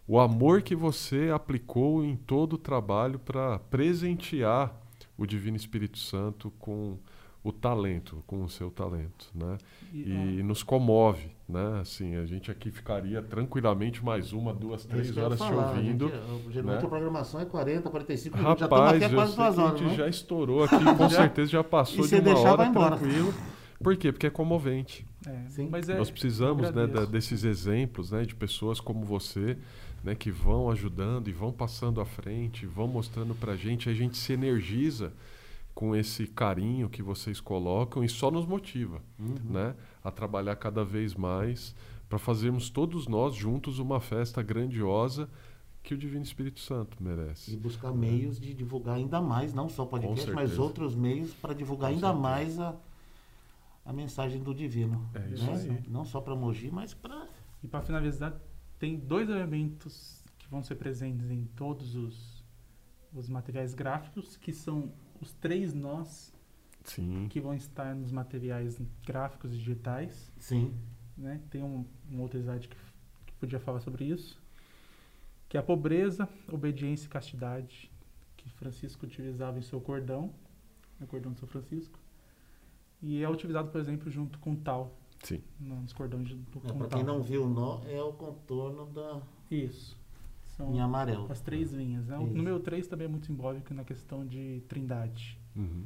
[0.07, 4.75] o amor que você aplicou em todo o trabalho para presentear
[5.17, 6.97] o Divino Espírito Santo com
[7.43, 9.57] o talento, com o seu talento, né?
[9.93, 11.79] E, e nos comove, né?
[11.79, 15.69] Assim, a gente aqui ficaria tranquilamente mais uma, duas, É três horas te falar, a
[15.71, 16.09] ouvindo.
[16.09, 16.85] gente- geralmente né?
[16.85, 18.59] a programação é 40, 45 minutos.
[18.59, 19.95] já Rapaz, aqui há eu quase sei duas que a horas, gente né?
[19.95, 22.97] já estourou aqui, com certeza já passou E de se uma deixar, hora vai embora.
[22.97, 23.33] tranquilo.
[23.81, 24.11] Por quê?
[24.11, 25.05] Porque é comovente.
[25.27, 25.67] é, Sim.
[25.69, 29.57] Mas é, Nós precisamos né, da- desses exemplos né, de pessoas como você,
[30.03, 34.17] né, que vão ajudando e vão passando à frente, vão mostrando pra gente, a gente
[34.17, 35.11] se energiza
[35.75, 39.35] com esse carinho que vocês colocam e só nos motiva Uhum.
[39.49, 39.73] né,
[40.03, 41.75] a trabalhar cada vez mais
[42.09, 45.29] para fazermos todos nós juntos uma festa grandiosa
[45.81, 47.57] que o Divino Espírito Santo E merece.
[47.57, 51.95] buscar meios de divulgar ainda mais, não só podcast, mas outros meios para divulgar Com
[51.95, 52.21] ainda certeza.
[52.21, 52.75] mais a,
[53.85, 55.09] a mensagem do divino.
[55.13, 55.81] É isso né?
[55.83, 55.89] aí.
[55.91, 57.27] Não só para Mogi, mas para.
[57.61, 58.33] E para finalizar,
[58.79, 62.43] tem dois elementos que vão ser presentes em todos os,
[63.13, 66.32] os materiais gráficos, que são os três nós
[66.83, 70.31] Sim, que vão estar nos materiais gráficos digitais.
[70.37, 70.73] Sim.
[71.17, 71.41] Né?
[71.49, 72.75] Tem um, um outro slide que,
[73.25, 74.41] que podia falar sobre isso,
[75.47, 77.91] que é a pobreza, obediência e castidade,
[78.35, 80.33] que Francisco utilizava em seu cordão,
[80.99, 81.99] no cordão de São Francisco,
[83.01, 85.41] e é utilizado, por exemplo, junto com tal, sim.
[85.59, 87.15] nos cordões do do para quem tal.
[87.15, 89.97] não viu o nó, é o contorno da Isso.
[90.57, 91.31] São em amarelo.
[91.31, 92.07] as três linhas.
[92.07, 92.17] Né?
[92.17, 95.39] O número 3 também é muito simbólico na questão de trindade.
[95.55, 95.85] Uhum.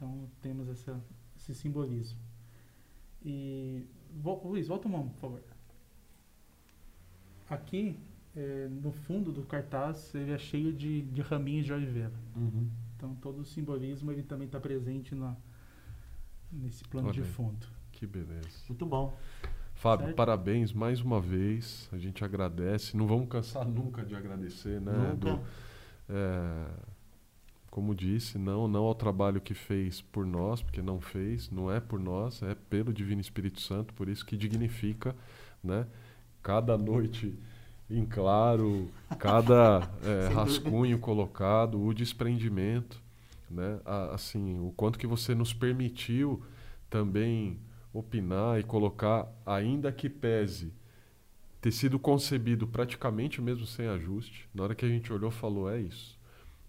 [0.00, 0.98] Então temos essa,
[1.36, 2.18] esse simbolismo.
[3.22, 3.84] E
[4.44, 5.42] Luiz, volta uma mão, por favor.
[7.50, 7.98] Aqui,
[8.34, 12.14] eh, no fundo do cartaz, ele é cheio de, de raminhos de oliveira.
[12.34, 12.70] Uhum.
[12.96, 15.36] Então todo o simbolismo ele também está presente na,
[16.50, 17.66] nesse plano Olha de fundo.
[17.92, 18.48] Que beleza.
[18.70, 19.14] Muito bom.
[19.74, 20.16] Fábio, Certo.
[20.16, 21.90] parabéns mais uma vez.
[21.92, 22.96] A gente agradece.
[22.96, 24.92] Não vamos cansar nunca de agradecer, né?
[24.92, 25.16] Nunca.
[25.36, 25.40] Do-
[26.08, 26.70] é,
[27.70, 31.78] como disse, não, não ao trabalho que fez por nós, porque não fez, não é
[31.78, 35.14] por nós, é pelo Divino Espírito Santo, por isso que dignifica,
[35.62, 35.86] né?
[36.42, 37.38] Cada noite
[37.88, 38.88] em claro,
[39.18, 43.00] cada é, rascunho colocado, o desprendimento,
[43.48, 43.78] né?
[43.84, 46.42] A, assim, o quanto que você nos permitiu
[46.88, 47.58] também
[47.92, 50.72] opinar e colocar, ainda que pese
[51.60, 54.48] ter sido concebido praticamente mesmo sem ajuste.
[54.54, 56.18] Na hora que a gente olhou, falou: é isso.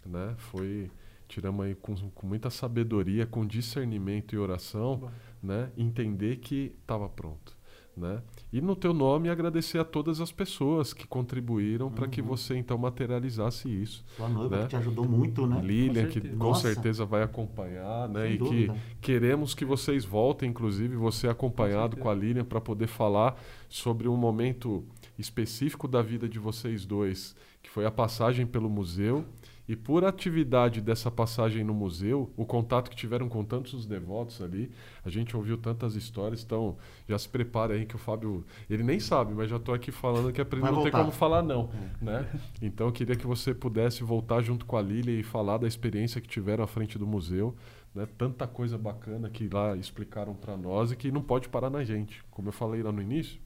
[0.06, 0.36] Né?
[0.38, 0.90] Foi.
[1.28, 5.10] Tiramos aí com, com muita sabedoria, com discernimento e oração,
[5.42, 5.72] né?
[5.78, 7.56] entender que estava pronto.
[7.96, 8.22] Né?
[8.54, 11.92] E no teu nome agradecer a todas as pessoas que contribuíram uhum.
[11.92, 14.04] para que você então materializasse isso.
[14.16, 14.64] Sua noiva né?
[14.64, 15.62] que te ajudou muito, né?
[15.62, 16.74] Lilian, com que com Nossa.
[16.74, 18.28] certeza vai acompanhar, né?
[18.28, 18.74] Sem e dúvida.
[18.74, 23.36] que queremos que vocês voltem, inclusive você acompanhado com, com a Lilian para poder falar
[23.68, 24.86] sobre um momento
[25.20, 29.26] específico da vida de vocês dois, que foi a passagem pelo museu
[29.68, 34.72] e por atividade dessa passagem no museu, o contato que tiveram com tantos devotos ali,
[35.06, 36.78] a gente ouviu tantas histórias, então
[37.08, 40.32] já se prepara aí que o Fábio, ele nem sabe, mas já estou aqui falando
[40.32, 40.92] que é para ele não voltar.
[40.92, 41.70] ter como falar não,
[42.02, 42.06] é.
[42.06, 42.30] né?
[42.62, 46.20] Então eu queria que você pudesse voltar junto com a Lília e falar da experiência
[46.20, 47.56] que tiveram à frente do museu,
[47.94, 48.08] né?
[48.18, 52.24] Tanta coisa bacana que lá explicaram para nós e que não pode parar na gente,
[52.32, 53.40] como eu falei lá no início.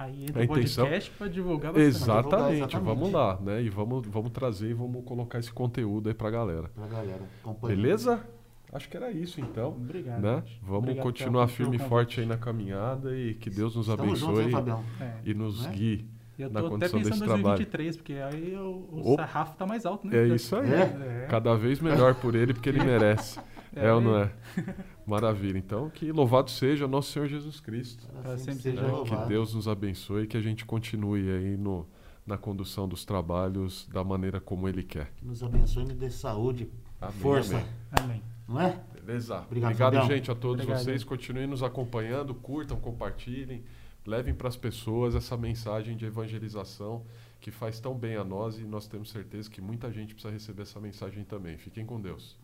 [0.00, 0.84] Aí entra a o intenção...
[0.86, 1.88] podcast para divulgar bastante.
[1.88, 3.62] Exatamente, divulgar, exatamente, vamos lá, né?
[3.62, 6.70] E vamos, vamos trazer e vamos colocar esse conteúdo aí para a galera.
[6.74, 7.20] Pra galera.
[7.62, 8.24] Beleza?
[8.72, 9.68] Acho que era isso então.
[9.68, 10.22] Obrigado.
[10.22, 10.42] Né?
[10.62, 14.68] Vamos Obrigado continuar firme e forte aí na caminhada e que Deus nos abençoe juntos,
[14.70, 14.84] hein,
[15.22, 15.70] e nos é?
[15.70, 16.08] guie.
[16.38, 20.06] Eu tô na até pensando em 2023, porque aí o, o sarrafo tá mais alto,
[20.06, 20.16] né?
[20.16, 20.72] É isso aí.
[20.72, 21.26] É.
[21.28, 23.38] Cada vez melhor por ele, porque ele merece.
[23.76, 24.30] É, é ou não é?
[25.10, 25.58] Maravilha.
[25.58, 28.06] Então, que louvado seja nosso Senhor Jesus Cristo.
[28.38, 31.86] sempre é, que Deus nos abençoe e que a gente continue aí no,
[32.26, 35.10] na condução dos trabalhos da maneira como Ele quer.
[35.16, 36.70] Que nos abençoe e nos dê saúde,
[37.00, 37.56] amém, força.
[37.56, 37.70] Amém.
[37.90, 38.22] amém.
[38.48, 38.80] Não é?
[38.94, 39.40] Beleza.
[39.40, 40.82] Obrigado, Obrigado gente, a todos Obrigado.
[40.82, 41.04] vocês.
[41.04, 43.62] Continuem nos acompanhando, curtam, compartilhem,
[44.06, 47.04] levem para as pessoas essa mensagem de evangelização
[47.40, 50.62] que faz tão bem a nós e nós temos certeza que muita gente precisa receber
[50.62, 51.56] essa mensagem também.
[51.56, 52.36] Fiquem com Deus.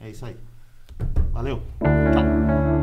[0.00, 0.36] É isso aí.
[1.32, 1.60] Valeu.
[1.80, 2.73] Tchau.